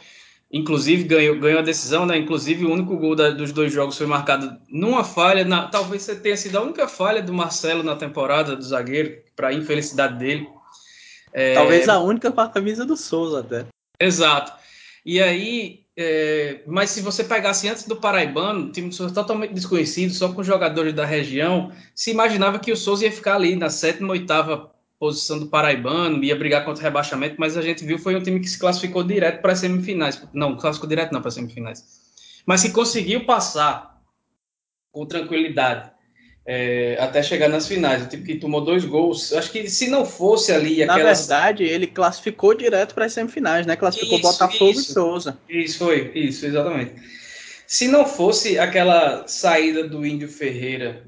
Inclusive 0.52 1.04
ganhou, 1.04 1.38
ganhou 1.38 1.60
a 1.60 1.62
decisão, 1.62 2.04
né? 2.04 2.18
Inclusive 2.18 2.64
o 2.64 2.72
único 2.72 2.96
gol 2.96 3.14
da, 3.14 3.30
dos 3.30 3.52
dois 3.52 3.72
jogos 3.72 3.96
foi 3.96 4.06
marcado 4.06 4.58
numa 4.68 5.04
falha. 5.04 5.44
Na, 5.44 5.68
talvez 5.68 6.06
tenha 6.06 6.36
sido 6.36 6.58
a 6.58 6.62
única 6.62 6.88
falha 6.88 7.22
do 7.22 7.32
Marcelo 7.32 7.84
na 7.84 7.94
temporada 7.94 8.56
do 8.56 8.62
zagueiro, 8.62 9.16
para 9.36 9.52
infelicidade 9.52 10.18
dele. 10.18 10.48
É... 11.32 11.54
Talvez 11.54 11.88
a 11.88 12.00
única 12.00 12.32
com 12.32 12.40
a 12.40 12.48
camisa 12.48 12.84
do 12.84 12.96
Souza 12.96 13.40
até. 13.40 13.66
Exato. 14.00 14.52
E 15.04 15.20
aí, 15.20 15.80
é, 15.96 16.62
mas 16.66 16.90
se 16.90 17.02
você 17.02 17.22
pegasse 17.22 17.68
antes 17.68 17.86
do 17.86 17.96
Paraibano, 17.96 18.72
time 18.72 18.88
do 18.88 19.12
totalmente 19.12 19.52
desconhecido, 19.52 20.12
só 20.14 20.32
com 20.32 20.42
jogadores 20.42 20.94
da 20.94 21.04
região, 21.04 21.70
se 21.94 22.10
imaginava 22.10 22.58
que 22.58 22.72
o 22.72 22.76
Souza 22.76 23.04
ia 23.04 23.12
ficar 23.12 23.36
ali 23.36 23.54
na 23.54 23.68
sétima, 23.68 24.12
oitava 24.12 24.72
posição 24.98 25.38
do 25.38 25.46
Paraibano, 25.46 26.22
ia 26.22 26.36
brigar 26.36 26.64
contra 26.64 26.82
o 26.82 26.84
rebaixamento, 26.84 27.36
mas 27.38 27.56
a 27.56 27.62
gente 27.62 27.84
viu 27.84 27.98
foi 27.98 28.14
um 28.16 28.22
time 28.22 28.38
que 28.40 28.48
se 28.48 28.58
classificou 28.58 29.02
direto 29.02 29.40
para 29.40 29.52
as 29.52 29.58
semifinais. 29.58 30.22
Não, 30.32 30.56
classificou 30.56 30.88
direto 30.88 31.12
não 31.12 31.20
para 31.20 31.28
as 31.28 31.34
semifinais. 31.34 31.84
Mas 32.46 32.62
que 32.62 32.70
conseguiu 32.70 33.24
passar 33.24 33.98
com 34.92 35.06
tranquilidade 35.06 35.90
é, 36.52 36.96
até 36.98 37.22
chegar 37.22 37.48
nas 37.48 37.68
finais. 37.68 38.02
O 38.02 38.08
time 38.08 38.24
que 38.24 38.34
tomou 38.34 38.60
dois 38.60 38.84
gols. 38.84 39.32
Acho 39.32 39.52
que 39.52 39.70
se 39.70 39.88
não 39.88 40.04
fosse 40.04 40.50
ali 40.50 40.84
Na 40.84 40.96
verdade, 40.96 41.62
ele 41.62 41.86
classificou 41.86 42.54
direto 42.54 42.92
para 42.92 43.04
as 43.04 43.12
semifinais, 43.12 43.64
né? 43.66 43.76
Classificou 43.76 44.18
isso, 44.18 44.32
Botafogo 44.32 44.70
isso. 44.72 44.90
e 44.90 44.92
Souza. 44.92 45.38
Isso, 45.48 45.78
foi. 45.78 46.10
Isso, 46.12 46.44
exatamente. 46.44 46.94
Se 47.68 47.86
não 47.86 48.04
fosse 48.04 48.58
aquela 48.58 49.28
saída 49.28 49.86
do 49.86 50.04
Índio 50.04 50.26
Ferreira 50.26 51.06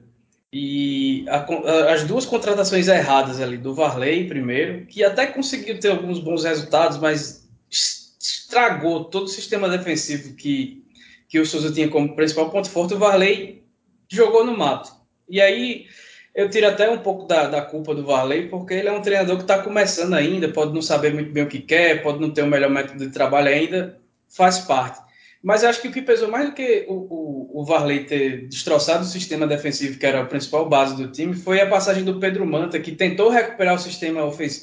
e 0.53 1.25
a, 1.29 1.39
a, 1.39 1.93
as 1.93 2.05
duas 2.05 2.25
contratações 2.25 2.87
erradas 2.87 3.41
ali, 3.41 3.57
do 3.57 3.75
Varley 3.75 4.29
primeiro, 4.29 4.87
que 4.87 5.03
até 5.03 5.27
conseguiu 5.27 5.81
ter 5.81 5.89
alguns 5.89 6.21
bons 6.21 6.45
resultados, 6.45 6.99
mas 6.99 7.49
estragou 7.69 9.07
todo 9.07 9.25
o 9.25 9.29
sistema 9.29 9.69
defensivo 9.69 10.37
que, 10.37 10.85
que 11.29 11.41
o 11.41 11.45
Souza 11.45 11.73
tinha 11.73 11.89
como 11.89 12.15
principal 12.15 12.49
ponto 12.49 12.71
forte, 12.71 12.95
o 12.95 12.99
Varley 12.99 13.65
jogou 14.09 14.47
no 14.47 14.57
mato. 14.57 15.02
E 15.29 15.41
aí 15.41 15.87
eu 16.35 16.49
tiro 16.49 16.67
até 16.67 16.89
um 16.89 16.99
pouco 16.99 17.27
da, 17.27 17.47
da 17.47 17.63
culpa 17.63 17.95
do 17.95 18.05
Varley, 18.05 18.49
porque 18.49 18.75
ele 18.75 18.89
é 18.89 18.93
um 18.93 19.03
treinador 19.03 19.37
que 19.37 19.43
está 19.43 19.63
começando 19.63 20.15
ainda, 20.15 20.49
pode 20.49 20.73
não 20.73 20.81
saber 20.81 21.13
muito 21.13 21.31
bem 21.31 21.45
o 21.45 21.49
que 21.49 21.61
quer, 21.61 22.03
pode 22.03 22.21
não 22.21 22.31
ter 22.31 22.43
o 22.43 22.47
melhor 22.47 22.71
método 22.71 23.07
de 23.07 23.13
trabalho 23.13 23.49
ainda, 23.49 24.01
faz 24.29 24.61
parte. 24.61 25.01
Mas 25.43 25.63
eu 25.63 25.69
acho 25.69 25.83
que 25.83 25.89
o 25.89 25.93
que 25.93 26.01
pesou 26.01 26.31
mais 26.31 26.47
do 26.47 26.55
que 26.55 26.87
o, 26.89 26.95
o, 26.95 27.61
o, 27.61 27.65
Varley 27.65 28.05
ter 28.05 28.47
destroçado 28.47 29.03
o 29.03 29.07
sistema 29.07 29.47
defensivo, 29.47 29.99
que 29.99 30.07
era 30.07 30.21
a 30.21 30.25
principal 30.25 30.69
base 30.69 30.97
do 30.97 31.11
time, 31.11 31.35
foi 31.35 31.61
a 31.61 31.69
passagem 31.69 32.05
do 32.05 32.21
Pedro 32.21 32.47
Manta, 32.47 32.79
que 32.79 32.93
tentou 32.93 33.29
recuperar 33.29 33.75
o 33.75 33.79
sistema 33.79 34.21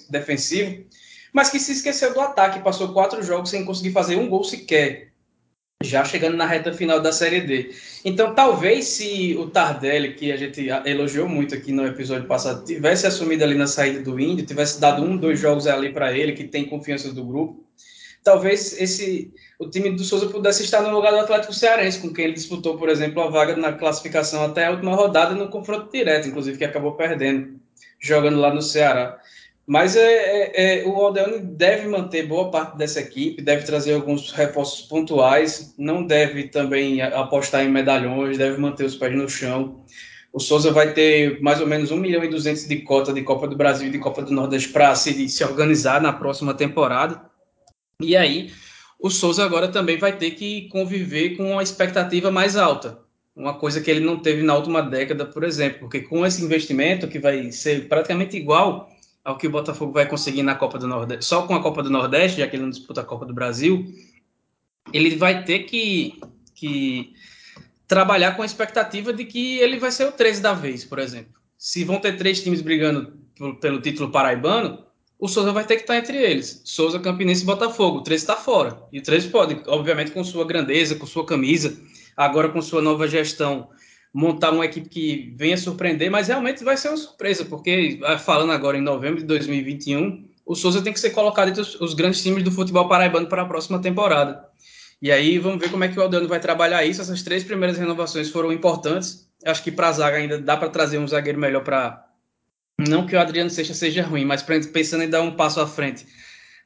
defensivo, 0.10 0.86
mas 1.34 1.50
que 1.50 1.60
se 1.60 1.74
esqueceu 1.74 2.14
do 2.14 2.22
ataque, 2.22 2.64
passou 2.64 2.94
quatro 2.94 3.22
jogos 3.22 3.50
sem 3.50 3.66
conseguir 3.66 3.92
fazer 3.92 4.16
um 4.16 4.30
gol 4.30 4.44
sequer, 4.44 5.10
já 5.82 6.04
chegando 6.04 6.36
na 6.36 6.46
reta 6.46 6.74
final 6.74 7.00
da 7.00 7.12
Série 7.12 7.40
D. 7.40 7.74
Então, 8.04 8.36
talvez 8.36 8.86
se 8.86 9.36
o 9.40 9.48
Tardelli, 9.50 10.14
que 10.14 10.30
a 10.30 10.36
gente 10.36 10.68
elogiou 10.86 11.28
muito 11.28 11.56
aqui 11.56 11.72
no 11.72 11.86
episódio 11.86 12.28
passado, 12.28 12.66
tivesse 12.66 13.08
assumido 13.08 13.46
ali 13.46 13.56
na 13.56 13.66
saída 13.66 14.02
do 14.02 14.20
Índio, 14.20 14.46
tivesse 14.46 14.80
dado 14.82 15.02
um, 15.02 15.16
dois 15.16 15.40
jogos 15.40 15.68
ali 15.68 15.94
para 15.94 16.12
ele, 16.12 16.34
que 16.34 16.44
tem 16.44 16.66
confiança 16.66 17.14
do 17.14 17.24
grupo, 17.24 17.64
talvez 18.24 18.80
esse 18.80 19.34
o 19.58 19.70
time 19.70 19.92
do 19.92 20.04
Souza 20.04 20.28
pudesse 20.28 20.64
estar 20.64 20.82
no 20.82 20.90
lugar 20.90 21.12
do 21.12 21.20
Atlético 21.20 21.54
Cearense, 21.54 22.00
com 22.00 22.14
quem 22.14 22.26
ele 22.26 22.34
disputou, 22.34 22.78
por 22.78 22.90
exemplo, 22.90 23.22
a 23.22 23.30
vaga 23.30 23.56
na 23.56 23.74
classificação 23.74 24.44
até 24.44 24.66
a 24.66 24.72
última 24.72 24.96
rodada 24.96 25.34
no 25.34 25.50
confronto 25.50 25.92
direto, 25.92 26.28
inclusive 26.28 26.58
que 26.58 26.66
acabou 26.66 26.94
perdendo, 26.94 27.60
jogando 28.00 28.40
lá 28.40 28.54
no 28.54 28.62
Ceará. 28.62 29.19
Mas 29.70 29.96
é, 29.96 30.02
é, 30.02 30.80
é, 30.82 30.88
o 30.88 30.96
Aldeone 30.96 31.42
deve 31.42 31.88
manter 31.88 32.26
boa 32.26 32.50
parte 32.50 32.76
dessa 32.76 33.02
equipe, 33.02 33.40
deve 33.40 33.64
trazer 33.68 33.94
alguns 33.94 34.32
reforços 34.32 34.88
pontuais, 34.88 35.76
não 35.78 36.04
deve 36.04 36.48
também 36.48 37.04
apostar 37.04 37.64
em 37.64 37.70
medalhões, 37.70 38.36
deve 38.36 38.60
manter 38.60 38.86
os 38.86 38.96
pés 38.96 39.16
no 39.16 39.30
chão. 39.30 39.86
O 40.34 40.40
Souza 40.40 40.72
vai 40.72 40.92
ter 40.92 41.40
mais 41.40 41.62
ou 41.62 41.68
menos 41.68 41.92
1 41.92 41.98
milhão 41.98 42.24
e 42.24 42.30
200 42.30 42.68
de 42.68 42.78
cota 42.78 43.14
de 43.14 43.22
Copa 43.22 43.48
do 43.48 43.56
Brasil 43.56 43.90
e 43.90 43.92
de 43.92 44.00
Copa 44.00 44.24
do 44.24 44.34
Nordeste 44.34 44.70
para 44.70 44.96
se, 44.96 45.30
se 45.30 45.44
organizar 45.44 46.02
na 46.02 46.14
próxima 46.14 46.56
temporada. 46.56 47.22
E 48.02 48.18
aí, 48.18 48.52
o 49.00 49.12
Souza 49.12 49.46
agora 49.46 49.68
também 49.68 50.00
vai 50.00 50.18
ter 50.18 50.32
que 50.32 50.68
conviver 50.70 51.38
com 51.38 51.52
uma 51.52 51.62
expectativa 51.62 52.32
mais 52.32 52.58
alta. 52.58 52.98
Uma 53.36 53.54
coisa 53.54 53.80
que 53.80 53.92
ele 53.92 54.00
não 54.00 54.18
teve 54.18 54.42
na 54.42 54.56
última 54.56 54.82
década, 54.82 55.28
por 55.28 55.44
exemplo, 55.44 55.82
porque 55.82 56.00
com 56.00 56.26
esse 56.26 56.44
investimento 56.44 57.08
que 57.08 57.20
vai 57.20 57.52
ser 57.52 57.88
praticamente 57.88 58.36
igual 58.36 58.90
ao 59.24 59.38
que 59.38 59.48
o 59.48 59.52
Botafogo 59.52 59.92
vai 59.92 60.08
conseguir 60.08 60.44
na 60.44 60.56
Copa 60.56 60.78
do 60.78 60.88
Nordeste, 60.88 61.26
só 61.26 61.46
com 61.46 61.54
a 61.56 61.62
Copa 61.62 61.84
do 61.84 61.90
Nordeste, 61.90 62.40
já 62.40 62.48
que 62.48 62.56
ele 62.56 62.64
não 62.64 62.70
disputa 62.70 63.02
a 63.02 63.06
Copa 63.06 63.26
do 63.26 63.34
Brasil, 63.34 63.86
ele 64.94 65.16
vai 65.16 65.44
ter 65.44 65.60
que, 65.60 66.20
que 66.56 67.14
trabalhar 67.88 68.36
com 68.36 68.42
a 68.42 68.46
expectativa 68.46 69.12
de 69.14 69.26
que 69.26 69.58
ele 69.60 69.78
vai 69.78 69.92
ser 69.92 70.06
o 70.06 70.12
13 70.12 70.42
da 70.42 70.54
vez, 70.54 70.84
por 70.84 71.00
exemplo. 71.00 71.34
Se 71.58 71.84
vão 71.84 72.00
ter 72.00 72.18
três 72.18 72.42
times 72.42 72.62
brigando 72.62 73.14
pelo 73.60 73.82
título 73.82 74.12
paraibano, 74.12 74.86
o 75.20 75.28
Souza 75.28 75.52
vai 75.52 75.66
ter 75.66 75.76
que 75.76 75.82
estar 75.82 75.98
entre 75.98 76.18
eles. 76.18 76.62
Souza, 76.64 76.98
Campinense 76.98 77.44
e 77.44 77.46
Botafogo. 77.46 77.98
O 77.98 78.04
13 78.04 78.24
está 78.24 78.36
fora. 78.38 78.82
E 78.92 79.00
o 79.00 79.04
13 79.04 79.28
pode, 79.28 79.62
obviamente, 79.68 80.12
com 80.12 80.24
sua 80.24 80.46
grandeza, 80.46 80.96
com 80.96 81.06
sua 81.06 81.26
camisa, 81.26 81.78
agora 82.16 82.48
com 82.48 82.62
sua 82.62 82.82
nova 82.82 83.06
gestão, 83.08 83.70
montar 84.14 84.52
uma 84.52 84.66
equipe 84.66 84.90
que 84.90 85.34
venha 85.38 85.58
surpreender, 85.58 86.10
mas 86.10 86.28
realmente 86.28 86.64
vai 86.64 86.76
ser 86.76 86.90
uma 86.90 86.98
surpresa, 86.98 87.46
porque 87.46 88.00
ah, 88.04 88.18
falando 88.18 88.52
agora 88.52 88.78
em 88.78 88.82
novembro 88.82 89.20
de 89.20 89.26
2021, 89.26 90.28
o 90.46 90.56
Souza 90.56 90.82
tem 90.82 90.92
que 90.92 91.00
ser 91.00 91.12
colocado 91.12 91.50
entre 91.50 91.62
os, 91.62 91.80
os 91.80 91.94
grandes 91.94 92.24
times 92.24 92.44
do 92.44 92.52
futebol 92.52 92.88
paraibano 92.88 93.28
para 93.28 93.44
a 93.44 93.46
próxima 93.46 93.80
temporada. 93.80 94.48
E 95.02 95.12
aí 95.12 95.38
vamos 95.38 95.60
ver 95.60 95.70
como 95.70 95.84
é 95.84 95.88
que 95.88 95.98
o 95.98 96.02
Aldano 96.02 96.28
vai 96.28 96.40
trabalhar 96.40 96.84
isso. 96.84 97.02
Essas 97.02 97.22
três 97.22 97.44
primeiras 97.44 97.78
renovações 97.78 98.30
foram 98.30 98.52
importantes. 98.52 99.30
Acho 99.46 99.64
que 99.64 99.72
para 99.72 99.88
a 99.88 99.92
zaga 99.94 100.18
ainda 100.18 100.38
dá 100.38 100.58
para 100.58 100.70
trazer 100.70 100.98
um 100.98 101.08
zagueiro 101.08 101.40
melhor 101.40 101.64
para 101.64 102.06
não 102.78 103.06
que 103.06 103.16
o 103.16 103.20
Adriano 103.20 103.50
Seixas 103.50 103.78
seja 103.78 104.04
ruim, 104.04 104.24
mas 104.24 104.42
pensando 104.42 105.04
em 105.04 105.10
dar 105.10 105.22
um 105.22 105.36
passo 105.36 105.60
à 105.60 105.68
frente, 105.68 106.06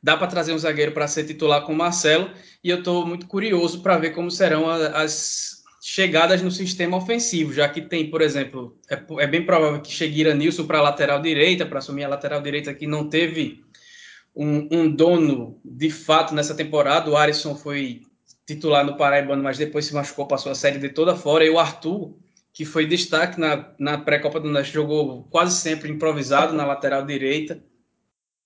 dá 0.02 0.16
para 0.16 0.28
trazer 0.28 0.54
um 0.54 0.58
zagueiro 0.60 0.92
para 0.92 1.08
ser 1.08 1.24
titular 1.24 1.64
com 1.64 1.74
o 1.74 1.76
Marcelo, 1.76 2.30
e 2.64 2.70
eu 2.70 2.80
estou 2.80 3.06
muito 3.06 3.26
curioso 3.26 3.82
para 3.82 3.98
ver 3.98 4.12
como 4.12 4.30
serão 4.30 4.70
as 4.70 5.63
chegadas 5.86 6.42
no 6.42 6.50
sistema 6.50 6.96
ofensivo, 6.96 7.52
já 7.52 7.68
que 7.68 7.82
tem, 7.82 8.10
por 8.10 8.22
exemplo, 8.22 8.80
é, 8.90 8.98
é 9.22 9.28
bem 9.28 9.46
provável 9.46 9.82
que 9.82 9.92
chegue 9.92 10.22
Iranilson 10.22 10.66
para 10.66 10.78
a 10.80 10.82
lateral 10.82 11.22
direita, 11.22 11.66
para 11.66 11.80
assumir 11.80 12.06
a 12.06 12.08
lateral 12.08 12.42
direita 12.42 12.74
que 12.74 12.88
não 12.88 13.10
teve 13.10 13.62
um, 14.34 14.70
um, 14.72 14.90
dono 14.90 15.60
de 15.64 15.90
fato 15.90 16.34
nessa 16.34 16.56
temporada. 16.56 17.12
O 17.12 17.18
Arisson 17.18 17.54
foi 17.54 18.04
titular 18.48 18.86
no 18.86 18.96
Paraibano, 18.96 19.44
mas 19.44 19.58
depois 19.58 19.84
se 19.84 19.94
machucou, 19.94 20.26
passou 20.26 20.54
a 20.54 20.56
série 20.56 20.80
de 20.80 20.88
toda 20.88 21.18
fora, 21.18 21.44
e 21.44 21.50
o 21.50 21.60
Arthur 21.60 22.16
que 22.54 22.64
foi 22.64 22.86
destaque 22.86 23.38
na, 23.38 23.74
na 23.78 23.98
pré-Copa 23.98 24.40
do 24.40 24.48
Nordeste, 24.48 24.76
jogou 24.76 25.24
quase 25.24 25.58
sempre 25.58 25.92
improvisado 25.92 26.54
na 26.54 26.66
lateral 26.66 27.06
direita. 27.06 27.62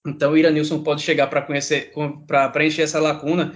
Então 0.08 0.32
o 0.32 0.38
Iranilson 0.38 0.82
pode 0.82 1.04
chegar 1.04 1.28
para 1.28 1.44
conhecer, 1.44 1.92
para 2.26 2.50
preencher 2.50 2.82
essa 2.82 3.00
lacuna, 3.00 3.54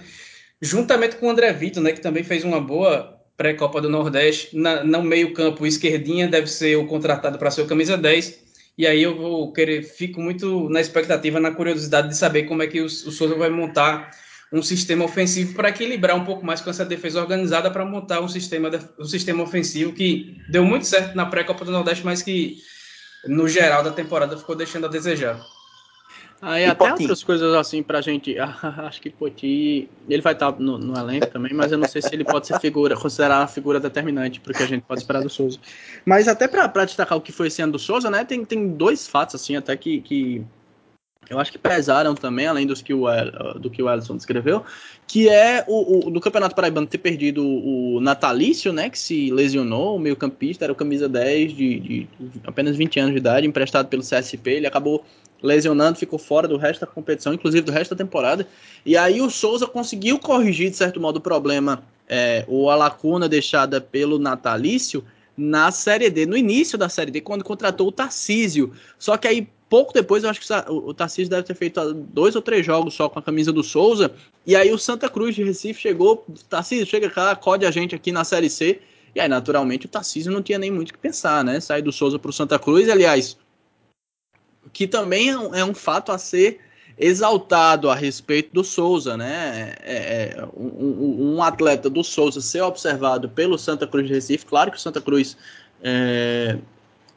juntamente 0.61 1.15
com 1.15 1.25
o 1.25 1.29
André 1.31 1.51
Vitor, 1.51 1.81
né, 1.81 1.93
que 1.93 2.01
também 2.01 2.23
fez 2.23 2.43
uma 2.43 2.61
boa 2.61 3.20
pré-Copa 3.41 3.81
do 3.81 3.89
Nordeste. 3.89 4.55
Na, 4.55 4.83
no 4.83 5.01
meio-campo, 5.01 5.65
esquerdinha 5.65 6.27
deve 6.27 6.45
ser 6.45 6.75
o 6.75 6.85
contratado 6.85 7.39
para 7.39 7.49
ser 7.49 7.63
o 7.63 7.67
camisa 7.67 7.97
10. 7.97 8.39
E 8.77 8.85
aí 8.85 9.01
eu 9.01 9.17
vou 9.17 9.51
querer, 9.51 9.81
fico 9.81 10.21
muito 10.21 10.69
na 10.69 10.79
expectativa, 10.79 11.39
na 11.39 11.49
curiosidade 11.49 12.09
de 12.09 12.17
saber 12.17 12.43
como 12.43 12.61
é 12.61 12.67
que 12.67 12.79
o, 12.79 12.85
o 12.85 12.89
Souza 12.89 13.33
vai 13.33 13.49
montar 13.49 14.11
um 14.53 14.61
sistema 14.61 15.05
ofensivo 15.05 15.55
para 15.55 15.69
equilibrar 15.69 16.15
um 16.15 16.23
pouco 16.23 16.45
mais 16.45 16.61
com 16.61 16.69
essa 16.69 16.85
defesa 16.85 17.19
organizada 17.19 17.71
para 17.71 17.83
montar 17.83 18.21
um 18.21 18.27
sistema, 18.27 18.69
um 18.99 19.05
sistema 19.05 19.41
ofensivo 19.41 19.91
que 19.91 20.37
deu 20.49 20.63
muito 20.63 20.85
certo 20.85 21.15
na 21.15 21.25
pré-Copa 21.25 21.65
do 21.65 21.71
Nordeste, 21.71 22.05
mas 22.05 22.21
que 22.21 22.57
no 23.25 23.47
geral 23.47 23.83
da 23.83 23.91
temporada 23.91 24.37
ficou 24.37 24.55
deixando 24.55 24.85
a 24.85 24.89
desejar. 24.89 25.41
Ah, 26.41 26.59
e, 26.59 26.65
até 26.65 26.89
Poti. 26.89 27.03
outras 27.03 27.23
coisas 27.23 27.53
assim 27.53 27.83
pra 27.83 28.01
gente. 28.01 28.35
acho 28.39 28.99
que 28.99 29.11
Poti. 29.11 29.87
Ele 30.09 30.21
vai 30.21 30.33
estar 30.33 30.51
no, 30.59 30.77
no, 30.77 30.97
elenco 30.97 31.27
também, 31.27 31.53
mas 31.53 31.71
eu 31.71 31.77
não 31.77 31.87
sei 31.87 32.01
se 32.01 32.13
ele 32.13 32.25
pode 32.25 32.47
ser 32.47 32.59
figura, 32.59 32.97
considerar 32.97 33.41
uma 33.41 33.47
figura 33.47 33.79
determinante 33.79 34.39
porque 34.39 34.63
a 34.63 34.65
gente 34.65 34.81
pode 34.81 35.01
esperar 35.01 35.21
do 35.21 35.29
Souza. 35.29 35.59
Mas 36.03 36.27
até 36.27 36.47
para 36.47 36.85
destacar 36.85 37.17
o 37.17 37.21
que 37.21 37.31
foi 37.31 37.47
esse 37.47 37.61
ano 37.61 37.73
do 37.73 37.79
Souza, 37.79 38.09
né? 38.09 38.25
Tem, 38.25 38.43
tem 38.43 38.69
dois 38.69 39.07
fatos, 39.07 39.35
assim, 39.35 39.55
até 39.55 39.77
que, 39.77 40.01
que 40.01 40.43
eu 41.31 41.39
acho 41.39 41.49
que 41.49 41.57
pesaram 41.57 42.13
também, 42.13 42.45
além 42.45 42.67
dos 42.67 42.81
que 42.81 42.93
o, 42.93 43.05
do 43.57 43.69
que 43.69 43.81
o 43.81 43.89
Ellison 43.89 44.17
descreveu, 44.17 44.65
que 45.07 45.29
é 45.29 45.63
o, 45.65 46.07
o 46.07 46.11
do 46.11 46.19
Campeonato 46.19 46.53
Paraibano 46.53 46.85
ter 46.85 46.97
perdido 46.97 47.41
o 47.41 48.01
Natalício, 48.01 48.73
né, 48.73 48.89
que 48.89 48.99
se 48.99 49.31
lesionou, 49.31 49.95
o 49.95 49.99
meio 49.99 50.17
campista, 50.17 50.65
era 50.65 50.73
o 50.73 50.75
camisa 50.75 51.07
10 51.07 51.53
de, 51.53 51.79
de, 51.79 52.07
apenas 52.43 52.75
20 52.75 52.99
anos 52.99 53.11
de 53.13 53.17
idade, 53.17 53.47
emprestado 53.47 53.87
pelo 53.87 54.03
CSP, 54.03 54.49
ele 54.49 54.67
acabou 54.67 55.05
lesionando, 55.41 55.97
ficou 55.97 56.19
fora 56.19 56.49
do 56.49 56.57
resto 56.57 56.81
da 56.81 56.87
competição, 56.87 57.33
inclusive 57.33 57.65
do 57.65 57.71
resto 57.71 57.95
da 57.95 58.03
temporada, 58.03 58.45
e 58.85 58.97
aí 58.97 59.21
o 59.21 59.29
Souza 59.29 59.65
conseguiu 59.65 60.19
corrigir, 60.19 60.69
de 60.69 60.75
certo 60.75 60.99
modo, 60.99 61.17
o 61.17 61.21
problema, 61.21 61.81
é, 62.09 62.43
ou 62.45 62.69
a 62.69 62.75
lacuna 62.75 63.29
deixada 63.29 63.79
pelo 63.79 64.19
Natalício, 64.19 65.01
na 65.37 65.71
Série 65.71 66.09
D, 66.09 66.25
no 66.25 66.35
início 66.35 66.77
da 66.77 66.89
Série 66.89 67.09
D, 67.09 67.21
quando 67.21 67.41
contratou 67.41 67.87
o 67.87 67.91
Tarcísio. 67.91 68.73
Só 68.99 69.15
que 69.15 69.27
aí 69.27 69.47
pouco 69.71 69.93
depois, 69.93 70.21
eu 70.21 70.29
acho 70.29 70.41
que 70.41 70.53
o 70.67 70.93
Tarcísio 70.93 71.29
deve 71.29 71.43
ter 71.43 71.55
feito 71.55 71.93
dois 71.93 72.35
ou 72.35 72.41
três 72.41 72.65
jogos 72.65 72.93
só 72.93 73.07
com 73.07 73.19
a 73.19 73.21
camisa 73.21 73.53
do 73.53 73.63
Souza. 73.63 74.13
E 74.45 74.53
aí 74.53 74.69
o 74.69 74.77
Santa 74.77 75.07
Cruz 75.07 75.33
de 75.33 75.45
Recife 75.45 75.79
chegou, 75.79 76.25
Tarcísio, 76.49 76.85
chega 76.85 77.09
cá, 77.09 77.31
acode 77.31 77.65
a 77.65 77.71
gente 77.71 77.95
aqui 77.95 78.11
na 78.11 78.25
Série 78.25 78.49
C. 78.49 78.81
E 79.15 79.19
aí, 79.21 79.29
naturalmente, 79.29 79.85
o 79.85 79.89
Tarcísio 79.89 80.29
não 80.29 80.43
tinha 80.43 80.59
nem 80.59 80.69
muito 80.69 80.89
o 80.89 80.93
que 80.93 80.99
pensar, 80.99 81.41
né? 81.45 81.61
Sair 81.61 81.81
do 81.81 81.91
Souza 81.93 82.19
para 82.19 82.29
o 82.29 82.33
Santa 82.33 82.59
Cruz, 82.59 82.89
aliás, 82.89 83.37
que 84.73 84.85
também 84.85 85.29
é 85.29 85.37
um, 85.37 85.55
é 85.55 85.63
um, 85.63 85.73
fato 85.73 86.11
a 86.11 86.17
ser 86.17 86.59
exaltado 86.97 87.89
a 87.89 87.95
respeito 87.95 88.53
do 88.53 88.65
Souza, 88.65 89.15
né? 89.15 89.73
É, 89.83 90.35
é, 90.35 90.45
um, 90.53 91.35
um, 91.35 91.43
atleta 91.43 91.89
do 91.89 92.03
Souza 92.03 92.41
ser 92.41 92.61
observado 92.61 93.29
pelo 93.29 93.57
Santa 93.57 93.87
Cruz 93.87 94.05
de 94.05 94.13
Recife, 94.13 94.45
claro 94.45 94.69
que 94.69 94.77
o 94.77 94.81
Santa 94.81 94.99
Cruz 94.99 95.37
é, 95.81 96.57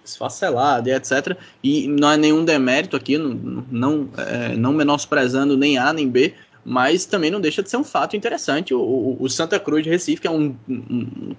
esfacelada 0.05 0.89
e 0.89 0.93
etc. 0.93 1.37
E 1.63 1.89
não 1.89 2.11
é 2.11 2.17
nenhum 2.17 2.45
demérito 2.45 2.97
aqui, 2.97 3.17
não, 3.19 3.65
não, 3.71 4.09
é, 4.17 4.55
não 4.57 4.73
menosprezando 4.73 5.57
nem 5.57 5.79
A 5.79 5.93
nem 5.93 6.09
B, 6.09 6.35
mas 6.65 7.05
também 7.05 7.31
não 7.31 7.41
deixa 7.41 7.63
de 7.63 7.71
ser 7.71 7.77
um 7.77 7.85
fato 7.85 8.17
interessante. 8.17 8.75
O, 8.75 8.81
o, 8.81 9.17
o 9.21 9.29
Santa 9.29 9.59
Cruz 9.59 9.83
de 9.83 9.91
Recife, 9.91 10.23
que 10.23 10.27
é 10.27 10.31
um, 10.31 10.57
um, 10.69 11.35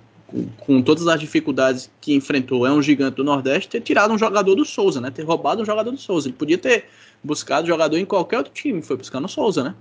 com 0.59 0.82
todas 0.82 1.07
as 1.07 1.20
dificuldades 1.20 1.89
que 2.01 2.13
enfrentou, 2.13 2.66
é 2.66 2.72
um 2.72 2.82
gigante 2.82 3.18
do 3.18 3.24
Nordeste, 3.24 3.70
ter 3.70 3.82
tirado 3.82 4.13
um 4.13 4.18
jogador 4.18 4.55
do 4.55 4.66
Souza, 4.66 4.99
né? 4.99 5.09
Ter 5.09 5.24
roubado 5.24 5.61
um 5.61 5.66
jogador 5.66 5.91
do 5.91 5.97
Souza. 5.97 6.28
Ele 6.28 6.38
podia 6.38 6.57
ter 6.57 6.86
buscado 7.24 7.68
jogador 7.68 7.97
em 7.97 8.05
qualquer 8.05 8.38
outro 8.38 8.53
time, 8.53 8.82
foi 8.82 8.97
buscando 8.97 9.26
o 9.26 9.30
Souza, 9.30 9.63
né? 9.63 9.76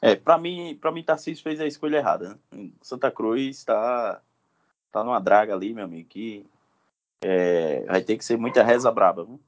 É, 0.00 0.14
para 0.14 0.36
mim, 0.36 0.76
para 0.78 0.92
mim 0.92 1.02
Tarcísio 1.02 1.42
fez 1.42 1.58
a 1.60 1.66
escolha 1.66 1.96
errada. 1.96 2.38
Santa 2.82 3.10
Cruz 3.10 3.56
está 3.56 4.20
tá 4.94 5.02
numa 5.02 5.18
draga 5.18 5.52
ali, 5.52 5.74
meu 5.74 5.84
amigo, 5.84 6.08
que 6.08 6.46
é, 7.20 7.84
vai 7.86 8.00
ter 8.00 8.16
que 8.16 8.24
ser 8.24 8.38
muita 8.38 8.62
reza 8.62 8.92
braba. 8.92 9.24
Viu? 9.24 9.40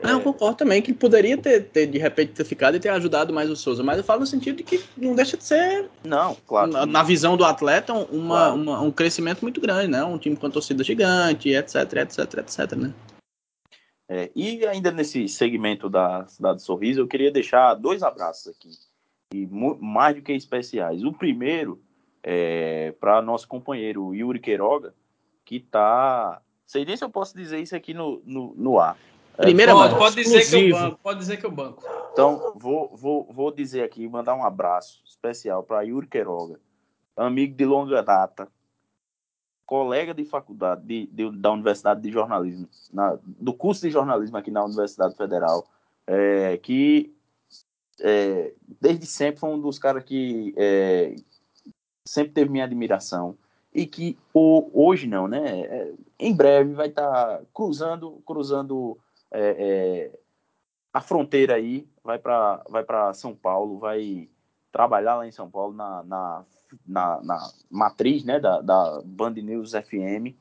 É... 0.00 0.12
Eu 0.12 0.20
concordo 0.20 0.58
também 0.58 0.82
que 0.82 0.92
poderia 0.92 1.38
ter, 1.38 1.70
ter, 1.70 1.86
de 1.86 1.96
repente, 1.96 2.32
ter 2.32 2.44
ficado 2.44 2.76
e 2.76 2.80
ter 2.80 2.90
ajudado 2.90 3.32
mais 3.32 3.48
o 3.48 3.56
Souza, 3.56 3.82
mas 3.82 3.96
eu 3.96 4.04
falo 4.04 4.20
no 4.20 4.26
sentido 4.26 4.56
de 4.56 4.62
que 4.62 4.84
não 4.94 5.14
deixa 5.14 5.38
de 5.38 5.44
ser, 5.44 5.88
não, 6.04 6.36
claro, 6.46 6.70
na, 6.70 6.84
na 6.84 7.02
visão 7.02 7.34
do 7.34 7.44
atleta, 7.44 7.94
uma, 7.94 8.36
claro. 8.36 8.54
uma, 8.54 8.80
um 8.82 8.90
crescimento 8.90 9.40
muito 9.40 9.58
grande, 9.58 9.88
né? 9.88 10.04
Um 10.04 10.18
time 10.18 10.36
com 10.36 10.50
torcida 10.50 10.84
gigante, 10.84 11.48
etc, 11.48 11.76
etc, 11.94 12.38
etc, 12.38 12.72
né? 12.76 12.92
É, 14.10 14.30
e 14.36 14.66
ainda 14.66 14.90
nesse 14.90 15.28
segmento 15.28 15.88
da 15.88 16.26
Cidade 16.26 16.62
Sorriso, 16.62 17.00
eu 17.00 17.08
queria 17.08 17.30
deixar 17.30 17.74
dois 17.74 18.02
abraços 18.02 18.48
aqui 18.48 18.70
e 19.34 19.46
mais 19.80 20.16
do 20.16 20.22
que 20.22 20.32
especiais. 20.32 21.04
O 21.04 21.12
primeiro 21.12 21.82
é 22.30 22.92
para 23.00 23.22
nosso 23.22 23.48
companheiro 23.48 24.14
Yuri 24.14 24.38
Queiroga, 24.38 24.94
que 25.46 25.56
está. 25.56 26.42
Sei 26.66 26.84
nem 26.84 26.94
se 26.94 27.02
eu 27.02 27.08
posso 27.08 27.34
dizer 27.34 27.58
isso 27.58 27.74
aqui 27.74 27.94
no, 27.94 28.20
no, 28.26 28.54
no 28.54 28.78
ar. 28.78 28.98
É, 29.38 29.44
Primeira 29.44 29.72
pode, 29.72 29.96
pode 29.96 30.16
dizer 30.16 30.46
que 30.46 30.70
eu 30.70 30.78
banco, 30.78 31.00
pode 31.02 31.18
dizer 31.20 31.36
que 31.38 31.46
eu 31.46 31.50
banco. 31.50 31.82
Então, 32.12 32.52
vou, 32.56 32.94
vou, 32.94 33.32
vou 33.32 33.50
dizer 33.50 33.82
aqui, 33.82 34.06
mandar 34.06 34.34
um 34.34 34.44
abraço 34.44 35.02
especial 35.06 35.62
para 35.62 35.80
Yuri 35.80 36.06
Queiroga, 36.06 36.60
amigo 37.16 37.56
de 37.56 37.64
longa 37.64 38.02
data, 38.02 38.46
colega 39.64 40.12
de 40.12 40.26
faculdade 40.26 40.82
de, 40.84 41.06
de, 41.06 41.34
da 41.34 41.50
Universidade 41.50 42.02
de 42.02 42.10
Jornalismo, 42.10 42.68
na, 42.92 43.18
do 43.24 43.54
curso 43.54 43.80
de 43.80 43.90
jornalismo 43.90 44.36
aqui 44.36 44.50
na 44.50 44.64
Universidade 44.64 45.16
Federal, 45.16 45.66
é, 46.06 46.58
que 46.58 47.14
é, 48.00 48.52
desde 48.78 49.06
sempre 49.06 49.40
foi 49.40 49.48
um 49.48 49.60
dos 49.60 49.78
caras 49.78 50.04
que 50.04 50.52
é, 50.58 51.16
sempre 52.08 52.32
teve 52.32 52.50
minha 52.50 52.64
admiração 52.64 53.36
e 53.72 53.86
que 53.86 54.18
o, 54.32 54.70
hoje 54.72 55.06
não, 55.06 55.28
né? 55.28 55.60
É, 55.60 55.92
em 56.18 56.34
breve 56.34 56.74
vai 56.74 56.88
estar 56.88 57.10
tá 57.10 57.40
cruzando, 57.52 58.22
cruzando 58.26 58.98
é, 59.30 60.10
é, 60.12 60.18
a 60.92 61.00
fronteira 61.00 61.54
aí, 61.54 61.86
vai 62.02 62.18
para 62.18 62.62
vai 62.68 62.82
para 62.82 63.12
São 63.14 63.34
Paulo, 63.34 63.78
vai 63.78 64.28
trabalhar 64.72 65.16
lá 65.16 65.26
em 65.26 65.32
São 65.32 65.50
Paulo 65.50 65.74
na, 65.74 66.02
na, 66.02 66.44
na, 66.86 67.22
na 67.22 67.50
matriz, 67.70 68.24
né? 68.24 68.40
Da, 68.40 68.60
da 68.60 69.02
Band 69.04 69.32
News 69.32 69.72
FM 69.72 70.34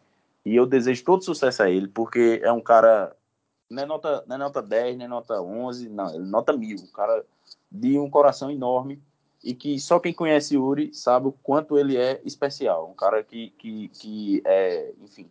e 0.45 0.55
eu 0.55 0.65
desejo 0.65 1.03
todo 1.03 1.24
sucesso 1.24 1.61
a 1.63 1.70
ele 1.70 1.88
porque 1.88 2.39
é 2.43 2.51
um 2.51 2.61
cara 2.61 3.15
não 3.70 3.84
é 3.84 3.86
nota, 3.86 4.24
não 4.26 4.36
é 4.36 4.39
nota 4.39 4.61
10, 4.61 4.97
não 4.97 5.05
é 5.05 5.07
nota 5.07 5.41
11, 5.41 5.89
não, 5.89 6.07
é 6.07 6.18
nota 6.20 6.53
mil. 6.53 6.78
O 6.78 6.91
cara 6.91 7.26
de 7.70 7.99
um 7.99 8.09
coração 8.09 8.49
enorme 8.49 9.01
e 9.48 9.54
que 9.54 9.80
só 9.80 9.98
quem 9.98 10.14
conhece 10.14 10.56
Yuri 10.56 10.93
sabe 10.93 11.30
o 11.30 11.32
quanto 11.32 11.78
ele 11.78 11.95
é 11.95 12.20
especial. 12.26 12.89
Um 12.91 12.93
cara 12.93 13.24
que, 13.24 13.54
que, 13.58 13.88
que 13.93 14.41
é, 14.43 14.91
enfim, 15.02 15.26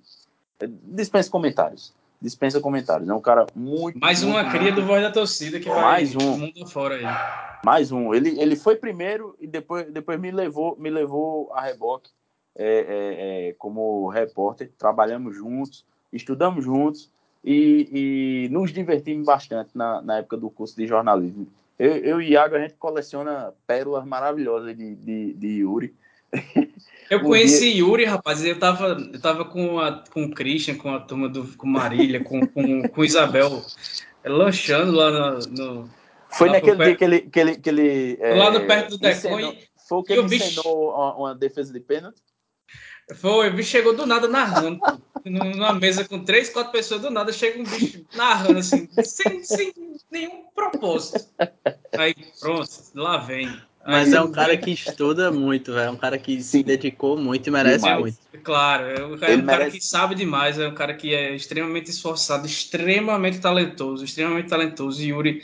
dispensa 0.84 1.30
comentários. 1.30 1.94
Dispensa 2.18 2.58
comentários. 2.58 3.06
É 3.06 3.12
um 3.12 3.20
cara 3.20 3.46
muito. 3.54 3.98
Mais 3.98 4.22
uma 4.22 4.42
muito, 4.42 4.56
cria 4.56 4.72
do 4.72 4.86
voz 4.86 5.02
da 5.02 5.10
torcida 5.10 5.60
que 5.60 5.68
vai 5.68 5.82
mais 5.82 6.16
um. 6.16 6.38
mundo 6.38 6.66
fora 6.66 6.94
aí. 6.94 7.04
Mais 7.62 7.92
um. 7.92 8.14
Ele, 8.14 8.40
ele 8.40 8.56
foi 8.56 8.74
primeiro 8.74 9.36
e 9.38 9.46
depois, 9.46 9.84
depois 9.92 10.18
me 10.18 10.30
levou 10.30 10.74
me 10.78 10.88
levou 10.88 11.52
a 11.52 11.60
reboque 11.60 12.08
é, 12.56 12.68
é, 12.68 13.48
é, 13.48 13.52
como 13.58 14.08
repórter. 14.08 14.72
Trabalhamos 14.78 15.36
juntos, 15.36 15.84
estudamos 16.10 16.64
juntos 16.64 17.10
e, 17.44 18.46
e 18.46 18.48
nos 18.48 18.72
divertimos 18.72 19.26
bastante 19.26 19.76
na, 19.76 20.00
na 20.00 20.18
época 20.20 20.38
do 20.38 20.48
curso 20.48 20.74
de 20.74 20.86
jornalismo. 20.86 21.46
Eu, 21.78 21.96
eu 21.96 22.20
e 22.20 22.30
Iago, 22.30 22.56
a 22.56 22.60
gente 22.60 22.74
coleciona 22.74 23.52
pérolas 23.66 24.04
maravilhosas 24.04 24.76
de, 24.76 24.94
de, 24.96 25.34
de 25.34 25.46
Yuri. 25.58 25.94
Eu 27.08 27.20
conheci 27.20 27.72
dia... 27.72 27.78
Yuri, 27.78 28.04
rapaz, 28.04 28.44
eu 28.44 28.58
tava, 28.58 28.96
eu 29.12 29.20
tava 29.20 29.44
com, 29.44 29.78
a, 29.78 30.02
com 30.12 30.24
o 30.24 30.34
Christian, 30.34 30.74
com 30.74 30.92
a 30.92 30.98
turma 30.98 31.28
do 31.28 31.46
com 31.56 31.64
Marília, 31.64 32.22
com, 32.24 32.44
com, 32.44 32.82
com 32.88 33.04
Isabel, 33.04 33.64
lanchando 34.24 34.90
lá 34.90 35.12
no. 35.12 35.38
no 35.82 35.90
foi 36.28 36.50
naquele 36.50 36.84
dia 36.84 36.96
que 36.96 37.04
ele. 37.04 37.20
Que 37.20 37.38
ele, 37.38 37.56
que 37.58 37.68
ele 37.70 38.18
lá 38.36 38.50
no 38.50 38.66
perto 38.66 38.90
do 38.90 38.98
Decon. 38.98 39.54
Foi 39.88 39.98
o 39.98 40.02
que 40.02 40.14
ele 40.14 40.22
bicho... 40.24 40.46
ensinou 40.46 40.90
uma, 40.90 41.14
uma 41.14 41.34
defesa 41.36 41.72
de 41.72 41.78
pênalti? 41.78 42.20
Foi, 43.14 43.48
o 43.48 43.52
bicho 43.52 43.70
chegou 43.70 43.94
do 43.94 44.04
nada 44.04 44.26
narrando. 44.26 44.80
numa 45.24 45.72
mesa 45.72 46.04
com 46.04 46.24
três, 46.24 46.48
quatro 46.48 46.72
pessoas, 46.72 47.02
do 47.02 47.10
nada 47.10 47.32
chega 47.32 47.60
um 47.60 47.64
bicho 47.64 48.04
narrando 48.14 48.58
assim, 48.58 48.88
sem, 49.04 49.42
sem 49.44 49.72
nenhum 50.10 50.44
propósito. 50.54 51.24
Aí 51.96 52.14
pronto, 52.40 52.68
lá 52.94 53.18
vem. 53.18 53.48
Mas 53.86 54.12
é 54.12 54.20
um 54.20 54.32
cara 54.32 54.56
que 54.56 54.72
estuda 54.72 55.30
muito, 55.30 55.72
velho. 55.72 55.86
É 55.86 55.90
um 55.90 55.96
cara 55.96 56.18
que 56.18 56.42
se 56.42 56.62
dedicou 56.64 57.16
muito 57.16 57.46
e 57.46 57.52
merece 57.52 57.84
demais. 57.84 58.00
muito. 58.00 58.18
Claro, 58.42 58.84
é 58.84 59.06
um, 59.06 59.16
cara, 59.16 59.32
é 59.32 59.36
um 59.36 59.46
cara 59.46 59.70
que 59.70 59.80
sabe 59.80 60.14
demais, 60.16 60.58
é 60.58 60.66
um 60.66 60.74
cara 60.74 60.92
que 60.92 61.14
é 61.14 61.34
extremamente 61.34 61.90
esforçado, 61.90 62.46
extremamente 62.46 63.38
talentoso, 63.38 64.04
extremamente 64.04 64.48
talentoso. 64.48 65.00
E 65.00 65.10
Yuri 65.10 65.42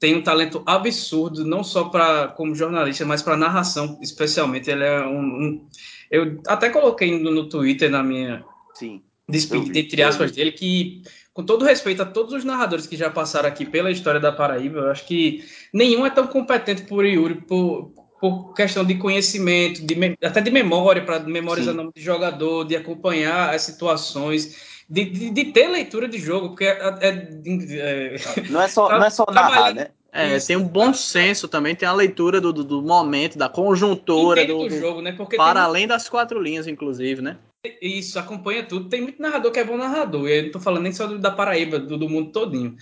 tem 0.00 0.16
um 0.16 0.22
talento 0.22 0.62
absurdo, 0.64 1.44
não 1.44 1.62
só 1.62 1.84
para 1.84 2.28
como 2.28 2.54
jornalista, 2.54 3.04
mas 3.04 3.22
para 3.22 3.36
narração, 3.36 3.98
especialmente. 4.00 4.70
Ele 4.70 4.82
é 4.82 5.06
um, 5.06 5.20
um, 5.20 5.68
eu 6.10 6.40
até 6.48 6.70
coloquei 6.70 7.16
no, 7.20 7.30
no 7.30 7.48
Twitter 7.48 7.90
na 7.90 8.02
minha 8.02 8.42
Sim. 8.74 9.02
despedida, 9.28 9.78
entre 9.78 10.02
aspas, 10.02 10.32
dele, 10.32 10.52
que 10.52 11.02
com 11.34 11.44
todo 11.44 11.66
respeito 11.66 12.02
a 12.02 12.06
todos 12.06 12.32
os 12.32 12.44
narradores 12.44 12.86
que 12.86 12.96
já 12.96 13.10
passaram 13.10 13.48
aqui 13.48 13.66
pela 13.66 13.90
história 13.90 14.18
da 14.18 14.32
Paraíba, 14.32 14.80
eu 14.80 14.90
acho 14.90 15.06
que 15.06 15.44
nenhum 15.72 16.04
é 16.06 16.10
tão 16.10 16.26
competente 16.26 16.82
por 16.82 17.04
Yuri 17.04 17.34
por, 17.42 17.92
por 18.18 18.54
questão 18.54 18.84
de 18.84 18.94
conhecimento, 18.94 19.84
de, 19.84 19.94
até 20.24 20.40
de 20.40 20.50
memória, 20.50 21.04
para 21.04 21.20
memorizar 21.20 21.74
nome 21.74 21.92
de 21.94 22.02
jogador, 22.02 22.64
de 22.64 22.74
acompanhar 22.74 23.54
as 23.54 23.62
situações. 23.62 24.79
De, 24.90 25.04
de, 25.04 25.30
de, 25.30 25.44
ter 25.52 25.68
leitura 25.68 26.08
de 26.08 26.18
jogo, 26.18 26.48
porque 26.48 26.64
é, 26.64 26.98
é, 27.00 27.08
é, 27.08 28.16
não 28.50 28.60
é 28.60 28.66
só, 28.66 28.88
não 28.88 29.04
é 29.04 29.10
só 29.10 29.24
narrar, 29.30 29.72
né? 29.72 29.90
É, 30.12 30.36
tem 30.40 30.56
um 30.56 30.66
bom 30.66 30.92
senso 30.92 31.46
também, 31.46 31.76
tem 31.76 31.88
a 31.88 31.92
leitura 31.92 32.40
do, 32.40 32.52
do, 32.52 32.64
do 32.64 32.82
momento, 32.82 33.38
da 33.38 33.48
conjuntura 33.48 34.44
do, 34.44 34.68
do, 34.68 34.76
jogo, 34.76 35.00
né? 35.00 35.12
Porque 35.12 35.36
para 35.36 35.60
tem... 35.60 35.62
além 35.62 35.86
das 35.86 36.08
quatro 36.08 36.42
linhas, 36.42 36.66
inclusive, 36.66 37.22
né? 37.22 37.38
Isso, 37.80 38.18
acompanha 38.18 38.64
tudo. 38.64 38.88
Tem 38.88 39.00
muito 39.00 39.20
narrador 39.20 39.52
que 39.52 39.60
é 39.60 39.64
bom 39.64 39.76
narrador. 39.76 40.26
Eu 40.26 40.44
não 40.44 40.50
tô 40.50 40.58
falando 40.58 40.82
nem 40.82 40.92
só 40.92 41.06
da 41.06 41.30
Paraíba, 41.30 41.78
do, 41.78 41.96
do 41.96 42.08
mundo 42.08 42.32
todinho. 42.32 42.74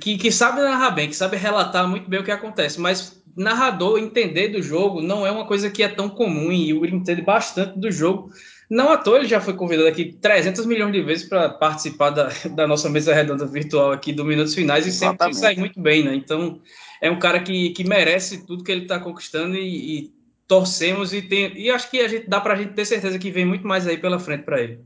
Que, 0.00 0.18
que 0.18 0.32
sabe 0.32 0.60
narrar 0.60 0.90
bem, 0.90 1.08
que 1.08 1.16
sabe 1.16 1.36
relatar 1.36 1.88
muito 1.88 2.10
bem 2.10 2.20
o 2.20 2.24
que 2.24 2.30
acontece. 2.30 2.80
Mas 2.80 3.22
narrador 3.36 3.98
entender 3.98 4.48
do 4.48 4.60
jogo 4.60 5.00
não 5.00 5.26
é 5.26 5.30
uma 5.30 5.46
coisa 5.46 5.70
que 5.70 5.82
é 5.82 5.88
tão 5.88 6.08
comum 6.08 6.50
e 6.50 6.74
o 6.74 6.84
entende 6.84 7.22
bastante 7.22 7.78
do 7.78 7.90
jogo. 7.90 8.30
Não 8.70 8.92
à 8.92 8.96
toa 8.96 9.18
ele 9.18 9.26
já 9.26 9.40
foi 9.40 9.54
convidado 9.54 9.88
aqui 9.88 10.12
300 10.12 10.64
milhões 10.64 10.92
de 10.92 11.02
vezes 11.02 11.28
para 11.28 11.48
participar 11.48 12.10
da, 12.10 12.30
da, 12.54 12.68
nossa 12.68 12.88
mesa 12.88 13.12
redonda 13.12 13.44
virtual 13.44 13.90
aqui 13.90 14.12
do 14.12 14.24
Minutos 14.24 14.54
Finais 14.54 14.86
e 14.86 14.92
sempre 14.92 15.34
sai 15.34 15.56
muito 15.56 15.80
bem, 15.80 16.04
né? 16.04 16.14
Então 16.14 16.60
é 17.00 17.10
um 17.10 17.18
cara 17.18 17.40
que, 17.40 17.70
que 17.70 17.82
merece 17.82 18.46
tudo 18.46 18.62
que 18.62 18.70
ele 18.70 18.82
está 18.82 19.00
conquistando 19.00 19.56
e, 19.56 19.98
e 19.98 20.12
torcemos 20.46 21.12
e 21.12 21.20
tem 21.20 21.52
e 21.58 21.68
acho 21.68 21.90
que 21.90 21.98
a 22.00 22.06
gente 22.06 22.30
dá 22.30 22.40
para 22.40 22.54
a 22.54 22.56
gente 22.56 22.74
ter 22.74 22.84
certeza 22.84 23.18
que 23.18 23.32
vem 23.32 23.44
muito 23.44 23.66
mais 23.66 23.88
aí 23.88 23.98
pela 23.98 24.20
frente 24.20 24.44
para 24.44 24.60
ele. 24.60 24.78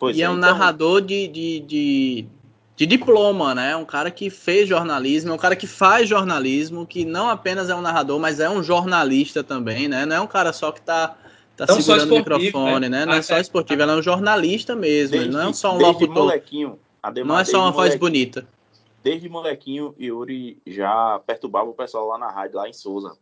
Pois 0.00 0.16
e 0.16 0.22
é, 0.22 0.24
é 0.24 0.28
um 0.28 0.36
então... 0.36 0.50
narrador 0.50 1.00
de, 1.00 1.28
de, 1.28 1.60
de, 1.60 2.26
de, 2.76 2.86
diploma, 2.86 3.54
né? 3.54 3.76
Um 3.76 3.84
cara 3.84 4.10
que 4.10 4.30
fez 4.30 4.68
jornalismo, 4.68 5.30
é 5.30 5.34
um 5.34 5.38
cara 5.38 5.54
que 5.54 5.68
faz 5.68 6.08
jornalismo, 6.08 6.84
que 6.84 7.04
não 7.04 7.28
apenas 7.28 7.70
é 7.70 7.74
um 7.76 7.80
narrador, 7.80 8.18
mas 8.18 8.40
é 8.40 8.50
um 8.50 8.64
jornalista 8.64 9.44
também, 9.44 9.86
né? 9.86 10.04
Não 10.04 10.16
é 10.16 10.20
um 10.20 10.26
cara 10.26 10.52
só 10.52 10.72
que 10.72 10.80
está 10.80 11.16
tá 11.56 11.66
segurando 11.66 12.12
o 12.12 12.16
microfone, 12.18 12.88
né? 12.88 13.00
né? 13.00 13.06
Não 13.06 13.14
é 13.14 13.22
só 13.22 13.38
esportivo, 13.38 13.82
ele 13.82 13.90
é 13.90 13.94
um 13.94 14.02
jornalista 14.02 14.74
mesmo, 14.74 15.12
desde, 15.12 15.30
não 15.30 15.48
é 15.48 15.52
só 15.52 15.74
um 15.74 15.78
locutor. 15.78 16.24
Molequinho, 16.24 16.78
Ademar, 17.02 17.28
não 17.28 17.40
é 17.40 17.44
só 17.44 17.60
uma 17.60 17.70
voz 17.70 17.94
bonita. 17.94 18.46
Desde 19.02 19.28
molequinho, 19.28 19.94
Yuri 20.00 20.58
já 20.66 21.20
perturbava 21.26 21.68
o 21.68 21.74
pessoal 21.74 22.06
lá 22.06 22.18
na 22.18 22.30
rádio, 22.30 22.56
lá 22.56 22.68
em 22.68 22.72
Souza 22.72 23.16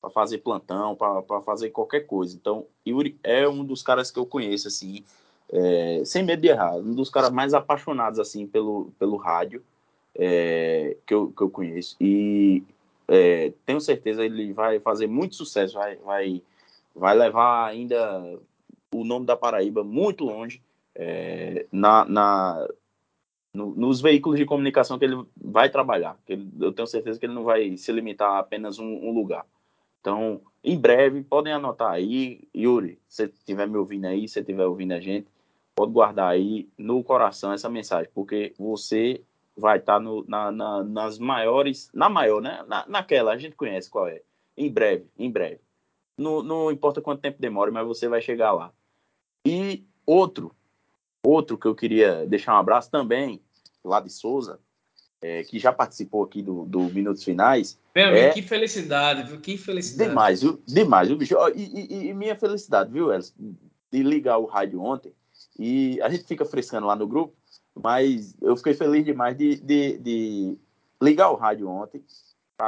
para 0.00 0.10
fazer 0.10 0.38
plantão, 0.38 0.96
para 0.96 1.42
fazer 1.42 1.70
qualquer 1.70 2.00
coisa. 2.00 2.34
Então, 2.34 2.64
Yuri 2.86 3.18
é 3.22 3.46
um 3.46 3.62
dos 3.62 3.82
caras 3.82 4.10
que 4.10 4.18
eu 4.18 4.24
conheço, 4.24 4.68
assim, 4.68 5.04
é, 5.52 6.02
sem 6.04 6.22
medo 6.22 6.40
de 6.40 6.48
errar, 6.48 6.76
um 6.76 6.94
dos 6.94 7.10
caras 7.10 7.30
mais 7.30 7.52
apaixonados, 7.52 8.18
assim, 8.18 8.46
pelo, 8.46 8.92
pelo 8.98 9.16
rádio 9.16 9.62
é, 10.14 10.96
que, 11.06 11.12
eu, 11.12 11.30
que 11.36 11.42
eu 11.42 11.50
conheço. 11.50 11.96
E 12.00 12.62
é, 13.06 13.52
tenho 13.66 13.80
certeza 13.80 14.24
ele 14.24 14.52
vai 14.52 14.80
fazer 14.80 15.06
muito 15.06 15.34
sucesso, 15.34 15.74
vai, 15.74 15.96
vai, 15.96 16.42
vai 16.94 17.16
levar 17.16 17.66
ainda 17.66 18.38
o 18.94 19.04
nome 19.04 19.26
da 19.26 19.36
Paraíba 19.36 19.84
muito 19.84 20.24
longe 20.24 20.62
é, 20.94 21.66
na, 21.70 22.04
na 22.04 22.68
no, 23.52 23.74
nos 23.74 24.00
veículos 24.00 24.38
de 24.38 24.44
comunicação 24.44 24.98
que 24.98 25.04
ele 25.04 25.24
vai 25.36 25.68
trabalhar. 25.68 26.18
Ele, 26.28 26.48
eu 26.60 26.72
tenho 26.72 26.86
certeza 26.86 27.18
que 27.18 27.26
ele 27.26 27.34
não 27.34 27.44
vai 27.44 27.76
se 27.76 27.90
limitar 27.92 28.32
a 28.32 28.38
apenas 28.38 28.78
um, 28.78 28.86
um 28.86 29.12
lugar. 29.12 29.44
Então, 30.00 30.40
em 30.64 30.78
breve, 30.78 31.22
podem 31.22 31.52
anotar 31.52 31.90
aí, 31.90 32.48
Yuri, 32.56 32.98
se 33.06 33.24
estiver 33.24 33.66
me 33.66 33.76
ouvindo 33.76 34.06
aí, 34.06 34.26
se 34.28 34.40
estiver 34.40 34.64
ouvindo 34.64 34.92
a 34.92 35.00
gente, 35.00 35.26
pode 35.74 35.92
guardar 35.92 36.28
aí 36.28 36.68
no 36.76 37.02
coração 37.04 37.52
essa 37.52 37.68
mensagem, 37.68 38.10
porque 38.14 38.54
você 38.58 39.22
vai 39.56 39.78
estar 39.78 40.00
tá 40.00 40.22
na, 40.26 40.50
na, 40.50 40.84
nas 40.84 41.18
maiores, 41.18 41.90
na 41.92 42.08
maior, 42.08 42.40
né? 42.40 42.64
Na, 42.66 42.86
naquela, 42.88 43.32
a 43.32 43.36
gente 43.36 43.56
conhece 43.56 43.90
qual 43.90 44.08
é. 44.08 44.22
Em 44.56 44.70
breve, 44.70 45.06
em 45.18 45.30
breve. 45.30 45.60
Não, 46.20 46.42
não 46.42 46.70
importa 46.70 47.00
quanto 47.00 47.22
tempo 47.22 47.40
demore, 47.40 47.70
mas 47.70 47.86
você 47.86 48.06
vai 48.06 48.20
chegar 48.20 48.52
lá. 48.52 48.70
E 49.44 49.84
outro, 50.04 50.54
outro 51.22 51.56
que 51.56 51.66
eu 51.66 51.74
queria 51.74 52.26
deixar 52.26 52.54
um 52.54 52.58
abraço 52.58 52.90
também, 52.90 53.40
lá 53.82 54.00
de 54.00 54.10
Souza, 54.10 54.60
é, 55.22 55.42
que 55.44 55.58
já 55.58 55.72
participou 55.72 56.22
aqui 56.22 56.42
do, 56.42 56.66
do 56.66 56.80
Minutos 56.80 57.24
Finais. 57.24 57.78
Meu 57.94 58.08
é... 58.08 58.30
que 58.30 58.42
felicidade, 58.42 59.30
viu? 59.30 59.40
Que 59.40 59.56
felicidade. 59.56 60.10
Demais, 60.10 60.42
viu? 60.42 60.62
Demais, 60.66 61.08
viu, 61.08 61.16
bicho? 61.16 61.36
E, 61.54 61.62
e, 61.62 62.08
e 62.08 62.14
minha 62.14 62.36
felicidade, 62.36 62.92
viu, 62.92 63.12
Elis? 63.12 63.34
De 63.90 64.02
ligar 64.02 64.36
o 64.36 64.44
rádio 64.44 64.82
ontem. 64.82 65.14
E 65.58 66.00
a 66.02 66.10
gente 66.10 66.24
fica 66.24 66.44
frescando 66.44 66.86
lá 66.86 66.94
no 66.94 67.06
grupo, 67.06 67.34
mas 67.74 68.36
eu 68.42 68.54
fiquei 68.58 68.74
feliz 68.74 69.04
demais 69.04 69.36
de, 69.36 69.56
de, 69.56 69.98
de 69.98 70.58
ligar 71.02 71.30
o 71.30 71.36
rádio 71.36 71.68
ontem 71.68 72.04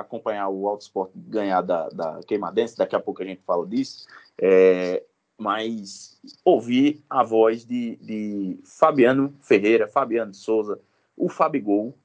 acompanhar 0.01 0.49
o 0.49 0.69
Auto 0.69 0.83
Sport 0.83 1.11
ganhar 1.15 1.61
da, 1.63 1.89
da 1.89 2.21
Queimadense. 2.27 2.77
Daqui 2.77 2.97
a 2.97 3.01
pouco 3.01 3.23
a 3.23 3.27
gente 3.27 3.43
fala 3.43 3.67
disso. 3.67 4.07
É, 4.41 5.03
mas 5.39 6.21
ouvir 6.45 7.03
a 7.09 7.23
voz 7.23 7.65
de, 7.65 7.97
de 7.97 8.61
Fabiano 8.65 9.35
Ferreira, 9.41 9.89
Fabiano 9.89 10.35
Souza, 10.35 10.81
o 11.17 11.29
Fabigol, 11.29 11.97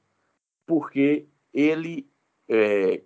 porque 0.66 1.26
ele 1.52 2.08
é, 2.48 3.02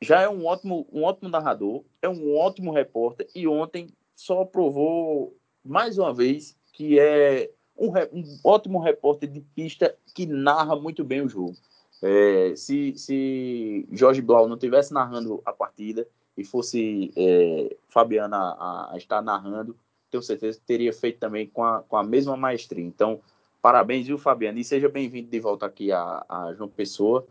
já 0.00 0.20
é 0.20 0.28
um 0.28 0.44
ótimo, 0.44 0.86
um 0.92 1.04
ótimo 1.04 1.28
narrador, 1.28 1.84
é 2.00 2.08
um 2.08 2.36
ótimo 2.36 2.72
repórter 2.72 3.28
e 3.34 3.46
ontem 3.46 3.88
só 4.14 4.44
provou 4.44 5.36
mais 5.64 5.96
uma 5.96 6.12
vez 6.12 6.56
que 6.72 6.98
é 6.98 7.50
um, 7.76 7.88
um 8.12 8.38
ótimo 8.44 8.78
repórter 8.78 9.28
de 9.30 9.40
pista 9.40 9.96
que 10.14 10.26
narra 10.26 10.76
muito 10.76 11.04
bem 11.04 11.22
o 11.22 11.28
jogo. 11.28 11.56
É, 12.02 12.54
se, 12.56 12.94
se 12.96 13.86
Jorge 13.92 14.20
Blau 14.20 14.48
não 14.48 14.56
tivesse 14.56 14.92
narrando 14.92 15.40
a 15.44 15.52
partida 15.52 16.06
e 16.36 16.44
fosse 16.44 17.12
é, 17.16 17.76
Fabiana 17.88 18.36
a, 18.36 18.94
a, 18.94 18.96
estar 18.96 19.22
narrando, 19.22 19.76
tenho 20.10 20.22
certeza 20.22 20.58
que 20.58 20.66
teria 20.66 20.92
feito 20.92 21.18
também 21.18 21.46
com 21.46 21.64
a, 21.64 21.82
com 21.82 21.96
a 21.96 22.02
mesma 22.02 22.36
maestria. 22.36 22.84
Então, 22.84 23.20
Parabéns, 23.62 24.08
viu, 24.08 24.18
Fabiano? 24.18 24.58
E 24.58 24.64
seja 24.64 24.88
bem-vindo 24.88 25.30
de 25.30 25.38
volta 25.38 25.66
aqui 25.66 25.92
a, 25.92 26.26
a 26.28 26.52
João 26.52 26.68
Pessoa. 26.68 27.24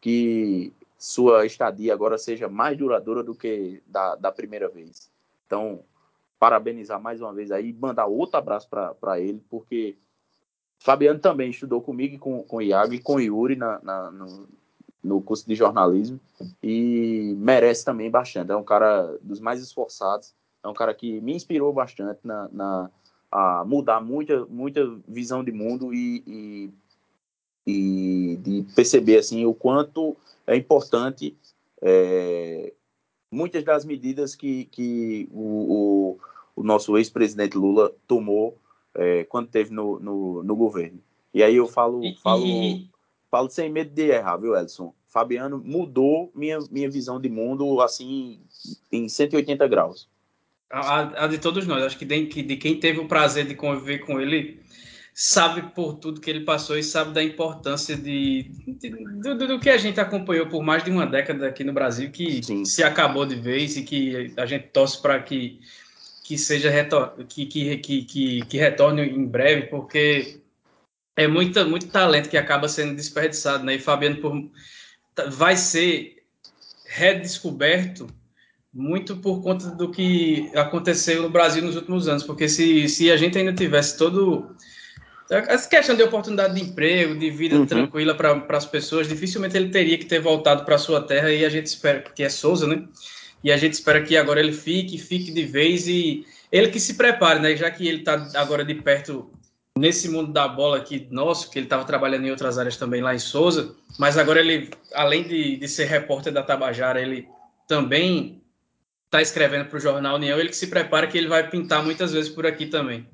Que 0.00 0.72
sua 0.96 1.44
estadia 1.44 1.92
agora 1.92 2.16
seja 2.16 2.48
mais 2.48 2.78
duradoura 2.78 3.24
do 3.24 3.34
que 3.34 3.82
da, 3.84 4.14
da 4.14 4.30
primeira 4.30 4.68
vez. 4.68 5.10
Então, 5.44 5.82
parabenizar 6.38 7.02
mais 7.02 7.20
uma 7.20 7.34
vez 7.34 7.50
aí, 7.50 7.72
mandar 7.72 8.06
outro 8.06 8.36
abraço 8.36 8.68
para 8.68 9.18
ele, 9.18 9.42
porque 9.50 9.96
Fabiano 10.82 11.20
também 11.20 11.50
estudou 11.50 11.80
comigo, 11.80 12.18
com, 12.18 12.42
com 12.42 12.56
o 12.56 12.62
Iago 12.62 12.92
e 12.92 12.98
com 12.98 13.14
o 13.14 13.20
Yuri 13.20 13.54
na, 13.54 13.80
na 13.82 14.10
no, 14.10 14.48
no, 15.02 15.22
curso 15.22 15.46
de 15.46 15.54
jornalismo 15.54 16.18
e 16.60 17.34
merece 17.38 17.84
também 17.84 18.10
bastante. 18.10 18.50
É 18.50 18.56
um 18.56 18.64
cara 18.64 19.16
dos 19.22 19.38
mais 19.38 19.62
esforçados, 19.62 20.34
é 20.62 20.66
um 20.66 20.74
cara 20.74 20.92
que 20.92 21.20
me 21.20 21.34
inspirou 21.34 21.72
bastante 21.72 22.18
na, 22.24 22.48
na 22.52 22.90
a 23.30 23.64
mudar 23.64 24.00
muita, 24.00 24.44
muita 24.46 24.84
visão 25.06 25.42
de 25.42 25.52
mundo 25.52 25.94
e, 25.94 26.22
e, 26.26 26.70
e 27.64 28.36
de 28.36 28.66
perceber 28.74 29.18
assim 29.18 29.46
o 29.46 29.54
quanto 29.54 30.16
é 30.46 30.56
importante 30.56 31.34
é, 31.80 32.72
muitas 33.30 33.64
das 33.64 33.84
medidas 33.84 34.34
que, 34.34 34.64
que 34.66 35.28
o, 35.32 36.16
o, 36.16 36.18
o 36.56 36.62
nosso 36.62 36.98
ex-presidente 36.98 37.56
Lula 37.56 37.92
tomou 38.06 38.58
é, 38.94 39.24
quando 39.24 39.48
teve 39.48 39.72
no, 39.72 39.98
no, 39.98 40.42
no, 40.42 40.56
governo. 40.56 41.00
E 41.32 41.42
aí 41.42 41.56
eu 41.56 41.66
falo, 41.66 42.02
falo, 42.22 42.44
falo 43.30 43.50
sem 43.50 43.70
medo 43.70 43.90
de 43.90 44.10
errar, 44.10 44.36
viu, 44.36 44.56
Edson? 44.56 44.94
Fabiano 45.08 45.62
mudou 45.62 46.30
minha, 46.34 46.58
minha 46.70 46.90
visão 46.90 47.20
de 47.20 47.28
mundo 47.28 47.80
assim 47.80 48.40
em 48.90 49.08
180 49.08 49.66
graus. 49.68 50.08
A, 50.70 51.24
a, 51.24 51.26
de 51.26 51.38
todos 51.38 51.66
nós. 51.66 51.82
Acho 51.82 51.98
que 51.98 52.04
de, 52.04 52.26
de 52.26 52.56
quem 52.56 52.80
teve 52.80 52.98
o 52.98 53.06
prazer 53.06 53.46
de 53.46 53.54
conviver 53.54 53.98
com 53.98 54.18
ele 54.18 54.62
sabe 55.14 55.62
por 55.74 55.94
tudo 55.94 56.20
que 56.20 56.30
ele 56.30 56.44
passou 56.44 56.78
e 56.78 56.82
sabe 56.82 57.12
da 57.12 57.22
importância 57.22 57.96
de, 57.96 58.50
de 58.66 58.88
do, 59.20 59.36
do, 59.36 59.60
que 59.60 59.68
a 59.68 59.76
gente 59.76 60.00
acompanhou 60.00 60.46
por 60.46 60.62
mais 60.62 60.82
de 60.82 60.90
uma 60.90 61.06
década 61.06 61.46
aqui 61.46 61.62
no 61.62 61.72
Brasil, 61.72 62.10
que 62.10 62.42
Sim. 62.42 62.64
se 62.64 62.82
acabou 62.82 63.26
de 63.26 63.34
vez 63.34 63.76
e 63.76 63.82
que 63.82 64.32
a 64.36 64.46
gente 64.46 64.68
torce 64.68 65.00
para 65.00 65.20
que, 65.20 65.60
que 66.32 66.38
seja 66.38 66.70
retor 66.70 67.12
que, 67.28 67.44
que, 67.44 67.76
que, 67.76 68.44
que, 68.46 68.56
retorne 68.56 69.02
em 69.02 69.26
breve, 69.26 69.66
porque 69.66 70.40
é 71.14 71.28
muito, 71.28 71.62
muito 71.68 71.88
talento 71.88 72.30
que 72.30 72.38
acaba 72.38 72.68
sendo 72.68 72.96
desperdiçado, 72.96 73.62
né? 73.64 73.74
E 73.74 73.78
Fabiano 73.78 74.16
por, 74.16 74.50
vai 75.28 75.58
ser 75.58 76.22
redescoberto 76.86 78.06
muito 78.72 79.14
por 79.16 79.42
conta 79.42 79.66
do 79.72 79.90
que 79.90 80.50
aconteceu 80.54 81.20
no 81.20 81.28
Brasil 81.28 81.62
nos 81.62 81.76
últimos 81.76 82.08
anos, 82.08 82.22
porque 82.22 82.48
se, 82.48 82.88
se 82.88 83.10
a 83.10 83.16
gente 83.18 83.36
ainda 83.36 83.52
tivesse 83.52 83.98
todo 83.98 84.56
essa 85.28 85.68
questão 85.68 85.94
de 85.94 86.02
oportunidade 86.02 86.54
de 86.54 86.62
emprego, 86.62 87.14
de 87.14 87.30
vida 87.30 87.56
uhum. 87.56 87.66
tranquila 87.66 88.14
para 88.14 88.56
as 88.56 88.64
pessoas, 88.64 89.06
dificilmente 89.06 89.54
ele 89.54 89.68
teria 89.68 89.98
que 89.98 90.06
ter 90.06 90.18
voltado 90.18 90.64
para 90.64 90.78
sua 90.78 91.02
terra 91.02 91.30
e 91.30 91.44
a 91.44 91.50
gente 91.50 91.66
espera 91.66 92.00
que 92.00 92.22
é 92.22 92.30
Souza, 92.30 92.66
né? 92.66 92.88
E 93.42 93.50
a 93.50 93.56
gente 93.56 93.74
espera 93.74 94.02
que 94.02 94.16
agora 94.16 94.40
ele 94.40 94.52
fique, 94.52 94.98
fique 94.98 95.32
de 95.32 95.44
vez 95.44 95.88
e 95.88 96.24
ele 96.50 96.68
que 96.68 96.78
se 96.78 96.94
prepare, 96.94 97.40
né? 97.40 97.56
Já 97.56 97.70
que 97.70 97.88
ele 97.88 97.98
está 97.98 98.28
agora 98.34 98.64
de 98.64 98.74
perto 98.74 99.30
nesse 99.76 100.08
mundo 100.08 100.32
da 100.32 100.46
bola 100.46 100.76
aqui 100.76 101.08
nosso, 101.10 101.50
que 101.50 101.58
ele 101.58 101.66
estava 101.66 101.84
trabalhando 101.84 102.26
em 102.26 102.30
outras 102.30 102.58
áreas 102.58 102.76
também 102.76 103.00
lá 103.00 103.14
em 103.14 103.18
Souza, 103.18 103.74
mas 103.98 104.18
agora 104.18 104.40
ele, 104.40 104.70
além 104.94 105.22
de, 105.22 105.56
de 105.56 105.68
ser 105.68 105.86
repórter 105.86 106.32
da 106.32 106.42
Tabajara, 106.42 107.00
ele 107.00 107.26
também 107.66 108.42
está 109.06 109.20
escrevendo 109.20 109.68
para 109.68 109.76
o 109.76 109.80
Jornal 109.80 110.16
União, 110.16 110.38
ele 110.38 110.50
que 110.50 110.56
se 110.56 110.68
prepara 110.68 111.06
que 111.06 111.16
ele 111.16 111.28
vai 111.28 111.48
pintar 111.48 111.84
muitas 111.84 112.12
vezes 112.12 112.30
por 112.30 112.46
aqui 112.46 112.66
também. 112.66 113.06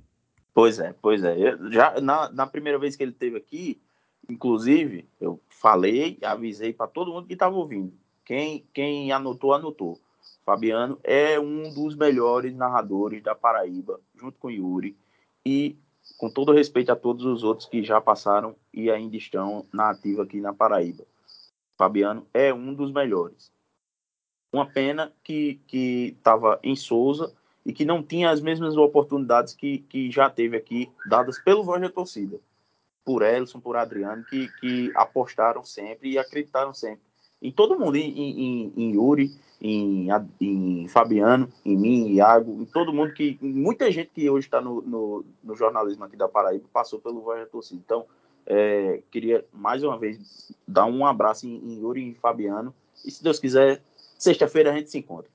Pois 0.53 0.79
é, 0.79 0.95
pois 1.01 1.23
é. 1.23 1.37
Eu, 1.37 1.73
já 1.73 2.01
na, 2.01 2.29
na 2.31 2.47
primeira 2.47 2.79
vez 2.79 2.97
que 2.97 3.03
ele 3.03 3.13
esteve 3.13 3.37
aqui, 3.37 3.81
inclusive, 4.29 5.09
eu 5.21 5.41
falei, 5.49 6.19
avisei 6.23 6.73
para 6.73 6.87
todo 6.87 7.13
mundo 7.13 7.27
que 7.27 7.33
estava 7.35 7.55
ouvindo. 7.55 7.93
Quem, 8.25 8.65
quem 8.75 9.11
anotou, 9.11 9.55
anotou. 9.55 9.99
Fabiano 10.49 10.99
é 11.05 11.39
um 11.39 11.75
dos 11.75 11.95
melhores 11.95 12.57
narradores 12.57 13.23
da 13.23 13.35
Paraíba, 13.35 14.01
junto 14.15 14.39
com 14.39 14.51
Yuri. 14.51 14.97
E 15.45 15.77
com 16.17 16.31
todo 16.31 16.55
respeito 16.55 16.91
a 16.91 16.97
todos 16.97 17.27
os 17.27 17.45
outros 17.45 17.69
que 17.69 17.83
já 17.83 18.01
passaram 18.01 18.57
e 18.73 18.91
ainda 18.91 19.15
estão 19.15 19.67
na 19.71 19.91
ativa 19.91 20.23
aqui 20.23 20.41
na 20.41 20.55
Paraíba. 20.55 21.05
Fabiano 21.77 22.27
é 22.33 22.53
um 22.55 22.73
dos 22.73 22.91
melhores. 22.91 23.53
Uma 24.51 24.65
pena 24.65 25.13
que 25.23 25.61
estava 26.17 26.59
em 26.63 26.75
Souza 26.75 27.31
e 27.63 27.71
que 27.71 27.85
não 27.85 28.03
tinha 28.03 28.31
as 28.31 28.41
mesmas 28.41 28.75
oportunidades 28.75 29.53
que, 29.53 29.81
que 29.81 30.11
já 30.11 30.31
teve 30.31 30.57
aqui, 30.57 30.91
dadas 31.11 31.39
pelo 31.39 31.63
voz 31.63 31.83
da 31.83 31.91
torcida, 31.91 32.41
por 33.05 33.21
Elson, 33.21 33.61
por 33.61 33.77
Adriano, 33.77 34.25
que, 34.25 34.49
que 34.61 34.91
apostaram 34.95 35.63
sempre 35.63 36.13
e 36.13 36.19
acreditaram 36.19 36.73
sempre 36.73 37.08
em 37.41 37.53
todo 37.53 37.79
mundo, 37.79 37.97
em, 37.97 38.11
em, 38.11 38.73
em 38.77 38.95
Yuri, 38.95 39.31
em, 39.61 40.09
em, 40.41 40.89
Fabiano, 40.89 41.49
em 41.65 41.77
mim, 41.77 42.09
em 42.09 42.15
Iago, 42.15 42.61
em 42.61 42.65
todo 42.65 42.93
mundo 42.93 43.13
que. 43.13 43.39
Muita 43.41 43.91
gente 43.91 44.11
que 44.15 44.29
hoje 44.29 44.47
está 44.47 44.61
no, 44.61 44.83
no, 44.83 45.25
no, 45.43 45.55
jornalismo 45.57 46.05
aqui 46.05 46.17
da 46.17 46.29
Paraíba 46.29 46.65
passou 46.73 46.99
pelo 46.99 47.21
voz 47.21 47.41
da 47.41 47.47
torcida. 47.47 47.81
Então, 47.85 48.05
é, 48.47 49.03
queria 49.11 49.45
mais 49.53 49.83
uma 49.83 49.99
vez 49.99 50.53
dar 50.67 50.87
um 50.87 51.05
abraço 51.05 51.47
em, 51.47 51.57
em 51.57 51.81
Yuri 51.81 52.11
e 52.11 52.15
Fabiano. 52.15 52.75
E 53.05 53.11
se 53.11 53.23
Deus 53.23 53.39
quiser, 53.39 53.81
Sexta-feira 54.19 54.73
a 54.73 54.75
gente 54.75 54.91
se 54.91 54.99
encontra. 54.99 55.31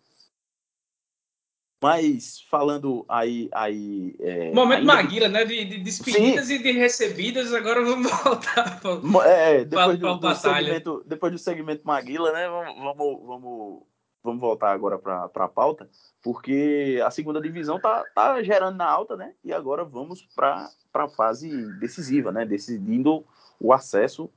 Mas 1.83 2.41
falando 2.49 3.05
aí. 3.09 3.49
aí 3.51 4.15
é, 4.21 4.53
Momento. 4.53 4.85
Maguila, 4.85 5.27
né? 5.27 5.43
De, 5.43 5.65
de 5.65 5.79
despedidas 5.79 6.47
Sim. 6.47 6.55
e 6.55 6.63
de 6.63 6.71
recebidas, 6.71 7.53
agora 7.53 7.83
vamos 7.83 8.09
voltar 8.23 8.79
para 8.79 9.27
é, 9.27 9.65
depois, 9.65 9.99
do, 9.99 10.15
do 10.15 10.35
segmento, 10.35 11.03
depois 11.05 11.33
do 11.33 11.37
segmento 11.37 11.85
Maguila, 11.85 12.31
né? 12.31 12.47
Vamos, 12.47 12.75
vamos, 12.77 13.25
vamos, 13.25 13.83
vamos 14.23 14.39
voltar 14.39 14.71
agora 14.71 14.97
para 14.97 15.29
a 15.35 15.49
pauta, 15.49 15.89
porque 16.21 17.01
a 17.05 17.11
segunda 17.11 17.41
divisão 17.41 17.77
tá, 17.77 18.05
tá 18.15 18.41
gerando 18.41 18.77
na 18.77 18.87
alta, 18.87 19.17
né? 19.17 19.33
E 19.43 19.51
agora 19.51 19.83
vamos 19.83 20.25
para 20.33 20.69
a 20.93 21.09
fase 21.09 21.69
decisiva, 21.79 22.31
né? 22.31 22.45
Decidindo 22.45 23.25
o 23.59 23.73
acesso 23.73 24.29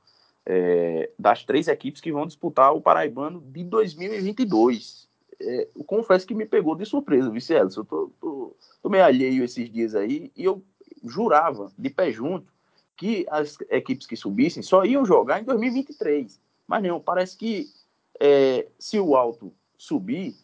é, 0.45 1.09
das 1.17 1.45
três 1.45 1.69
equipes 1.69 2.01
que 2.01 2.11
vão 2.11 2.27
disputar 2.27 2.73
o 2.73 2.81
Paraibano 2.81 3.39
de 3.39 3.63
2022. 3.63 5.06
É, 5.39 5.67
eu 5.75 5.83
confesso 5.83 6.25
que 6.25 6.33
me 6.33 6.45
pegou 6.45 6.75
de 6.75 6.85
surpresa, 6.85 7.29
Vice 7.29 7.53
Eu 7.53 7.69
tô, 7.69 8.11
tô, 8.19 8.55
tô 8.81 8.89
meio 8.89 9.05
alheio 9.05 9.43
esses 9.43 9.69
dias 9.69 9.93
aí 9.95 10.31
e 10.35 10.43
eu 10.43 10.63
jurava, 11.03 11.71
de 11.77 11.89
pé 11.89 12.11
junto, 12.11 12.51
que 12.95 13.25
as 13.29 13.57
equipes 13.69 14.07
que 14.07 14.15
subissem 14.15 14.63
só 14.63 14.83
iam 14.83 15.05
jogar 15.05 15.39
em 15.39 15.43
2023. 15.43 16.39
Mas 16.67 16.83
não, 16.83 16.99
parece 16.99 17.37
que 17.37 17.67
é, 18.19 18.67
se 18.79 18.99
o 18.99 19.15
Alto 19.15 19.53
subir, 19.77 20.35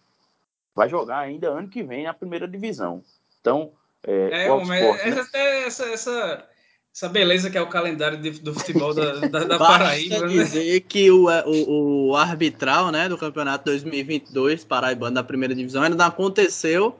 vai 0.75 0.87
jogar 0.87 1.19
ainda 1.19 1.49
ano 1.49 1.67
que 1.67 1.83
vem 1.83 2.03
na 2.03 2.13
primeira 2.13 2.47
divisão. 2.47 3.03
Então, 3.41 3.73
é, 4.03 4.45
é 4.45 4.51
o 4.51 4.61
Sport, 4.61 5.05
né? 5.05 5.65
essa, 5.65 5.85
essa, 5.85 6.49
essa 6.93 7.09
beleza 7.09 7.49
que 7.49 7.57
é 7.57 7.61
o 7.61 7.67
calendário 7.67 8.21
de, 8.21 8.29
do 8.39 8.53
futebol 8.53 8.93
da, 8.93 9.15
da, 9.21 9.43
da 9.45 9.57
Paraíba. 9.59 10.21
Né? 10.21 10.27
dizer 10.27 10.81
que 10.81 11.09
o, 11.09 11.25
o, 11.25 12.09
o, 12.09 12.15
arbitral 12.15 12.91
né, 12.91 13.09
do 13.09 13.17
campeonato 13.17 13.65
2022 13.65 14.63
paraibano 14.63 15.15
da 15.15 15.23
primeira 15.23 15.55
divisão 15.55 15.81
ainda 15.81 15.95
não 15.95 16.05
aconteceu 16.05 16.95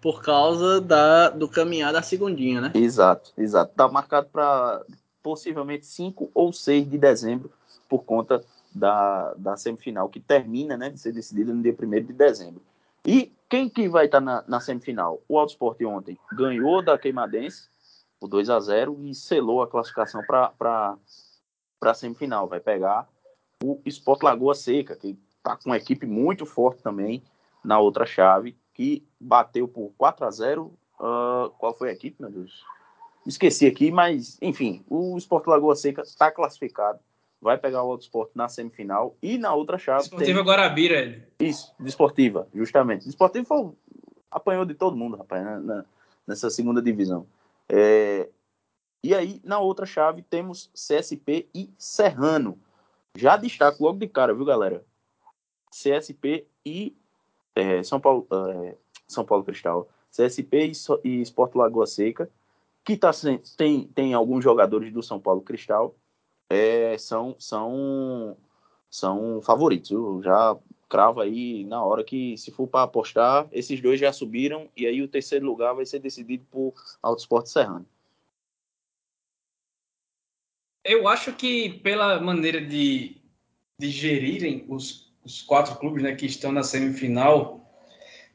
por 0.00 0.20
causa 0.20 0.80
da, 0.80 1.30
do 1.30 1.48
caminhar 1.48 1.92
da 1.92 2.02
segundinha, 2.02 2.60
né? 2.60 2.72
Exato, 2.74 3.32
exato. 3.38 3.70
Está 3.70 3.88
marcado 3.88 4.28
para 4.32 4.82
possivelmente 5.22 5.86
5 5.86 6.30
ou 6.34 6.52
6 6.52 6.90
de 6.90 6.98
dezembro 6.98 7.50
por 7.88 8.04
conta 8.04 8.44
da, 8.74 9.32
da 9.34 9.56
semifinal 9.56 10.08
que 10.08 10.18
termina 10.20 10.76
né, 10.76 10.90
de 10.90 10.98
ser 10.98 11.12
decidida 11.12 11.52
no 11.52 11.62
dia 11.62 11.74
1 11.80 11.90
de 12.04 12.12
dezembro. 12.12 12.60
E 13.04 13.32
quem 13.48 13.68
que 13.68 13.88
vai 13.88 14.06
estar 14.06 14.18
tá 14.18 14.24
na, 14.24 14.44
na 14.46 14.60
semifinal? 14.60 15.20
O 15.28 15.38
Alto 15.38 15.50
Esporte 15.50 15.84
ontem 15.84 16.18
ganhou 16.32 16.82
da 16.82 16.98
Queimadense 16.98 17.68
por 18.20 18.28
2 18.28 18.50
a 18.50 18.60
0 18.60 18.98
e 19.04 19.14
selou 19.14 19.62
a 19.62 19.68
classificação 19.68 20.22
para 20.26 20.96
a 21.82 21.94
semifinal. 21.94 22.48
Vai 22.48 22.60
pegar 22.60 23.08
o 23.62 23.80
Sport 23.86 24.22
Lagoa 24.22 24.54
Seca, 24.54 24.96
que 24.96 25.18
está 25.36 25.56
com 25.56 25.70
uma 25.70 25.76
equipe 25.76 26.06
muito 26.06 26.44
forte 26.46 26.82
também 26.82 27.22
na 27.64 27.78
outra 27.78 28.06
chave, 28.06 28.56
que 28.74 29.06
bateu 29.20 29.66
por 29.66 29.92
4 29.96 30.26
a 30.26 30.30
0 30.30 30.62
uh, 30.62 30.72
ah, 31.00 31.50
Qual 31.58 31.74
foi 31.74 31.90
a 31.90 31.92
equipe, 31.92 32.20
meu 32.20 32.30
Deus? 32.30 32.64
Esqueci 33.26 33.66
aqui, 33.66 33.90
mas 33.90 34.38
enfim, 34.40 34.84
o 34.88 35.16
Sport 35.18 35.46
Lagoa 35.46 35.74
Seca 35.74 36.02
está 36.02 36.30
classificado 36.30 37.00
vai 37.40 37.56
pegar 37.56 37.82
o 37.82 37.90
Auto 37.90 38.02
Esporte 38.02 38.32
na 38.34 38.48
semifinal 38.48 39.16
e 39.22 39.38
na 39.38 39.54
outra 39.54 39.78
chave. 39.78 40.00
Desportiva 40.00 40.38
tem... 40.38 40.46
Guarabira, 40.46 40.98
ele. 41.00 41.22
Isso, 41.38 41.72
desportiva, 41.78 42.48
justamente. 42.54 43.06
Desportiva 43.06 43.46
foi... 43.46 43.70
apanhou 44.30 44.64
de 44.64 44.74
todo 44.74 44.96
mundo, 44.96 45.16
rapaz, 45.16 45.44
né, 45.44 45.60
na, 45.62 45.84
nessa 46.26 46.50
segunda 46.50 46.82
divisão. 46.82 47.26
É... 47.68 48.28
E 49.02 49.14
aí, 49.14 49.40
na 49.44 49.58
outra 49.58 49.86
chave, 49.86 50.22
temos 50.22 50.70
CSP 50.74 51.48
e 51.54 51.72
Serrano. 51.78 52.58
Já 53.16 53.36
destaco 53.36 53.82
logo 53.84 53.98
de 53.98 54.08
cara, 54.08 54.34
viu, 54.34 54.44
galera? 54.44 54.84
CSP 55.70 56.46
e 56.64 56.96
é, 57.54 57.82
São, 57.82 58.00
Paulo, 58.00 58.26
é, 58.30 58.76
São 59.06 59.24
Paulo 59.24 59.44
Cristal. 59.44 59.88
CSP 60.10 60.72
e, 61.04 61.08
e 61.08 61.22
Sport 61.22 61.54
Lagoa 61.54 61.86
Seca, 61.86 62.28
que 62.84 62.96
tá, 62.96 63.10
tem, 63.56 63.86
tem 63.88 64.14
alguns 64.14 64.42
jogadores 64.42 64.92
do 64.92 65.02
São 65.02 65.20
Paulo 65.20 65.40
Cristal 65.40 65.94
é, 66.48 66.96
são, 66.98 67.36
são, 67.38 68.36
são 68.90 69.40
favoritos. 69.42 70.24
Já 70.24 70.56
cravo 70.88 71.20
aí 71.20 71.64
na 71.64 71.82
hora 71.82 72.04
que, 72.04 72.36
se 72.36 72.50
for 72.50 72.66
para 72.66 72.82
apostar, 72.82 73.48
esses 73.52 73.80
dois 73.80 74.00
já 74.00 74.12
subiram 74.12 74.68
e 74.76 74.86
aí 74.86 75.02
o 75.02 75.08
terceiro 75.08 75.46
lugar 75.46 75.74
vai 75.74 75.86
ser 75.86 75.98
decidido 75.98 76.44
por 76.50 76.74
Autosport 77.02 77.46
Serrano. 77.46 77.86
Eu 80.84 81.08
acho 81.08 81.32
que 81.32 81.80
pela 81.80 82.20
maneira 82.20 82.60
de, 82.60 83.16
de 83.78 83.90
gerirem 83.90 84.64
os, 84.68 85.12
os 85.24 85.42
quatro 85.42 85.76
clubes 85.76 86.02
né, 86.02 86.14
que 86.14 86.26
estão 86.26 86.52
na 86.52 86.62
semifinal, 86.62 87.60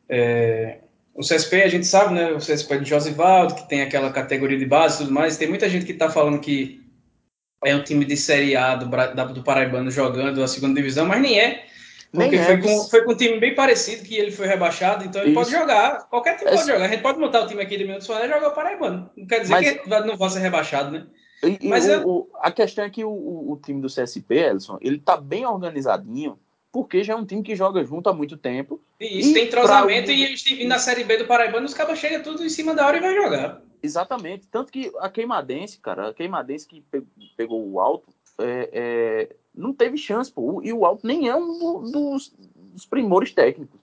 é, 0.10 0.82
o 1.14 1.22
CSP 1.22 1.64
a 1.64 1.68
gente 1.68 1.86
sabe, 1.86 2.14
né? 2.14 2.32
O 2.32 2.38
CSP 2.38 2.80
de 2.80 2.90
Josivaldo, 2.90 3.56
que 3.56 3.68
tem 3.68 3.82
aquela 3.82 4.12
categoria 4.12 4.58
de 4.58 4.66
base 4.66 4.96
e 4.96 4.98
tudo 5.00 5.14
mais. 5.14 5.38
Tem 5.38 5.48
muita 5.48 5.70
gente 5.70 5.86
que 5.86 5.92
está 5.92 6.10
falando 6.10 6.40
que 6.40 6.82
é 7.64 7.76
um 7.76 7.84
time 7.84 8.04
de 8.06 8.18
Série 8.18 8.56
A 8.56 8.76
do, 8.76 8.88
do 9.34 9.44
Paraibano 9.44 9.92
jogando 9.92 10.44
a 10.44 10.48
segunda 10.48 10.76
divisão, 10.76 11.06
mas 11.06 11.22
nem 11.22 11.40
é. 11.40 11.68
Porque 12.12 12.36
nem 12.36 12.44
foi, 12.44 12.54
é, 12.56 12.58
com, 12.58 12.84
foi 12.90 13.04
com 13.06 13.12
um 13.14 13.16
time 13.16 13.40
bem 13.40 13.56
parecido 13.56 14.04
que 14.04 14.18
ele 14.18 14.32
foi 14.32 14.46
rebaixado, 14.46 15.06
então 15.06 15.22
ele 15.22 15.32
Isso. 15.32 15.40
pode 15.40 15.52
jogar. 15.52 16.10
Qualquer 16.10 16.38
time 16.38 16.52
é. 16.52 16.56
pode 16.56 16.68
jogar. 16.68 16.86
A 16.86 16.88
gente 16.90 17.02
pode 17.02 17.20
montar 17.20 17.42
o 17.42 17.48
time 17.48 17.62
aqui 17.62 17.78
de 17.78 17.86
Minutos 17.86 18.06
Soares 18.06 18.30
e 18.30 18.34
jogar 18.34 18.50
o 18.50 18.54
Paraibano. 18.54 19.10
Não 19.16 19.26
quer 19.26 19.40
dizer 19.40 19.52
mas, 19.54 19.72
que 19.72 19.88
não 19.88 20.18
vai 20.18 20.30
ser 20.30 20.40
rebaixado, 20.40 20.92
né? 20.92 21.08
E, 21.42 21.68
mas 21.68 21.86
o, 21.86 21.92
eu... 21.92 22.08
o, 22.08 22.30
a 22.36 22.52
questão 22.52 22.84
é 22.84 22.90
que 22.90 23.04
o, 23.06 23.10
o, 23.10 23.60
time 23.64 23.82
do 23.82 23.88
CSP, 23.88 24.36
Elson, 24.36 24.78
ele 24.82 25.00
tá 25.00 25.16
bem 25.16 25.46
organizadinho, 25.46 26.38
porque 26.72 27.04
já 27.04 27.14
é 27.14 27.16
um 27.16 27.26
time 27.26 27.42
que 27.42 27.56
joga 27.56 27.84
junto 27.84 28.10
há 28.10 28.14
muito 28.14 28.36
tempo. 28.36 28.82
Isso, 29.00 29.30
e 29.30 29.34
tem 29.34 29.46
entrosamento 29.46 30.06
pra... 30.06 30.14
e, 30.14 30.64
e, 30.64 30.68
na 30.68 30.80
Série 30.80 31.06
B 31.06 31.18
do 31.18 31.26
Paraibano 31.26 31.66
os 31.66 31.74
cabos 31.74 31.98
chegam 31.98 32.22
tudo 32.22 32.44
em 32.44 32.50
cima 32.50 32.76
da 32.76 32.86
hora 32.86 32.98
e 32.98 33.02
vai 33.02 33.16
jogar. 33.16 33.62
Exatamente. 33.82 34.48
Tanto 34.48 34.72
que 34.72 34.92
a 35.00 35.10
Queimadense, 35.10 35.80
cara, 35.80 36.10
a 36.10 36.14
Queimadense 36.14 36.68
que 36.68 36.84
pegou 37.36 37.68
o 37.68 37.80
alto, 37.80 38.10
é, 38.38 38.70
é, 38.72 39.36
não 39.54 39.74
teve 39.74 39.98
chance, 39.98 40.32
pô. 40.32 40.62
E 40.64 40.72
o 40.74 40.86
alto 40.86 41.06
nem 41.06 41.28
é 41.28 41.36
um 41.36 41.92
dos, 41.92 42.34
dos 42.56 42.86
primores 42.86 43.34
técnicos. 43.34 43.80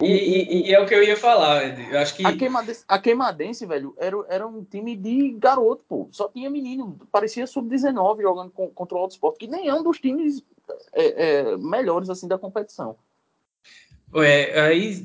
O, 0.00 0.04
e, 0.04 0.68
e, 0.68 0.74
é 0.74 0.80
o 0.80 0.86
que 0.86 0.94
eu 0.94 1.02
ia 1.02 1.16
falar, 1.16 1.64
Ed. 1.64 1.90
Eu 1.90 1.98
acho 2.00 2.16
que. 2.16 2.26
A 2.26 2.36
Queimadense, 2.36 2.84
a 2.88 2.98
Queimadense 2.98 3.66
velho, 3.66 3.94
era, 3.96 4.16
era 4.28 4.46
um 4.46 4.64
time 4.64 4.96
de 4.96 5.30
garoto, 5.38 5.84
pô. 5.88 6.08
Só 6.10 6.28
tinha 6.28 6.50
menino. 6.50 6.98
Parecia 7.12 7.46
sub-19 7.46 8.22
jogando 8.22 8.50
com, 8.50 8.68
contra 8.68 8.96
o 8.96 9.00
Alto 9.00 9.12
Esporte, 9.12 9.38
que 9.38 9.46
nem 9.46 9.68
é 9.68 9.74
um 9.74 9.82
dos 9.82 10.00
times 10.00 10.42
é, 10.92 11.50
é, 11.52 11.56
melhores 11.56 12.10
assim 12.10 12.26
da 12.26 12.38
competição. 12.38 12.96
É, 14.14 14.60
aí, 14.60 15.04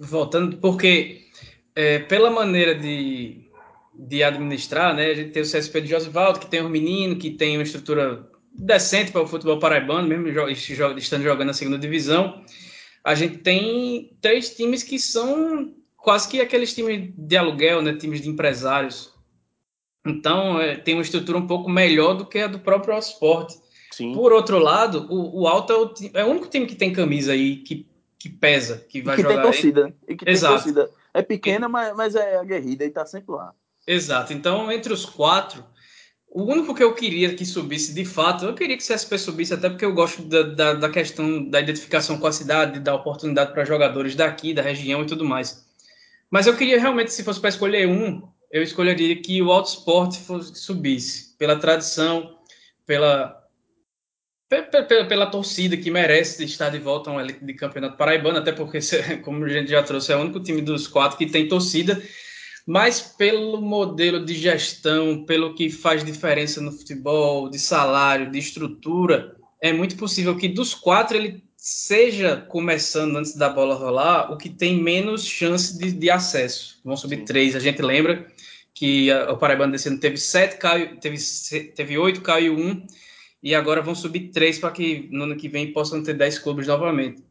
voltando, 0.00 0.56
porque 0.56 1.26
é, 1.74 2.00
pela 2.00 2.30
maneira 2.30 2.74
de, 2.74 3.48
de 3.94 4.22
administrar, 4.24 4.94
né? 4.94 5.10
A 5.10 5.14
gente 5.14 5.30
tem 5.30 5.42
o 5.42 5.46
CSP 5.46 5.82
de 5.82 5.88
Josivaldo, 5.88 6.40
que 6.40 6.46
tem 6.46 6.62
um 6.62 6.68
menino, 6.68 7.16
que 7.16 7.30
tem 7.30 7.56
uma 7.56 7.62
estrutura 7.62 8.28
decente 8.58 9.12
para 9.12 9.22
o 9.22 9.26
futebol 9.26 9.58
paraibano, 9.58 10.08
mesmo 10.08 10.28
estando 10.48 11.22
jogando 11.22 11.46
na 11.46 11.54
segunda 11.54 11.78
divisão. 11.78 12.42
A 13.04 13.14
gente 13.14 13.38
tem 13.38 14.16
três 14.20 14.54
times 14.54 14.82
que 14.82 14.98
são 14.98 15.72
quase 15.96 16.28
que 16.28 16.40
aqueles 16.40 16.74
times 16.74 17.12
de 17.16 17.36
aluguel, 17.36 17.80
né? 17.80 17.94
Times 17.94 18.20
de 18.20 18.28
empresários. 18.28 19.14
Então, 20.04 20.60
é, 20.60 20.76
tem 20.76 20.94
uma 20.94 21.02
estrutura 21.02 21.38
um 21.38 21.46
pouco 21.46 21.70
melhor 21.70 22.14
do 22.14 22.26
que 22.26 22.38
a 22.40 22.46
do 22.46 22.58
próprio 22.58 22.98
Esporte. 22.98 23.56
Por 24.14 24.32
outro 24.32 24.58
lado, 24.58 25.06
o, 25.10 25.42
o 25.42 25.48
Alto 25.48 25.72
é 25.72 25.76
o, 25.76 25.94
é 26.14 26.24
o, 26.24 26.28
único 26.28 26.48
time 26.48 26.66
que 26.66 26.76
tem 26.76 26.92
camisa 26.92 27.32
aí 27.32 27.56
que, 27.56 27.86
que 28.18 28.28
pesa, 28.28 28.84
que 28.88 29.02
vai 29.02 29.14
e 29.14 29.16
que 29.16 29.22
jogar. 29.22 29.34
Tem 29.34 29.42
torcida, 29.42 29.94
e 30.06 30.16
que 30.16 30.28
Exato. 30.28 30.64
tem 30.64 30.74
torcida. 30.74 30.90
É 31.12 31.22
pequena, 31.22 31.68
mas, 31.68 31.96
mas 31.96 32.14
é 32.14 32.36
aguerrida 32.36 32.84
e 32.84 32.90
tá 32.90 33.04
sempre 33.04 33.32
lá. 33.32 33.52
Exato. 33.86 34.32
Então, 34.32 34.70
entre 34.70 34.92
os 34.92 35.04
quatro, 35.04 35.64
o 36.30 36.42
único 36.42 36.74
que 36.74 36.82
eu 36.82 36.94
queria 36.94 37.34
que 37.34 37.44
subisse 37.44 37.94
de 37.94 38.04
fato, 38.04 38.44
eu 38.44 38.54
queria 38.54 38.76
que 38.76 38.82
o 38.82 38.86
CSP 38.86 39.18
subisse, 39.18 39.54
até 39.54 39.68
porque 39.68 39.84
eu 39.84 39.94
gosto 39.94 40.22
da, 40.22 40.42
da, 40.42 40.74
da 40.74 40.88
questão 40.90 41.48
da 41.48 41.60
identificação 41.60 42.18
com 42.18 42.26
a 42.26 42.32
cidade, 42.32 42.80
da 42.80 42.94
oportunidade 42.94 43.52
para 43.52 43.64
jogadores 43.64 44.14
daqui, 44.14 44.52
da 44.52 44.62
região 44.62 45.02
e 45.02 45.06
tudo 45.06 45.24
mais. 45.24 45.66
Mas 46.30 46.46
eu 46.46 46.56
queria 46.56 46.78
realmente, 46.78 47.12
se 47.12 47.24
fosse 47.24 47.40
para 47.40 47.48
escolher 47.48 47.88
um, 47.88 48.22
eu 48.50 48.62
escolheria 48.62 49.16
que 49.20 49.40
o 49.40 49.50
Auto 49.50 49.68
Sport 49.68 50.16
fosse, 50.16 50.54
subisse, 50.54 51.34
pela 51.38 51.56
tradição, 51.56 52.36
pela, 52.86 53.42
pela, 54.48 55.06
pela, 55.06 55.26
torcida 55.26 55.76
que 55.78 55.90
merece 55.90 56.44
estar 56.44 56.68
de 56.68 56.78
volta 56.78 57.08
a 57.08 57.14
um 57.14 57.20
elite 57.20 57.44
de 57.44 57.54
campeonato 57.54 57.96
paraibano, 57.96 58.38
até 58.38 58.52
porque, 58.52 58.78
como 59.24 59.44
a 59.46 59.48
gente 59.48 59.70
já 59.70 59.82
trouxe, 59.82 60.12
é 60.12 60.16
o 60.16 60.20
único 60.20 60.40
time 60.40 60.60
dos 60.60 60.86
quatro 60.86 61.16
que 61.16 61.26
tem 61.26 61.48
torcida 61.48 62.02
mas 62.68 63.00
pelo 63.00 63.62
modelo 63.62 64.22
de 64.22 64.34
gestão, 64.34 65.24
pelo 65.24 65.54
que 65.54 65.70
faz 65.70 66.04
diferença 66.04 66.60
no 66.60 66.70
futebol, 66.70 67.48
de 67.48 67.58
salário, 67.58 68.30
de 68.30 68.38
estrutura, 68.38 69.34
é 69.58 69.72
muito 69.72 69.96
possível 69.96 70.36
que 70.36 70.46
dos 70.46 70.74
quatro 70.74 71.16
ele 71.16 71.42
seja 71.56 72.36
começando 72.36 73.16
antes 73.16 73.34
da 73.34 73.48
bola 73.48 73.74
rolar 73.74 74.30
o 74.30 74.36
que 74.36 74.50
tem 74.50 74.82
menos 74.82 75.24
chance 75.24 75.78
de, 75.78 75.90
de 75.92 76.10
acesso. 76.10 76.78
Vão 76.84 76.94
subir 76.94 77.20
Sim. 77.20 77.24
três. 77.24 77.56
A 77.56 77.58
gente 77.58 77.80
lembra 77.80 78.26
que 78.74 79.10
a, 79.10 79.32
o 79.32 79.38
Paraibano 79.38 79.72
desse 79.72 79.88
ano 79.88 79.98
teve 79.98 80.18
sete, 80.18 80.58
caiu, 80.58 80.94
teve, 80.98 81.16
teve 81.74 81.96
oito, 81.96 82.20
caiu 82.20 82.54
um, 82.54 82.86
e 83.42 83.54
agora 83.54 83.80
vão 83.80 83.94
subir 83.94 84.28
três 84.28 84.58
para 84.58 84.72
que 84.72 85.08
no 85.10 85.24
ano 85.24 85.36
que 85.36 85.48
vem 85.48 85.72
possam 85.72 86.02
ter 86.02 86.12
dez 86.12 86.38
clubes 86.38 86.66
novamente. 86.66 87.22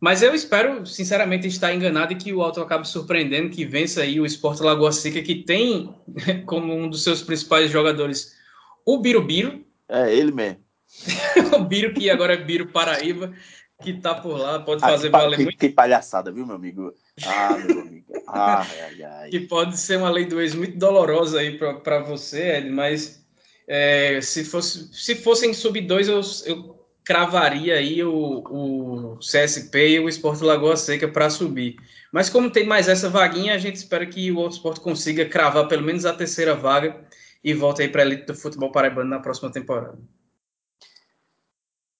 Mas 0.00 0.22
eu 0.22 0.34
espero, 0.34 0.86
sinceramente, 0.86 1.46
estar 1.46 1.74
enganado 1.74 2.12
e 2.12 2.16
que 2.16 2.32
o 2.32 2.42
Alto 2.42 2.60
acabe 2.60 2.86
surpreendendo, 2.86 3.50
que 3.50 3.64
vença 3.64 4.02
aí 4.02 4.20
o 4.20 4.26
Sport 4.26 4.60
Lagoa 4.60 4.92
Seca, 4.92 5.22
que 5.22 5.36
tem 5.36 5.94
como 6.46 6.74
um 6.74 6.88
dos 6.88 7.02
seus 7.02 7.22
principais 7.22 7.70
jogadores 7.70 8.34
o 8.84 8.98
Birubiru. 8.98 9.64
É, 9.88 10.14
ele 10.14 10.32
mesmo. 10.32 10.64
o 11.56 11.64
Biro, 11.64 11.92
que 11.94 12.08
agora 12.10 12.34
é 12.34 12.36
Biro 12.36 12.68
Paraíba, 12.68 13.32
que 13.82 13.94
tá 13.94 14.14
por 14.14 14.38
lá, 14.38 14.60
pode 14.60 14.84
ah, 14.84 14.88
fazer 14.88 15.08
que, 15.08 15.12
valer 15.12 15.36
que, 15.36 15.42
muito. 15.44 15.58
Que 15.58 15.68
palhaçada, 15.68 16.30
viu, 16.30 16.46
meu 16.46 16.56
amigo? 16.56 16.92
Ah, 17.24 17.56
meu 17.56 17.80
amigo. 17.80 18.12
Ai, 18.28 18.80
ai, 18.80 19.02
ai. 19.02 19.30
Que 19.30 19.40
pode 19.40 19.78
ser 19.78 19.98
uma 19.98 20.10
lei 20.10 20.24
do 20.24 20.40
ex 20.40 20.54
muito 20.54 20.78
dolorosa 20.78 21.40
aí 21.40 21.58
para 21.58 22.00
você, 22.00 22.58
Ed, 22.58 22.70
mas 22.70 23.24
é, 23.66 24.20
se, 24.20 24.44
fosse, 24.44 24.88
se 24.92 25.14
fossem 25.16 25.52
sub 25.52 25.80
2, 25.80 26.08
eu, 26.08 26.20
eu 26.46 26.73
cravaria 27.04 27.74
aí 27.74 28.02
o, 28.02 28.38
o 28.48 29.18
CSP 29.18 29.90
e 29.90 30.00
o 30.00 30.08
Esporte 30.08 30.42
Lagoa 30.42 30.76
Seca 30.76 31.06
para 31.06 31.28
subir. 31.28 31.76
Mas 32.10 32.30
como 32.30 32.50
tem 32.50 32.66
mais 32.66 32.88
essa 32.88 33.10
vaguinha, 33.10 33.54
a 33.54 33.58
gente 33.58 33.76
espera 33.76 34.06
que 34.06 34.32
o 34.32 34.38
Outro 34.38 34.56
Esporte 34.56 34.80
consiga 34.80 35.28
cravar 35.28 35.68
pelo 35.68 35.82
menos 35.82 36.06
a 36.06 36.14
terceira 36.14 36.54
vaga 36.54 37.04
e 37.42 37.52
volte 37.52 37.82
aí 37.82 37.88
para 37.88 38.02
a 38.02 38.06
elite 38.06 38.26
do 38.26 38.34
futebol 38.34 38.72
paraibano 38.72 39.10
na 39.10 39.20
próxima 39.20 39.52
temporada. 39.52 39.98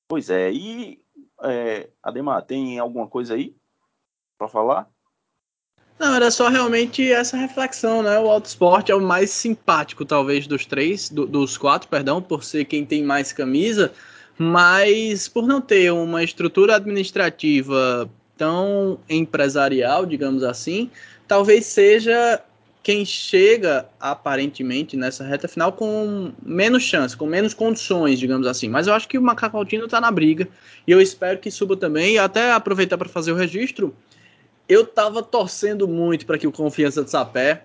Pois 0.08 0.30
é, 0.30 0.50
e 0.50 1.02
é, 1.42 1.90
Ademar, 2.02 2.42
tem 2.42 2.78
alguma 2.78 3.06
coisa 3.06 3.34
aí 3.34 3.54
para 4.38 4.48
falar? 4.48 4.88
Não, 5.98 6.14
era 6.14 6.30
só 6.30 6.48
realmente 6.48 7.12
essa 7.12 7.36
reflexão, 7.36 8.02
né? 8.02 8.18
O 8.18 8.28
Auto 8.28 8.46
Sport 8.46 8.88
é 8.88 8.94
o 8.94 9.00
mais 9.00 9.30
simpático, 9.30 10.04
talvez, 10.04 10.46
dos 10.46 10.66
três, 10.66 11.08
do, 11.08 11.26
dos 11.26 11.56
quatro, 11.56 11.88
perdão, 11.88 12.20
por 12.20 12.42
ser 12.42 12.64
quem 12.64 12.84
tem 12.84 13.02
mais 13.02 13.32
camisa, 13.32 13.92
mas 14.38 15.28
por 15.28 15.46
não 15.46 15.60
ter 15.60 15.92
uma 15.92 16.22
estrutura 16.22 16.76
administrativa 16.76 18.10
tão 18.36 18.98
empresarial, 19.08 20.04
digamos 20.04 20.42
assim, 20.42 20.90
talvez 21.28 21.66
seja 21.66 22.42
quem 22.82 23.02
chega 23.02 23.88
aparentemente 23.98 24.94
nessa 24.94 25.24
reta 25.24 25.48
final 25.48 25.72
com 25.72 26.32
menos 26.42 26.82
chance, 26.82 27.16
com 27.16 27.24
menos 27.24 27.54
condições, 27.54 28.18
digamos 28.18 28.46
assim. 28.46 28.68
Mas 28.68 28.86
eu 28.86 28.92
acho 28.92 29.08
que 29.08 29.16
o 29.16 29.22
Macaco 29.22 29.56
Altino 29.56 29.86
está 29.86 30.02
na 30.02 30.10
briga 30.10 30.46
e 30.86 30.90
eu 30.90 31.00
espero 31.00 31.38
que 31.38 31.50
suba 31.50 31.76
também. 31.76 32.14
E 32.14 32.18
até 32.18 32.52
aproveitar 32.52 32.98
para 32.98 33.08
fazer 33.08 33.32
o 33.32 33.36
registro, 33.36 33.96
eu 34.68 34.82
estava 34.82 35.22
torcendo 35.22 35.88
muito 35.88 36.26
para 36.26 36.36
que 36.36 36.46
o 36.46 36.52
Confiança 36.52 37.02
de 37.02 37.10
Sapé 37.10 37.64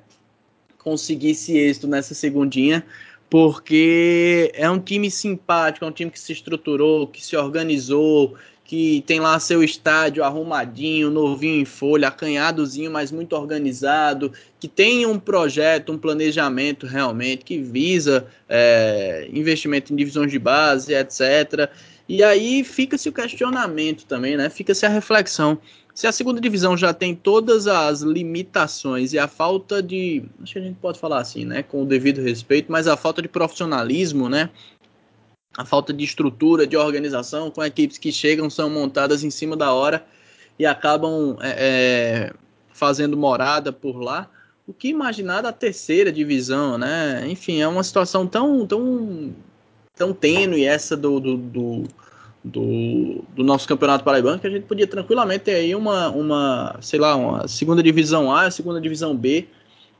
conseguisse 0.78 1.58
êxito 1.58 1.86
nessa 1.86 2.14
segundinha, 2.14 2.86
porque 3.30 4.52
é 4.56 4.70
um 4.70 4.80
time 4.80 5.12
simpático, 5.12 5.86
é 5.86 5.88
um 5.88 5.92
time 5.92 6.10
que 6.10 6.20
se 6.20 6.34
estruturou, 6.34 7.08
que 7.08 7.24
se 7.24 7.36
organizou, 7.38 8.36
que 8.70 9.04
tem 9.08 9.20
lá 9.20 9.40
seu 9.40 9.64
estádio 9.64 10.24
arrumadinho, 10.24 11.10
novinho 11.10 11.60
em 11.62 11.66
folha, 11.66 12.08
acanhadozinho, 12.08 12.92
mas 12.92 13.12
muito 13.12 13.36
organizado, 13.36 14.32
que 14.60 14.68
tem 14.68 15.06
um 15.08 15.18
projeto, 15.18 15.92
um 15.92 15.98
planejamento 15.98 16.86
realmente 16.86 17.44
que 17.44 17.58
visa 17.58 18.28
é, 18.48 19.28
investimento 19.34 19.92
em 19.92 19.96
divisões 19.96 20.32
de 20.32 20.38
base, 20.38 20.94
etc. 20.94 21.68
E 22.08 22.24
aí 22.24 22.64
fica-se 22.64 23.10
o 23.10 23.14
questionamento 23.14 24.06
também, 24.06 24.38
né? 24.38 24.50
Fica-se 24.50 24.86
a 24.86 24.90
reflexão. 24.90 25.60
Se 26.00 26.08
a 26.08 26.14
segunda 26.14 26.40
divisão 26.40 26.78
já 26.78 26.94
tem 26.94 27.14
todas 27.14 27.68
as 27.68 28.00
limitações 28.00 29.12
e 29.12 29.20
a 29.20 29.28
falta 29.28 29.84
de. 29.84 30.24
Acho 30.42 30.54
que 30.54 30.60
a 30.60 30.62
gente 30.62 30.78
pode 30.80 30.98
falar 30.98 31.20
assim, 31.20 31.44
né? 31.44 31.62
Com 31.62 31.84
o 31.84 31.86
devido 31.86 32.22
respeito, 32.22 32.72
mas 32.72 32.88
a 32.88 32.96
falta 32.96 33.22
de 33.22 33.28
profissionalismo, 33.28 34.30
né? 34.30 34.50
a 35.58 35.66
falta 35.66 35.92
de 35.92 36.06
estrutura, 36.06 36.66
de 36.66 36.78
organização, 36.78 37.52
com 37.52 37.62
equipes 37.62 37.98
que 37.98 38.14
chegam, 38.14 38.50
são 38.50 38.70
montadas 38.70 39.26
em 39.26 39.30
cima 39.30 39.58
da 39.58 39.74
hora 39.74 40.06
e 40.58 40.66
acabam 40.66 41.38
é, 41.42 42.30
é, 42.30 42.34
fazendo 42.72 43.18
morada 43.18 43.74
por 43.74 44.00
lá. 44.00 44.32
O 44.66 44.72
que 44.72 44.88
imaginar 44.88 45.42
da 45.42 45.52
terceira 45.52 46.14
divisão, 46.14 46.78
né? 46.78 47.28
Enfim, 47.28 47.60
é 47.60 47.68
uma 47.68 47.84
situação 47.84 48.26
tão, 48.26 48.66
tão, 48.66 49.36
tão 49.98 50.14
tênue 50.14 50.64
essa 50.64 50.96
do, 50.96 51.20
do, 51.20 51.36
do, 51.36 51.84
do, 52.44 53.24
do 53.36 53.44
nosso 53.44 53.68
campeonato 53.68 54.04
paraibano 54.04 54.40
que 54.40 54.48
a 54.48 54.50
gente 54.50 54.64
podia 54.64 54.88
tranquilamente 54.88 55.46
ter 55.46 55.56
aí 55.56 55.76
uma, 55.76 56.10
uma 56.10 56.78
sei 56.82 57.00
lá, 57.00 57.16
uma 57.16 57.48
segunda 57.48 57.84
divisão 57.84 58.34
A, 58.34 58.50
segunda 58.50 58.80
divisão 58.80 59.16
B, 59.16 59.48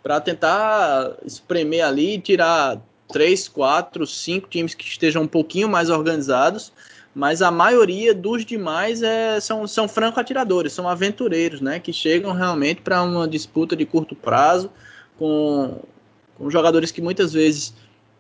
para 0.02 0.20
tentar 0.22 1.18
espremer 1.26 1.86
ali, 1.86 2.20
tirar 2.20 2.82
três, 3.12 3.48
quatro, 3.48 4.06
cinco 4.06 4.48
times 4.48 4.74
que 4.74 4.86
estejam 4.86 5.24
um 5.24 5.28
pouquinho 5.28 5.68
mais 5.68 5.90
organizados, 5.90 6.72
mas 7.14 7.42
a 7.42 7.52
maioria 7.52 8.14
dos 8.14 8.46
demais 8.46 9.02
é, 9.02 9.40
são, 9.40 9.68
são 9.68 9.88
franco-atiradores, 9.88 10.74
são 10.74 10.88
aventureiros, 10.88 11.60
né? 11.60 11.80
Que 11.80 11.92
chegam 11.92 12.32
realmente 12.32 12.82
para 12.82 13.02
uma 13.02 13.28
disputa 13.28 13.76
de 13.76 13.86
curto 13.86 14.16
prazo 14.16 14.72
com, 15.18 15.80
com 16.38 16.50
jogadores 16.50 16.92
que 16.92 17.02
muitas 17.02 17.34
vezes, 17.34 17.74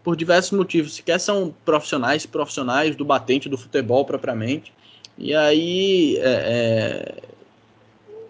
por 0.04 0.16
diversos 0.16 0.52
motivos, 0.52 0.96
sequer 0.96 1.20
são 1.20 1.54
profissionais, 1.66 2.26
profissionais 2.26 2.96
do 2.96 3.06
batente 3.06 3.50
do 3.50 3.58
futebol 3.58 4.06
propriamente. 4.06 4.74
E 5.18 5.36
aí 5.36 6.18
é, 6.18 6.22
é, 6.22 7.24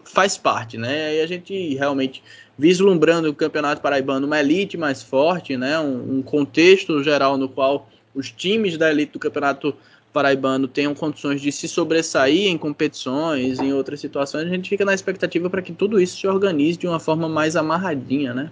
faz 0.04 0.38
parte, 0.38 0.78
né? 0.78 1.18
E 1.18 1.22
a 1.22 1.28
gente 1.28 1.76
realmente 1.76 2.24
vislumbrando 2.58 3.30
o 3.30 3.34
Campeonato 3.34 3.82
Paraibano 3.82 4.26
uma 4.26 4.40
elite 4.40 4.76
mais 4.76 5.04
forte, 5.04 5.56
né? 5.56 5.80
Um, 5.80 6.18
um, 6.18 6.22
contexto 6.22 7.02
geral 7.04 7.38
no 7.38 7.48
qual 7.48 7.88
os 8.14 8.32
times 8.32 8.78
da 8.78 8.90
elite 8.92 9.14
do 9.14 9.20
Campeonato 9.20 9.76
Paraibano 10.12 10.68
tenham 10.68 10.96
condições 10.96 11.40
de 11.40 11.52
se 11.52 11.68
sobressair 11.68 12.48
em 12.48 12.58
competições, 12.58 13.60
em 13.60 13.72
outras 13.72 14.00
situações, 14.00 14.48
a 14.48 14.50
gente 14.50 14.68
fica 14.68 14.84
na 14.84 14.94
expectativa 14.94 15.50
para 15.50 15.62
que 15.62 15.72
tudo 15.72 16.02
isso 16.02 16.20
se 16.20 16.28
organize 16.28 16.78
de 16.78 16.88
uma 16.88 17.00
forma 17.00 17.30
mais 17.30 17.56
amarradinha, 17.56 18.34
né? 18.34 18.52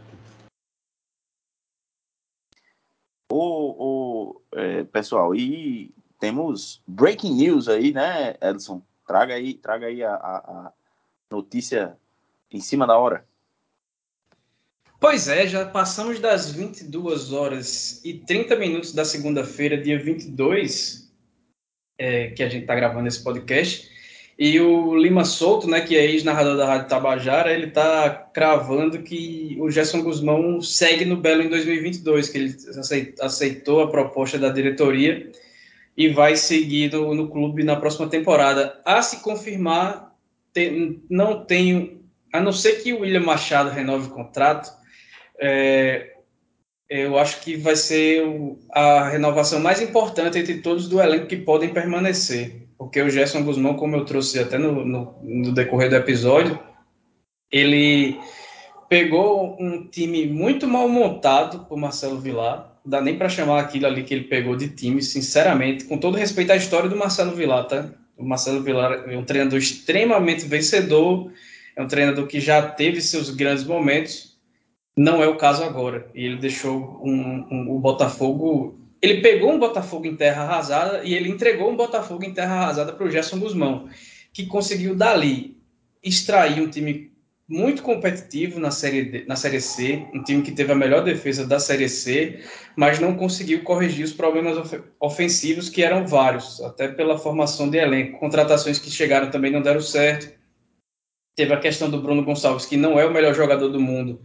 O, 3.29 4.35
o 4.35 4.41
é, 4.53 4.83
pessoal, 4.85 5.35
e 5.35 5.91
temos 6.19 6.81
breaking 6.87 7.35
news 7.35 7.67
aí, 7.67 7.91
né, 7.93 8.35
Edson? 8.41 8.81
Traga 9.05 9.35
aí, 9.35 9.53
traga 9.53 9.87
aí 9.87 10.03
a, 10.03 10.13
a, 10.13 10.73
notícia 11.29 11.97
em 12.51 12.59
cima 12.59 12.87
da 12.87 12.97
hora. 12.97 13.25
Pois 14.99 15.27
é, 15.27 15.45
já 15.47 15.65
passamos 15.65 16.19
das 16.19 16.51
22 16.51 17.31
horas 17.31 18.03
e 18.03 18.15
30 18.15 18.55
minutos 18.55 18.93
da 18.93 19.05
segunda-feira, 19.05 19.77
dia 19.77 20.01
22, 20.01 21.13
é, 21.97 22.31
que 22.31 22.41
a 22.41 22.49
gente 22.49 22.63
está 22.63 22.75
gravando 22.75 23.07
esse 23.07 23.23
podcast. 23.23 23.96
E 24.39 24.59
o 24.59 24.95
Lima 24.95 25.25
Souto, 25.25 25.67
né, 25.67 25.81
que 25.81 25.97
é 25.97 26.05
ex-narrador 26.05 26.55
da 26.55 26.67
Rádio 26.67 26.89
Tabajara, 26.89 27.51
ele 27.51 27.67
está 27.67 28.09
cravando 28.31 29.01
que 29.01 29.57
o 29.59 29.71
Gerson 29.71 30.03
Guzmão 30.03 30.61
segue 30.61 31.05
no 31.05 31.17
Belo 31.17 31.41
em 31.41 31.49
2022, 31.49 32.29
que 32.29 32.37
ele 32.37 32.55
aceitou 33.19 33.81
a 33.81 33.89
proposta 33.89 34.37
da 34.37 34.49
diretoria 34.49 35.31
e 35.97 36.09
vai 36.09 36.35
seguir 36.35 36.93
no, 36.93 37.15
no 37.15 37.27
clube 37.29 37.63
na 37.63 37.77
próxima 37.77 38.07
temporada. 38.07 38.79
A 38.85 39.01
se 39.01 39.23
confirmar, 39.23 40.15
tem, 40.53 41.01
não 41.09 41.43
tenho, 41.43 42.03
a 42.31 42.39
não 42.39 42.51
ser 42.51 42.83
que 42.83 42.93
o 42.93 42.99
William 42.99 43.21
Machado 43.21 43.71
renove 43.71 44.05
o 44.05 44.11
contrato, 44.11 44.71
é, 45.39 46.13
eu 46.87 47.17
acho 47.17 47.41
que 47.41 47.57
vai 47.57 47.75
ser 47.75 48.23
a 48.71 49.09
renovação 49.09 49.59
mais 49.59 49.81
importante 49.81 50.37
entre 50.37 50.59
todos 50.61 50.87
do 50.87 51.01
elenco 51.01 51.25
que 51.25 51.37
podem 51.37 51.73
permanecer. 51.73 52.66
Porque 52.77 53.01
o 53.01 53.09
Gerson 53.09 53.43
Guzmão, 53.43 53.75
como 53.75 53.95
eu 53.95 54.05
trouxe 54.05 54.39
até 54.39 54.57
no, 54.57 54.85
no, 54.85 55.15
no 55.23 55.51
decorrer 55.51 55.89
do 55.89 55.95
episódio, 55.95 56.59
ele 57.51 58.19
pegou 58.89 59.57
um 59.59 59.87
time 59.87 60.27
muito 60.27 60.67
mal 60.67 60.87
montado 60.87 61.65
por 61.65 61.77
Marcelo 61.77 62.19
Vilar. 62.19 62.77
Dá 62.85 63.01
nem 63.01 63.17
para 63.17 63.29
chamar 63.29 63.59
aquilo 63.59 63.87
ali 63.87 64.03
que 64.03 64.13
ele 64.13 64.25
pegou 64.25 64.55
de 64.55 64.69
time, 64.69 65.01
sinceramente, 65.01 65.85
com 65.85 65.97
todo 65.97 66.17
respeito 66.17 66.51
à 66.51 66.55
história 66.55 66.89
do 66.89 66.95
Marcelo 66.95 67.35
Vilar, 67.35 67.65
tá? 67.67 67.89
O 68.15 68.23
Marcelo 68.25 68.63
Vilar 68.63 69.09
é 69.09 69.17
um 69.17 69.23
treinador 69.23 69.59
extremamente 69.59 70.45
vencedor, 70.45 71.31
é 71.75 71.81
um 71.81 71.87
treinador 71.87 72.25
que 72.27 72.39
já 72.39 72.61
teve 72.61 73.01
seus 73.01 73.29
grandes 73.29 73.63
momentos, 73.63 74.37
não 74.97 75.21
é 75.21 75.27
o 75.27 75.37
caso 75.37 75.63
agora. 75.63 76.09
E 76.15 76.25
ele 76.25 76.37
deixou 76.37 76.99
um, 77.03 77.45
um, 77.51 77.75
o 77.75 77.79
Botafogo. 77.79 78.79
Ele 79.07 79.21
pegou 79.21 79.53
um 79.53 79.59
Botafogo 79.59 80.05
em 80.05 80.15
terra 80.15 80.43
arrasada 80.43 81.01
e 81.03 81.13
ele 81.13 81.29
entregou 81.29 81.71
um 81.71 81.77
Botafogo 81.77 82.25
em 82.25 82.33
terra 82.33 82.55
arrasada 82.55 82.91
para 82.91 83.05
o 83.05 83.09
Gerson 83.09 83.39
Guzmão, 83.39 83.87
que 84.33 84.45
conseguiu 84.45 84.93
dali 84.93 85.57
extrair 86.03 86.61
um 86.61 86.69
time 86.69 87.11
muito 87.47 87.81
competitivo 87.81 88.59
na 88.59 88.69
série, 88.69 89.05
D, 89.05 89.25
na 89.25 89.37
série 89.37 89.61
C, 89.61 90.05
um 90.13 90.21
time 90.21 90.41
que 90.41 90.51
teve 90.51 90.73
a 90.73 90.75
melhor 90.75 91.01
defesa 91.05 91.47
da 91.47 91.59
Série 91.59 91.87
C, 91.87 92.43
mas 92.75 92.99
não 92.99 93.15
conseguiu 93.15 93.63
corrigir 93.63 94.03
os 94.03 94.11
problemas 94.11 94.57
of 94.57 94.83
ofensivos, 94.99 95.69
que 95.69 95.81
eram 95.81 96.05
vários, 96.05 96.59
até 96.59 96.89
pela 96.89 97.17
formação 97.17 97.69
de 97.69 97.77
elenco. 97.77 98.19
Contratações 98.19 98.77
que 98.77 98.91
chegaram 98.91 99.31
também 99.31 99.49
não 99.49 99.61
deram 99.61 99.79
certo. 99.79 100.29
Teve 101.37 101.53
a 101.53 101.59
questão 101.59 101.89
do 101.89 102.01
Bruno 102.01 102.25
Gonçalves, 102.25 102.65
que 102.65 102.75
não 102.75 102.99
é 102.99 103.05
o 103.05 103.13
melhor 103.13 103.33
jogador 103.33 103.69
do 103.69 103.79
mundo, 103.79 104.21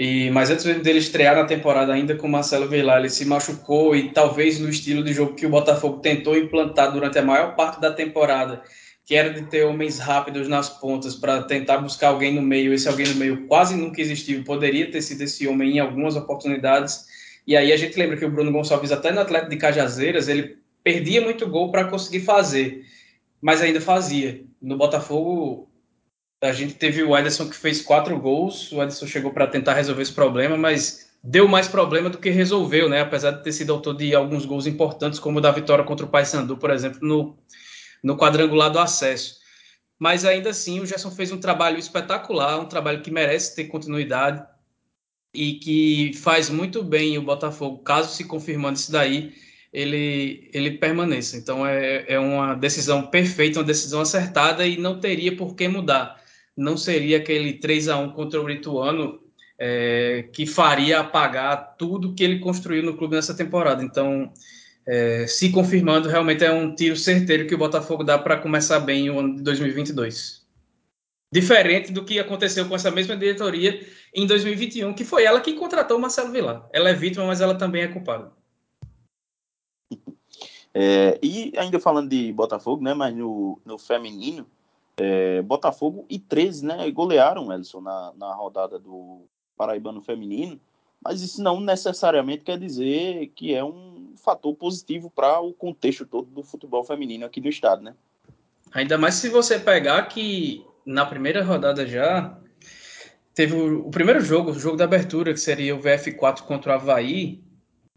e, 0.00 0.30
mas 0.30 0.48
antes 0.48 0.64
dele 0.64 1.00
estrear 1.00 1.34
na 1.34 1.44
temporada 1.44 1.92
ainda 1.92 2.14
com 2.14 2.28
o 2.28 2.30
Marcelo 2.30 2.68
Velar, 2.68 3.00
ele 3.00 3.10
se 3.10 3.24
machucou 3.24 3.96
e 3.96 4.12
talvez 4.12 4.60
no 4.60 4.68
estilo 4.68 5.02
de 5.02 5.12
jogo 5.12 5.34
que 5.34 5.44
o 5.44 5.50
Botafogo 5.50 5.98
tentou 5.98 6.36
implantar 6.36 6.92
durante 6.92 7.18
a 7.18 7.22
maior 7.22 7.56
parte 7.56 7.80
da 7.80 7.92
temporada, 7.92 8.62
que 9.04 9.16
era 9.16 9.30
de 9.30 9.42
ter 9.50 9.64
homens 9.64 9.98
rápidos 9.98 10.46
nas 10.46 10.68
pontas 10.68 11.16
para 11.16 11.42
tentar 11.42 11.78
buscar 11.78 12.10
alguém 12.10 12.32
no 12.32 12.40
meio, 12.40 12.72
esse 12.72 12.88
alguém 12.88 13.08
no 13.08 13.16
meio 13.16 13.48
quase 13.48 13.74
nunca 13.74 14.00
existiu, 14.00 14.44
poderia 14.44 14.88
ter 14.88 15.02
sido 15.02 15.22
esse 15.22 15.48
homem 15.48 15.78
em 15.78 15.78
algumas 15.80 16.14
oportunidades. 16.14 17.06
E 17.44 17.56
aí 17.56 17.72
a 17.72 17.76
gente 17.76 17.98
lembra 17.98 18.16
que 18.16 18.24
o 18.24 18.30
Bruno 18.30 18.52
Gonçalves, 18.52 18.92
até 18.92 19.10
no 19.10 19.18
Atlético 19.18 19.50
de 19.50 19.56
Cajazeiras, 19.56 20.28
ele 20.28 20.58
perdia 20.84 21.20
muito 21.20 21.44
gol 21.48 21.72
para 21.72 21.86
conseguir 21.86 22.20
fazer, 22.20 22.84
mas 23.40 23.60
ainda 23.60 23.80
fazia. 23.80 24.44
No 24.62 24.76
Botafogo, 24.76 25.67
a 26.40 26.52
gente 26.52 26.74
teve 26.74 27.02
o 27.02 27.16
Ederson 27.16 27.48
que 27.48 27.56
fez 27.56 27.82
quatro 27.82 28.18
gols. 28.18 28.70
O 28.72 28.80
Ederson 28.82 29.06
chegou 29.06 29.32
para 29.32 29.46
tentar 29.46 29.74
resolver 29.74 30.02
esse 30.02 30.12
problema, 30.12 30.56
mas 30.56 31.10
deu 31.22 31.48
mais 31.48 31.66
problema 31.66 32.08
do 32.08 32.18
que 32.18 32.30
resolveu, 32.30 32.88
né? 32.88 33.00
Apesar 33.00 33.32
de 33.32 33.42
ter 33.42 33.52
sido 33.52 33.72
autor 33.72 33.96
de 33.96 34.14
alguns 34.14 34.44
gols 34.44 34.66
importantes, 34.66 35.18
como 35.18 35.38
o 35.38 35.40
da 35.40 35.50
vitória 35.50 35.84
contra 35.84 36.06
o 36.06 36.08
Paysandu, 36.08 36.56
por 36.56 36.70
exemplo, 36.70 37.00
no, 37.02 37.36
no 38.02 38.16
quadrangular 38.16 38.70
do 38.70 38.78
acesso. 38.78 39.38
Mas 39.98 40.24
ainda 40.24 40.50
assim, 40.50 40.78
o 40.78 40.86
Gerson 40.86 41.10
fez 41.10 41.32
um 41.32 41.40
trabalho 41.40 41.76
espetacular, 41.76 42.60
um 42.60 42.66
trabalho 42.66 43.02
que 43.02 43.10
merece 43.10 43.56
ter 43.56 43.64
continuidade 43.64 44.44
e 45.34 45.54
que 45.54 46.12
faz 46.14 46.48
muito 46.48 46.84
bem 46.84 47.18
o 47.18 47.22
Botafogo, 47.22 47.78
caso 47.78 48.14
se 48.14 48.24
confirmando 48.24 48.78
isso 48.78 48.92
daí, 48.92 49.34
ele, 49.72 50.48
ele 50.54 50.70
permaneça. 50.78 51.36
Então 51.36 51.66
é, 51.66 52.04
é 52.06 52.18
uma 52.18 52.54
decisão 52.54 53.02
perfeita, 53.08 53.58
uma 53.58 53.64
decisão 53.64 54.00
acertada 54.00 54.64
e 54.64 54.78
não 54.78 55.00
teria 55.00 55.36
por 55.36 55.56
que 55.56 55.66
mudar 55.66 56.18
não 56.58 56.76
seria 56.76 57.18
aquele 57.18 57.54
3 57.54 57.88
a 57.88 57.96
1 57.98 58.10
contra 58.10 58.42
o 58.42 58.50
Ituano 58.50 59.20
é, 59.56 60.28
que 60.32 60.44
faria 60.44 61.00
apagar 61.00 61.76
tudo 61.78 62.14
que 62.14 62.24
ele 62.24 62.40
construiu 62.40 62.82
no 62.82 62.96
clube 62.96 63.14
nessa 63.14 63.34
temporada. 63.34 63.82
Então, 63.82 64.32
é, 64.84 65.26
se 65.28 65.50
confirmando, 65.50 66.08
realmente 66.08 66.44
é 66.44 66.50
um 66.50 66.74
tiro 66.74 66.96
certeiro 66.96 67.46
que 67.46 67.54
o 67.54 67.58
Botafogo 67.58 68.02
dá 68.02 68.18
para 68.18 68.36
começar 68.36 68.80
bem 68.80 69.08
o 69.08 69.20
ano 69.20 69.36
de 69.36 69.42
2022. 69.42 70.44
Diferente 71.32 71.92
do 71.92 72.04
que 72.04 72.18
aconteceu 72.18 72.66
com 72.68 72.74
essa 72.74 72.90
mesma 72.90 73.16
diretoria 73.16 73.86
em 74.12 74.26
2021, 74.26 74.94
que 74.94 75.04
foi 75.04 75.24
ela 75.24 75.40
que 75.40 75.52
contratou 75.52 75.96
o 75.96 76.00
Marcelo 76.00 76.32
Vilar. 76.32 76.68
Ela 76.72 76.90
é 76.90 76.94
vítima, 76.94 77.24
mas 77.26 77.40
ela 77.40 77.54
também 77.54 77.82
é 77.82 77.88
culpada. 77.88 78.32
É, 80.74 81.18
e 81.22 81.52
ainda 81.56 81.78
falando 81.78 82.08
de 82.08 82.32
Botafogo, 82.32 82.82
né, 82.82 82.94
mas 82.94 83.14
no, 83.14 83.60
no 83.64 83.78
feminino, 83.78 84.46
é, 84.98 85.40
Botafogo 85.42 86.04
e 86.08 86.18
13, 86.18 86.66
né, 86.66 86.90
golearam, 86.90 87.52
Elson, 87.52 87.80
na, 87.80 88.12
na 88.16 88.34
rodada 88.34 88.78
do 88.78 89.22
Paraibano 89.56 90.02
Feminino, 90.02 90.60
mas 91.02 91.22
isso 91.22 91.42
não 91.42 91.60
necessariamente 91.60 92.44
quer 92.44 92.58
dizer 92.58 93.28
que 93.34 93.54
é 93.54 93.64
um 93.64 94.12
fator 94.16 94.54
positivo 94.54 95.10
para 95.10 95.40
o 95.40 95.52
contexto 95.52 96.04
todo 96.04 96.28
do 96.28 96.42
futebol 96.42 96.82
feminino 96.84 97.24
aqui 97.24 97.40
no 97.40 97.48
estado, 97.48 97.82
né? 97.82 97.94
Ainda 98.72 98.98
mais 98.98 99.14
se 99.14 99.28
você 99.28 99.58
pegar 99.58 100.02
que 100.06 100.66
na 100.84 101.06
primeira 101.06 101.42
rodada 101.42 101.86
já 101.86 102.36
teve 103.32 103.54
o, 103.54 103.86
o 103.86 103.90
primeiro 103.90 104.20
jogo, 104.20 104.50
o 104.50 104.58
jogo 104.58 104.76
da 104.76 104.84
abertura, 104.84 105.32
que 105.32 105.40
seria 105.40 105.74
o 105.74 105.80
VF4 105.80 106.42
contra 106.42 106.72
o 106.72 106.74
Havaí, 106.74 107.40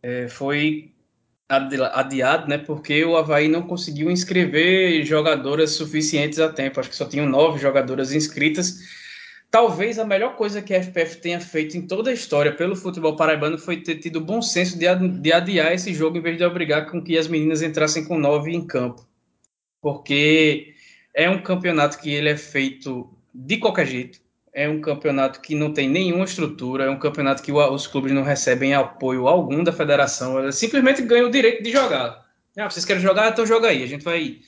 é, 0.01 0.27
foi 0.27 0.90
adiado, 1.51 2.47
né? 2.47 2.57
Porque 2.57 3.03
o 3.03 3.17
Havaí 3.17 3.47
não 3.47 3.61
conseguiu 3.63 4.09
inscrever 4.09 5.03
jogadoras 5.05 5.71
suficientes 5.71 6.39
a 6.39 6.49
tempo. 6.49 6.79
Acho 6.79 6.89
que 6.89 6.95
só 6.95 7.05
tinham 7.05 7.27
nove 7.27 7.59
jogadoras 7.59 8.13
inscritas. 8.13 8.79
Talvez 9.49 9.99
a 9.99 10.05
melhor 10.05 10.37
coisa 10.37 10.61
que 10.61 10.73
a 10.73 10.81
FPF 10.81 11.17
tenha 11.17 11.41
feito 11.41 11.75
em 11.75 11.85
toda 11.85 12.09
a 12.09 12.13
história 12.13 12.55
pelo 12.55 12.75
futebol 12.75 13.17
paraibano 13.17 13.57
foi 13.57 13.77
ter 13.77 13.95
tido 13.97 14.17
o 14.17 14.23
bom 14.23 14.41
senso 14.41 14.79
de, 14.79 14.85
de 15.19 15.33
adiar 15.33 15.73
esse 15.73 15.93
jogo 15.93 16.17
em 16.17 16.21
vez 16.21 16.37
de 16.37 16.45
obrigar 16.45 16.89
com 16.89 17.03
que 17.03 17.17
as 17.17 17.27
meninas 17.27 17.61
entrassem 17.61 18.05
com 18.05 18.17
nove 18.17 18.51
em 18.51 18.65
campo. 18.65 19.05
Porque 19.81 20.73
é 21.13 21.29
um 21.29 21.41
campeonato 21.41 21.99
que 21.99 22.09
ele 22.09 22.29
é 22.29 22.37
feito 22.37 23.13
de 23.33 23.57
qualquer 23.57 23.87
jeito 23.87 24.21
é 24.53 24.67
um 24.67 24.81
campeonato 24.81 25.39
que 25.39 25.55
não 25.55 25.73
tem 25.73 25.89
nenhuma 25.89 26.25
estrutura, 26.25 26.85
é 26.85 26.89
um 26.89 26.99
campeonato 26.99 27.41
que 27.41 27.51
os 27.51 27.87
clubes 27.87 28.11
não 28.11 28.23
recebem 28.23 28.73
apoio 28.73 29.27
algum 29.27 29.63
da 29.63 29.71
federação, 29.71 30.39
eles 30.39 30.55
simplesmente 30.55 31.01
ganham 31.01 31.27
o 31.27 31.31
direito 31.31 31.63
de 31.63 31.71
jogar. 31.71 32.29
Ah, 32.57 32.69
vocês 32.69 32.83
querem 32.83 33.01
jogar? 33.01 33.29
Então 33.29 33.45
joga 33.45 33.69
aí. 33.69 33.81
A 33.81 33.87
gente 33.87 34.03
vai 34.03 34.41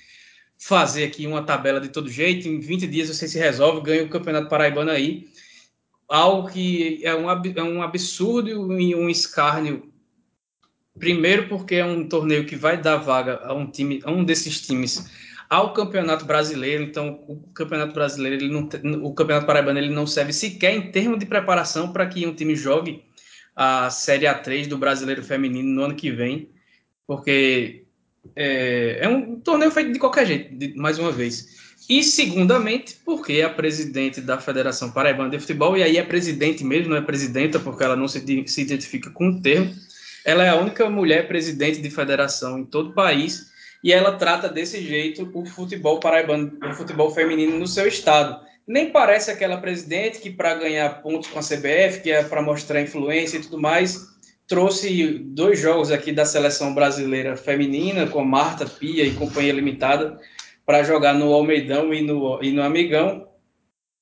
fazer 0.57 1.05
aqui 1.05 1.25
uma 1.25 1.43
tabela 1.43 1.79
de 1.79 1.89
todo 1.89 2.09
jeito, 2.09 2.47
em 2.47 2.59
20 2.59 2.87
dias 2.87 3.07
você 3.07 3.27
se 3.27 3.39
resolve, 3.39 3.81
ganha 3.81 4.03
o 4.03 4.09
Campeonato 4.09 4.49
Paraibano 4.49 4.91
aí. 4.91 5.27
Algo 6.07 6.49
que 6.49 6.99
é 7.03 7.15
um, 7.15 7.29
é 7.29 7.63
um 7.63 7.81
absurdo 7.81 8.49
e 8.79 8.93
um 8.93 9.09
escárnio. 9.09 9.91
Primeiro 10.99 11.47
porque 11.47 11.75
é 11.75 11.85
um 11.85 12.07
torneio 12.07 12.45
que 12.45 12.55
vai 12.55 12.79
dar 12.79 12.97
vaga 12.97 13.39
a 13.43 13.53
um 13.53 13.65
time, 13.65 14.01
a 14.03 14.11
um 14.11 14.23
desses 14.23 14.61
times 14.61 15.09
ao 15.53 15.71
Campeonato 15.71 16.25
Brasileiro. 16.25 16.81
Então, 16.81 17.23
o 17.27 17.37
Campeonato 17.53 17.93
Brasileiro, 17.93 18.43
ele 18.43 18.51
não, 18.51 18.67
o 19.05 19.13
Campeonato 19.13 19.45
Paraibano, 19.45 19.77
ele 19.77 19.93
não 19.93 20.07
serve 20.07 20.33
sequer 20.33 20.73
em 20.73 20.91
termos 20.91 21.19
de 21.19 21.27
preparação 21.27 21.93
para 21.93 22.07
que 22.07 22.25
um 22.25 22.33
time 22.33 22.55
jogue 22.55 23.03
a 23.55 23.87
Série 23.91 24.25
A3 24.25 24.67
do 24.67 24.79
Brasileiro 24.79 25.21
Feminino 25.21 25.69
no 25.69 25.83
ano 25.83 25.95
que 25.95 26.09
vem, 26.09 26.49
porque 27.05 27.83
é, 28.35 28.97
é 29.01 29.07
um 29.07 29.39
torneio 29.39 29.69
feito 29.69 29.93
de 29.93 29.99
qualquer 29.99 30.25
jeito, 30.25 30.55
de, 30.55 30.73
mais 30.75 30.97
uma 30.97 31.11
vez. 31.11 31.61
E, 31.87 32.01
segundamente, 32.01 32.97
porque 33.05 33.43
a 33.43 33.49
presidente 33.49 34.21
da 34.21 34.39
Federação 34.39 34.89
Paraibana 34.89 35.29
de 35.29 35.39
Futebol, 35.39 35.77
e 35.77 35.83
aí 35.83 35.97
é 35.97 36.03
presidente 36.03 36.63
mesmo, 36.63 36.89
não 36.89 36.97
é 36.97 37.01
presidenta, 37.01 37.59
porque 37.59 37.83
ela 37.83 37.95
não 37.95 38.07
se, 38.07 38.23
se 38.47 38.61
identifica 38.61 39.11
com 39.11 39.29
o 39.29 39.39
termo, 39.39 39.71
ela 40.25 40.43
é 40.43 40.49
a 40.49 40.55
única 40.55 40.89
mulher 40.89 41.27
presidente 41.27 41.79
de 41.79 41.91
federação 41.91 42.57
em 42.57 42.65
todo 42.65 42.89
o 42.89 42.93
país 42.93 43.52
e 43.83 43.91
ela 43.91 44.13
trata 44.13 44.47
desse 44.47 44.81
jeito 44.81 45.29
o 45.33 45.45
futebol 45.45 45.99
paraibano, 45.99 46.57
o 46.63 46.73
futebol 46.73 47.11
feminino 47.11 47.59
no 47.59 47.67
seu 47.67 47.85
estado. 47.85 48.39
Nem 48.65 48.91
parece 48.91 49.29
aquela 49.29 49.57
presidente 49.57 50.19
que, 50.19 50.29
para 50.29 50.55
ganhar 50.55 51.01
pontos 51.01 51.29
com 51.29 51.37
a 51.37 51.41
CBF, 51.41 52.01
que 52.01 52.09
é 52.09 52.23
para 52.23 52.41
mostrar 52.41 52.81
influência 52.81 53.37
e 53.37 53.41
tudo 53.41 53.59
mais, 53.59 54.07
trouxe 54.47 55.19
dois 55.19 55.59
jogos 55.59 55.91
aqui 55.91 56.13
da 56.13 56.23
seleção 56.23 56.73
brasileira 56.73 57.35
feminina, 57.35 58.07
com 58.07 58.23
Marta, 58.23 58.65
Pia 58.65 59.03
e 59.03 59.13
Companhia 59.15 59.51
Limitada, 59.51 60.17
para 60.65 60.83
jogar 60.83 61.13
no 61.13 61.33
Almeidão 61.33 61.93
e 61.93 62.01
no, 62.01 62.41
e 62.41 62.53
no 62.53 62.63
Amigão, 62.63 63.27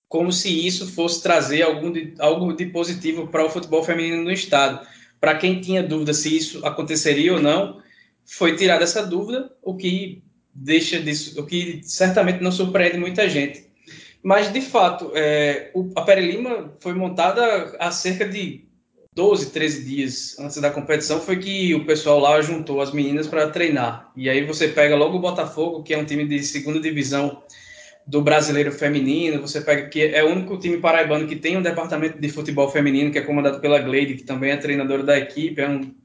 como 0.07 0.31
se 0.31 0.67
isso 0.67 0.93
fosse 0.93 1.23
trazer 1.23 1.63
algum 1.63 1.91
de, 1.91 2.13
algo 2.19 2.53
de 2.53 2.67
positivo 2.67 3.27
para 3.27 3.45
o 3.45 3.49
futebol 3.49 3.83
feminino 3.83 4.21
no 4.21 4.31
estado. 4.31 4.85
Para 5.19 5.35
quem 5.35 5.59
tinha 5.59 5.81
dúvida 5.81 6.13
se 6.13 6.35
isso 6.35 6.63
aconteceria 6.65 7.33
ou 7.33 7.41
não, 7.41 7.81
foi 8.31 8.55
tirada 8.55 8.85
essa 8.85 9.05
dúvida, 9.05 9.51
o 9.61 9.75
que 9.75 10.23
deixa 10.53 11.01
disso, 11.01 11.39
o 11.39 11.45
que 11.45 11.81
certamente 11.83 12.41
não 12.41 12.51
surpreende 12.51 12.97
muita 12.97 13.27
gente. 13.27 13.65
Mas, 14.23 14.51
de 14.53 14.61
fato, 14.61 15.11
é, 15.13 15.69
o, 15.73 15.91
a 15.97 16.01
Pere 16.03 16.21
Lima 16.21 16.73
foi 16.79 16.93
montada 16.93 17.75
há 17.77 17.91
cerca 17.91 18.25
de 18.25 18.63
12, 19.13 19.51
13 19.51 19.83
dias 19.83 20.39
antes 20.39 20.61
da 20.61 20.71
competição, 20.71 21.19
foi 21.19 21.39
que 21.39 21.75
o 21.75 21.85
pessoal 21.85 22.19
lá 22.19 22.41
juntou 22.41 22.79
as 22.79 22.93
meninas 22.93 23.27
para 23.27 23.49
treinar. 23.49 24.09
E 24.15 24.29
aí 24.29 24.45
você 24.45 24.69
pega 24.69 24.95
logo 24.95 25.17
o 25.17 25.21
Botafogo, 25.21 25.83
que 25.83 25.93
é 25.93 25.97
um 25.97 26.05
time 26.05 26.25
de 26.25 26.41
segunda 26.41 26.79
divisão 26.79 27.43
do 28.07 28.21
brasileiro 28.21 28.71
feminino, 28.71 29.41
você 29.41 29.59
pega 29.59 29.89
que 29.89 30.03
é 30.03 30.23
o 30.23 30.29
único 30.29 30.57
time 30.57 30.77
paraibano 30.77 31.27
que 31.27 31.35
tem 31.35 31.57
um 31.57 31.61
departamento 31.61 32.17
de 32.17 32.29
futebol 32.29 32.69
feminino, 32.71 33.11
que 33.11 33.17
é 33.17 33.21
comandado 33.21 33.59
pela 33.59 33.79
Gleide, 33.79 34.15
que 34.15 34.23
também 34.23 34.51
é 34.51 34.57
treinadora 34.57 35.03
da 35.03 35.17
equipe, 35.17 35.59
é 35.59 35.67
um 35.67 36.00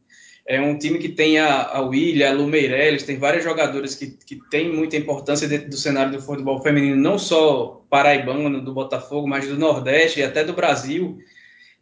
é 0.47 0.61
um 0.61 0.78
time 0.78 0.99
que 0.99 1.09
tem 1.09 1.38
a, 1.38 1.64
a 1.64 1.80
William, 1.80 2.30
a 2.30 2.32
Lu 2.32 2.47
Meirelles, 2.47 3.03
tem 3.03 3.18
vários 3.18 3.42
jogadores 3.42 3.97
que, 3.97 4.07
que 4.07 4.40
têm 4.49 4.72
muita 4.72 4.97
importância 4.97 5.49
dentro 5.49 5.68
do 5.68 5.76
cenário 5.76 6.12
do 6.12 6.22
futebol 6.22 6.62
feminino, 6.62 6.97
não 6.97 7.18
só 7.18 7.84
paraibano, 7.90 8.61
do 8.61 8.72
Botafogo, 8.72 9.26
mas 9.26 9.49
do 9.49 9.59
Nordeste 9.59 10.20
e 10.20 10.22
até 10.22 10.44
do 10.44 10.53
Brasil, 10.53 11.18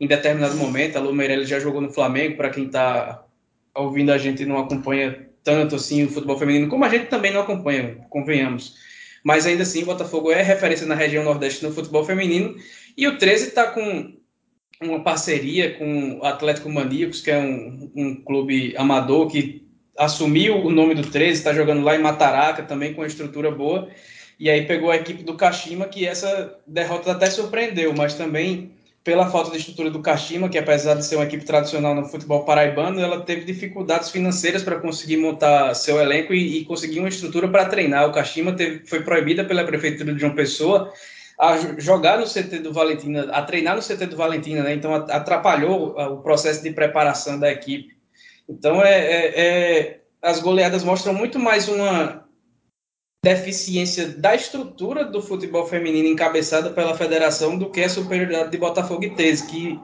em 0.01 0.07
determinado 0.07 0.57
momento. 0.57 0.97
A 0.97 1.01
Lu 1.01 1.15
Meirelles 1.15 1.49
já 1.49 1.61
jogou 1.61 1.81
no 1.81 1.93
Flamengo, 1.93 2.39
para 2.39 2.49
quem 2.49 2.65
está 2.65 3.23
ouvindo 3.75 4.11
a 4.11 4.19
gente 4.19 4.47
não 4.47 4.59
acompanha 4.59 5.29
tanto 5.43 5.77
assim 5.77 6.05
o 6.05 6.09
futebol 6.09 6.39
feminino, 6.39 6.69
como 6.69 6.87
a 6.87 6.89
gente 6.89 7.07
também 7.07 7.33
não 7.33 7.43
acompanha, 7.43 7.99
convenhamos. 8.09 8.77
Mas 9.23 9.47
ainda 9.47 9.63
assim, 9.63 9.83
o 9.83 9.87
Botafogo 9.87 10.33
é 10.33 10.43
referência 10.43 10.87
na 10.87 10.95
região 10.95 11.23
Nordeste 11.23 11.63
no 11.63 11.73
futebol 11.73 12.05
feminino, 12.05 12.57
e 12.97 13.07
o 13.07 13.19
13 13.19 13.49
está 13.49 13.67
com 13.67 14.15
uma 14.91 15.03
parceria 15.03 15.75
com 15.75 16.19
o 16.19 16.25
Atlético 16.25 16.71
Maníacos, 16.71 17.21
que 17.21 17.31
é 17.31 17.39
um, 17.39 17.91
um 17.95 18.15
clube 18.15 18.75
amador 18.77 19.29
que 19.29 19.65
assumiu 19.99 20.57
o 20.57 20.71
nome 20.71 20.95
do 20.95 21.03
13, 21.03 21.33
está 21.33 21.53
jogando 21.53 21.83
lá 21.83 21.97
em 21.97 22.03
Mataraca, 22.03 22.63
também 22.63 22.93
com 22.93 23.01
uma 23.01 23.07
estrutura 23.07 23.51
boa. 23.51 23.89
E 24.39 24.51
aí 24.51 24.67
pegou 24.67 24.91
a 24.91 24.97
equipe 24.97 25.23
do 25.23 25.37
Kashima, 25.37 25.87
que 25.87 26.07
essa 26.07 26.59
derrota 26.67 27.13
até 27.13 27.31
surpreendeu, 27.31 27.95
mas 27.97 28.15
também 28.15 28.73
pela 29.05 29.31
falta 29.31 29.51
de 29.51 29.59
estrutura 29.59 29.91
do 29.91 30.01
Kashima, 30.01 30.49
que 30.49 30.57
apesar 30.57 30.95
de 30.95 31.05
ser 31.05 31.17
uma 31.17 31.27
equipe 31.27 31.45
tradicional 31.45 31.95
no 31.95 32.09
futebol 32.09 32.45
paraibano, 32.45 32.99
ela 32.99 33.21
teve 33.21 33.45
dificuldades 33.45 34.11
financeiras 34.11 34.63
para 34.63 34.81
conseguir 34.81 35.19
montar 35.19 35.75
seu 35.75 36.01
elenco 36.01 36.33
e, 36.33 36.59
e 36.59 36.65
conseguir 36.65 37.01
uma 37.01 37.09
estrutura 37.11 37.47
para 37.47 37.67
treinar. 37.67 38.09
O 38.09 38.13
Kashima 38.13 38.55
teve, 38.55 38.87
foi 38.87 39.03
proibida 39.03 39.45
pela 39.45 39.63
prefeitura 39.63 40.13
de 40.15 40.21
João 40.21 40.35
Pessoa 40.35 40.91
a 41.39 41.57
jogar 41.79 42.19
no 42.19 42.27
CT 42.27 42.61
do 42.61 42.73
Valentina, 42.73 43.31
a 43.33 43.43
treinar 43.43 43.77
no 43.77 43.83
CT 43.83 44.07
do 44.07 44.17
Valentina, 44.17 44.63
né? 44.63 44.75
Então 44.75 44.95
atrapalhou 44.95 45.97
o 45.99 46.23
processo 46.23 46.63
de 46.63 46.71
preparação 46.71 47.39
da 47.39 47.51
equipe. 47.51 47.97
Então 48.49 48.83
é, 48.83 48.99
é, 48.99 49.41
é, 49.41 50.01
as 50.23 50.41
goleadas 50.41 50.85
mostram 50.85 51.13
muito 51.13 51.39
mais 51.39 51.69
uma 51.69 52.25
deficiência 53.25 54.09
da 54.09 54.35
estrutura 54.35 55.05
do 55.05 55.23
futebol 55.23 55.67
feminino 55.67 56.09
encabeçada 56.09 56.71
pela 56.71 56.97
federação 56.97 57.57
do 57.57 57.71
que 57.71 57.81
a 57.81 57.89
superioridade 57.89 58.51
de 58.51 58.59
Botafogo 58.59 59.03
e 59.05 59.15
13, 59.15 59.47
que 59.47 59.81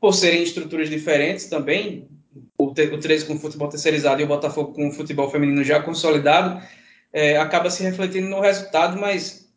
por 0.00 0.14
serem 0.14 0.44
estruturas 0.44 0.88
diferentes 0.88 1.46
também, 1.46 2.08
o 2.56 2.72
13 2.72 3.26
com 3.26 3.34
o 3.34 3.38
futebol 3.38 3.68
terceirizado 3.68 4.20
e 4.20 4.24
o 4.24 4.28
Botafogo 4.28 4.72
com 4.72 4.88
o 4.88 4.92
futebol 4.92 5.28
feminino 5.28 5.64
já 5.64 5.82
consolidado, 5.82 6.62
é, 7.12 7.36
acaba 7.36 7.68
se 7.68 7.82
refletindo 7.82 8.28
no 8.28 8.40
resultado, 8.40 8.98
mas 8.98 9.47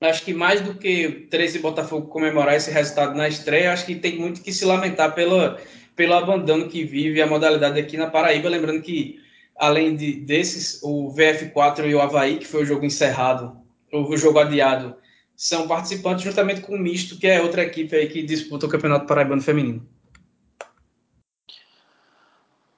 acho 0.00 0.24
que 0.24 0.34
mais 0.34 0.60
do 0.60 0.74
que 0.74 1.26
13 1.30 1.60
Botafogo 1.60 2.08
comemorar 2.08 2.54
esse 2.54 2.70
resultado 2.70 3.16
na 3.16 3.28
estreia, 3.28 3.72
acho 3.72 3.86
que 3.86 3.94
tem 3.94 4.18
muito 4.18 4.42
que 4.42 4.52
se 4.52 4.64
lamentar 4.64 5.14
pela, 5.14 5.58
pelo 5.94 6.14
abandono 6.14 6.68
que 6.68 6.84
vive 6.84 7.20
a 7.22 7.26
modalidade 7.26 7.78
aqui 7.80 7.96
na 7.96 8.10
Paraíba. 8.10 8.48
Lembrando 8.48 8.82
que, 8.82 9.18
além 9.56 9.96
de, 9.96 10.20
desses, 10.20 10.80
o 10.82 11.12
VF4 11.14 11.88
e 11.88 11.94
o 11.94 12.00
Havaí, 12.00 12.38
que 12.38 12.46
foi 12.46 12.62
o 12.62 12.66
jogo 12.66 12.84
encerrado, 12.84 13.56
o 13.92 14.16
jogo 14.16 14.38
adiado, 14.38 14.96
são 15.34 15.66
participantes 15.66 16.24
juntamente 16.24 16.60
com 16.60 16.74
o 16.74 16.78
Misto, 16.78 17.18
que 17.18 17.26
é 17.26 17.40
outra 17.40 17.62
equipe 17.62 17.94
aí 17.94 18.08
que 18.08 18.22
disputa 18.22 18.66
o 18.66 18.68
Campeonato 18.68 19.06
Paraibano 19.06 19.42
Feminino. 19.42 19.86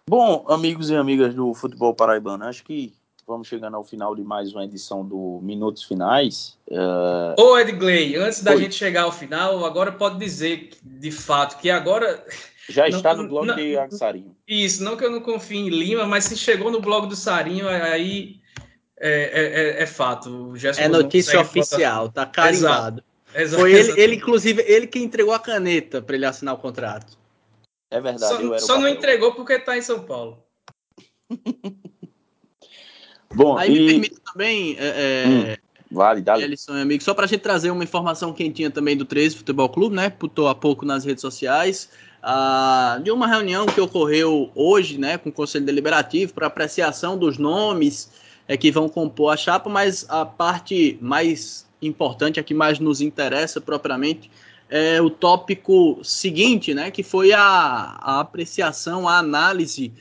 Bom, 0.09 0.47
amigos 0.49 0.89
e 0.89 0.97
amigas 0.97 1.35
do 1.35 1.53
futebol 1.53 1.95
paraibano, 1.95 2.45
acho 2.45 2.65
que 2.65 2.95
vamos 3.29 3.47
chegando 3.47 3.77
ao 3.77 3.85
final 3.85 4.17
de 4.17 4.25
mais 4.25 4.55
uma 4.55 4.65
edição 4.65 5.05
do 5.05 5.39
Minutos 5.43 5.85
Finais. 5.85 6.59
Uh... 6.67 7.39
Ô, 7.39 7.59
Edgley, 7.59 8.17
antes 8.17 8.43
da 8.43 8.53
Oi. 8.53 8.63
gente 8.63 8.75
chegar 8.75 9.03
ao 9.03 9.13
final, 9.13 9.67
agora 9.67 9.93
pode 9.93 10.19
dizer, 10.19 10.71
de 10.83 11.13
fato, 11.13 11.59
que 11.59 11.71
agora... 11.71 12.25
Já 12.71 12.87
está 12.87 13.15
não, 13.15 13.23
no 13.23 13.29
blog 13.29 13.47
não, 13.47 13.57
de 13.57 13.97
Sarinho. 13.97 14.37
Isso, 14.47 14.85
não 14.85 14.95
que 14.95 15.03
eu 15.03 15.11
não 15.11 15.21
confie 15.21 15.57
em 15.57 15.71
Lima, 15.71 16.05
mas 16.05 16.25
se 16.25 16.37
chegou 16.37 16.71
no 16.71 16.81
blog 16.81 17.07
do 17.07 17.17
Sarinho, 17.17 17.67
aí 17.67 18.41
é, 18.99 19.23
é, 19.23 19.81
é, 19.81 19.83
é 19.83 19.87
fato. 19.87 20.53
é 20.77 20.87
notícia 20.87 21.41
oficial, 21.41 22.11
tá 22.11 22.27
carimbado. 22.27 23.03
Exato. 23.35 23.61
Foi 23.61 23.73
ele, 23.73 23.99
ele, 23.99 24.15
inclusive, 24.17 24.63
ele 24.67 24.87
que 24.87 24.99
entregou 24.99 25.33
a 25.33 25.39
caneta 25.39 26.03
para 26.03 26.15
ele 26.15 26.27
assinar 26.27 26.55
o 26.55 26.59
contrato. 26.59 27.17
É 27.91 28.01
verdade. 28.03 28.59
Só, 28.59 28.59
só 28.59 28.79
não 28.79 28.89
entregou 28.89 29.35
porque 29.35 29.55
está 29.55 29.77
em 29.77 29.83
São 29.83 30.03
Paulo. 30.03 30.45
Bom, 33.35 33.57
Aí 33.57 33.77
e... 33.77 33.81
me 33.81 33.87
permite 33.87 34.17
também, 34.33 34.77
é, 34.79 34.87
é, 34.87 35.29
hum, 35.29 35.57
vale, 35.91 36.21
dá. 36.21 36.39
Ellison, 36.39 36.75
amigo, 36.75 37.03
só 37.03 37.15
para 37.15 37.25
a 37.25 37.29
gente 37.29 37.41
trazer 37.41 37.71
uma 37.71 37.85
informação 37.85 38.33
quentinha 38.33 38.71
também 38.71 38.97
do 38.97 39.05
13 39.05 39.37
Futebol 39.37 39.69
Clube, 39.69 39.95
né? 39.95 40.11
Putou 40.11 40.49
há 40.49 40.55
pouco 40.55 40.85
nas 40.85 41.05
redes 41.05 41.21
sociais. 41.21 41.89
Ah, 42.23 43.01
de 43.03 43.11
uma 43.11 43.27
reunião 43.29 43.67
que 43.67 43.81
ocorreu 43.81 44.51
hoje, 44.55 44.99
né, 44.99 45.19
com 45.19 45.29
o 45.29 45.33
Conselho 45.33 45.65
Deliberativo 45.65 46.35
para 46.35 46.49
apreciação 46.49 47.17
dos 47.17 47.39
nomes 47.39 48.11
é, 48.49 48.57
que 48.57 48.73
vão 48.73 48.89
compor 48.89 49.33
a 49.33 49.37
chapa, 49.37 49.71
mas 49.71 50.05
a 50.09 50.27
parte 50.27 50.99
mais 51.01 51.67
importante, 51.81 52.41
a 52.41 52.43
que 52.43 52.55
mais 52.55 52.81
nos 52.81 53.01
interessa 53.01 53.61
propriamente, 53.61 54.31
é 54.69 55.01
o 55.01 55.09
tópico 55.09 56.01
seguinte, 56.03 56.75
né, 56.75 56.91
que 56.91 57.03
foi 57.03 57.33
a, 57.33 57.41
a 57.41 58.21
apreciação, 58.21 59.09
a 59.09 59.19
análise 59.19 59.93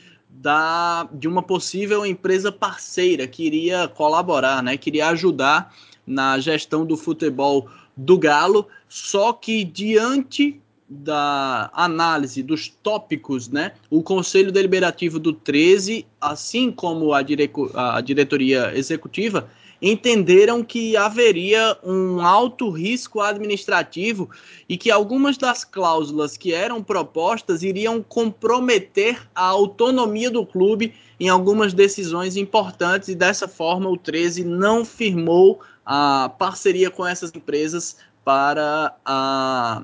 da, 0.42 1.08
de 1.12 1.28
uma 1.28 1.42
possível 1.42 2.06
empresa 2.06 2.52
parceira 2.52 3.28
que 3.28 3.44
iria 3.44 3.88
colaborar, 3.88 4.62
né, 4.62 4.78
que 4.78 4.90
iria 4.90 5.10
ajudar 5.10 5.74
na 6.06 6.40
gestão 6.40 6.86
do 6.86 6.96
futebol 6.96 7.68
do 7.96 8.18
Galo, 8.18 8.68
só 8.88 9.34
que 9.34 9.64
diante 9.64 10.62
da 10.90 11.70
análise 11.74 12.42
dos 12.42 12.70
tópicos, 12.70 13.50
né, 13.50 13.74
o 13.90 14.02
Conselho 14.02 14.52
Deliberativo 14.52 15.20
do 15.20 15.34
13, 15.34 16.06
assim 16.22 16.72
como 16.72 17.14
a, 17.14 17.22
dire 17.22 17.52
a 17.74 18.00
diretoria 18.00 18.72
executiva, 18.78 19.50
entenderam 19.82 20.64
que 20.64 20.98
haveria 20.98 21.78
um 21.84 22.20
alto 22.22 22.70
risco 22.70 23.22
administrativo 23.22 24.30
e 24.68 24.78
que 24.78 24.90
algumas 24.90 25.38
das 25.38 25.64
cláusulas 25.64 26.36
que 26.36 26.54
eram 26.54 26.84
propostas 26.84 27.62
iriam 27.62 28.02
comprometer 28.02 29.28
a 29.36 29.46
autonomia 29.46 30.32
do 30.32 30.46
clube 30.46 30.94
em 31.20 31.30
algumas 31.30 31.74
decisões 31.74 32.36
importantes 32.38 33.10
e 33.10 33.16
dessa 33.16 33.48
forma 33.48 33.90
o 33.90 33.98
13 33.98 34.44
não 34.44 34.84
firmou 34.84 35.60
a 35.86 36.30
parceria 36.38 36.90
com 36.90 37.06
essas 37.06 37.34
empresas 37.34 37.98
para 38.24 38.96
a 39.06 39.84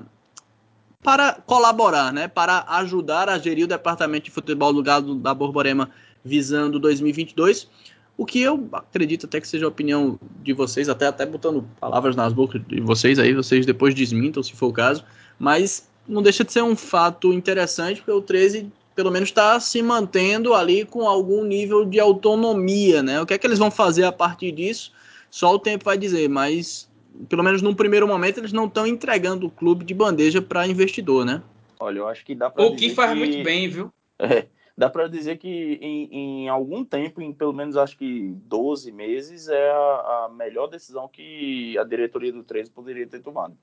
para 1.02 1.34
colaborar, 1.34 2.14
né, 2.14 2.28
para 2.28 2.64
ajudar 2.78 3.28
a 3.28 3.38
gerir 3.38 3.66
o 3.66 3.68
departamento 3.68 4.24
de 4.24 4.30
futebol 4.30 4.72
do 4.72 4.82
Galo 4.82 5.14
da 5.16 5.34
Borborema 5.34 5.90
visando 6.24 6.80
2022 6.80 7.68
o 8.16 8.24
que 8.24 8.40
eu 8.40 8.68
acredito 8.72 9.26
até 9.26 9.40
que 9.40 9.48
seja 9.48 9.64
a 9.64 9.68
opinião 9.68 10.18
de 10.42 10.52
vocês, 10.52 10.88
até, 10.88 11.06
até 11.06 11.26
botando 11.26 11.68
palavras 11.80 12.14
nas 12.14 12.32
bocas 12.32 12.62
de 12.66 12.80
vocês 12.80 13.18
aí, 13.18 13.32
vocês 13.32 13.66
depois 13.66 13.94
desmintam 13.94 14.42
se 14.42 14.52
for 14.52 14.68
o 14.68 14.72
caso, 14.72 15.04
mas 15.38 15.88
não 16.06 16.22
deixa 16.22 16.44
de 16.44 16.52
ser 16.52 16.62
um 16.62 16.76
fato 16.76 17.32
interessante, 17.32 18.00
porque 18.00 18.12
o 18.12 18.22
13 18.22 18.70
pelo 18.94 19.10
menos 19.10 19.28
está 19.28 19.58
se 19.58 19.82
mantendo 19.82 20.54
ali 20.54 20.84
com 20.84 21.08
algum 21.08 21.42
nível 21.42 21.84
de 21.84 21.98
autonomia, 21.98 23.02
né? 23.02 23.20
O 23.20 23.26
que 23.26 23.34
é 23.34 23.38
que 23.38 23.46
eles 23.46 23.58
vão 23.58 23.70
fazer 23.70 24.04
a 24.04 24.12
partir 24.12 24.52
disso? 24.52 24.92
Só 25.30 25.52
o 25.52 25.58
tempo 25.58 25.84
vai 25.84 25.98
dizer, 25.98 26.28
mas 26.28 26.88
pelo 27.28 27.42
menos 27.42 27.60
num 27.60 27.74
primeiro 27.74 28.06
momento 28.06 28.38
eles 28.38 28.52
não 28.52 28.66
estão 28.66 28.86
entregando 28.86 29.46
o 29.46 29.50
clube 29.50 29.84
de 29.84 29.94
bandeja 29.94 30.40
para 30.40 30.66
investidor, 30.66 31.24
né? 31.24 31.42
Olha, 31.80 31.98
eu 31.98 32.08
acho 32.08 32.24
que 32.24 32.34
dá 32.34 32.48
para. 32.48 32.64
O 32.64 32.76
que 32.76 32.90
faz 32.90 33.12
que... 33.12 33.18
muito 33.18 33.42
bem, 33.42 33.68
viu? 33.68 33.92
É, 34.16 34.46
dá 34.76 34.90
para 34.90 35.08
dizer 35.08 35.38
que 35.38 35.78
em, 35.80 36.08
em, 36.12 36.48
algum 36.48 36.84
tempo, 36.84 37.20
em 37.20 37.32
pelo 37.32 37.52
menos 37.52 37.76
acho 37.76 37.96
que 37.96 38.34
12 38.46 38.90
meses, 38.92 39.48
é 39.48 39.70
a, 39.70 40.24
a 40.24 40.28
melhor 40.32 40.66
decisão 40.66 41.08
que 41.08 41.78
a 41.78 41.84
diretoria 41.84 42.32
do 42.32 42.42
13 42.42 42.70
poderia 42.70 43.06
ter 43.06 43.20
tomado. 43.20 43.56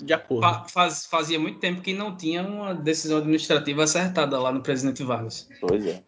De 0.00 0.12
acordo. 0.12 0.68
Faz, 0.68 1.06
fazia 1.06 1.40
muito 1.40 1.58
tempo 1.58 1.82
que 1.82 1.92
não 1.92 2.16
tinha 2.16 2.42
uma 2.46 2.72
decisão 2.72 3.18
administrativa 3.18 3.82
acertada 3.82 4.38
lá 4.38 4.52
no 4.52 4.62
presidente 4.62 5.02
Vargas. 5.02 5.48
Pois 5.60 5.84
é. 5.84 6.02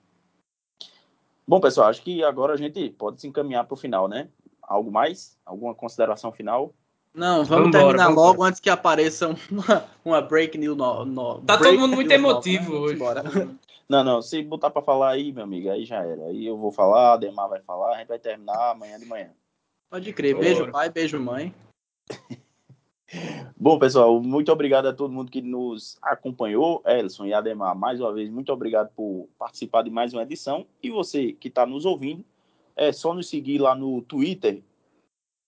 Bom, 1.46 1.60
pessoal, 1.60 1.88
acho 1.88 2.02
que 2.02 2.22
agora 2.22 2.54
a 2.54 2.56
gente 2.56 2.90
pode 2.90 3.20
se 3.20 3.26
encaminhar 3.26 3.64
para 3.64 3.74
o 3.74 3.76
final, 3.76 4.06
né? 4.06 4.28
Algo 4.62 4.92
mais? 4.92 5.36
Alguma 5.44 5.74
consideração 5.74 6.30
final? 6.30 6.72
Não, 7.12 7.44
vamos, 7.44 7.48
vamos 7.48 7.70
terminar 7.72 8.12
embora, 8.12 8.28
logo 8.28 8.44
antes 8.44 8.60
que 8.60 8.70
apareça 8.70 9.34
uma, 9.50 9.84
uma 10.04 10.22
break 10.22 10.56
news. 10.56 10.76
No, 10.76 11.04
no, 11.04 11.40
tá 11.40 11.56
break 11.56 11.74
todo 11.74 11.80
mundo 11.80 11.96
muito 11.96 12.12
emotivo 12.12 12.74
hoje. 12.74 12.96
Bora. 12.96 13.24
Não, 13.90 14.04
não, 14.04 14.22
se 14.22 14.40
botar 14.40 14.70
para 14.70 14.82
falar 14.82 15.10
aí, 15.10 15.32
meu 15.32 15.42
amigo, 15.42 15.68
aí 15.68 15.84
já 15.84 15.96
era. 15.96 16.26
Aí 16.26 16.46
eu 16.46 16.56
vou 16.56 16.70
falar, 16.70 17.14
a 17.14 17.16
Demar 17.16 17.48
vai 17.48 17.60
falar, 17.60 17.96
a 17.96 17.98
gente 17.98 18.06
vai 18.06 18.20
terminar 18.20 18.70
amanhã 18.70 18.96
de 18.96 19.04
manhã. 19.04 19.32
Pode 19.90 20.12
crer. 20.12 20.38
Beijo, 20.38 20.70
pai, 20.70 20.88
beijo, 20.88 21.18
mãe. 21.18 21.52
Bom, 23.58 23.80
pessoal, 23.80 24.22
muito 24.22 24.52
obrigado 24.52 24.86
a 24.86 24.92
todo 24.92 25.12
mundo 25.12 25.28
que 25.28 25.42
nos 25.42 25.98
acompanhou. 26.00 26.80
Elson 26.86 27.26
e 27.26 27.34
Ademar, 27.34 27.74
mais 27.74 28.00
uma 28.00 28.12
vez, 28.12 28.30
muito 28.30 28.52
obrigado 28.52 28.90
por 28.94 29.28
participar 29.36 29.82
de 29.82 29.90
mais 29.90 30.12
uma 30.12 30.22
edição. 30.22 30.64
E 30.80 30.88
você 30.88 31.32
que 31.32 31.48
está 31.48 31.66
nos 31.66 31.84
ouvindo, 31.84 32.24
é 32.76 32.92
só 32.92 33.12
nos 33.12 33.28
seguir 33.28 33.58
lá 33.58 33.74
no 33.74 34.02
Twitter 34.02 34.62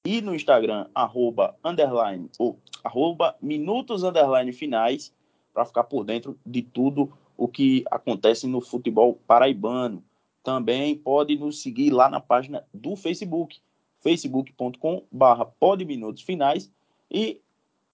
e 0.05 0.21
no 0.21 0.35
Instagram, 0.35 0.89
arroba, 0.93 1.55
underline, 1.65 2.29
ou 2.41 2.59
arroba, 2.83 3.37
minutos, 3.41 4.03
underline, 4.03 4.53
finais, 4.53 5.15
para 5.55 5.65
ficar 5.65 5.85
por 5.85 6.03
dentro 6.03 6.37
de 6.45 6.61
tudo 6.61 7.13
o 7.43 7.49
que 7.49 7.85
acontece 7.91 8.47
no 8.47 8.61
futebol 8.61 9.19
paraibano. 9.27 10.05
Também 10.45 10.95
pode 10.95 11.37
nos 11.37 11.61
seguir 11.61 11.91
lá 11.91 12.09
na 12.09 12.21
página 12.21 12.65
do 12.73 12.95
Facebook, 12.95 13.59
facebook.com.br 14.01 15.45
podminutosfinais 15.59 16.71
e 17.11 17.41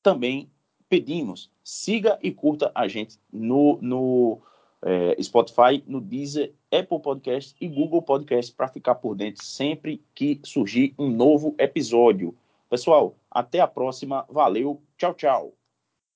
também 0.03 0.51
pedimos, 0.87 1.51
siga 1.65 2.19
e 2.23 2.31
curta 2.31 2.71
a 2.75 2.87
gente 2.89 3.19
no, 3.33 3.79
no 3.81 4.39
é, 4.83 5.17
Spotify, 5.23 5.83
no 5.87 6.01
Deezer, 6.01 6.53
Apple 6.71 7.01
Podcast 7.01 7.57
e 7.59 7.69
Google 7.69 8.03
Podcast 8.03 8.55
para 8.55 8.69
ficar 8.69 8.97
por 8.97 9.15
dentro 9.15 9.43
sempre 9.43 10.03
que 10.15 10.39
surgir 10.45 10.95
um 10.99 11.09
novo 11.09 11.55
episódio. 11.59 12.35
Pessoal, 12.69 13.15
até 13.31 13.61
a 13.61 13.67
próxima. 13.67 14.27
Valeu, 14.29 14.83
tchau, 14.99 15.15
tchau. 15.15 15.58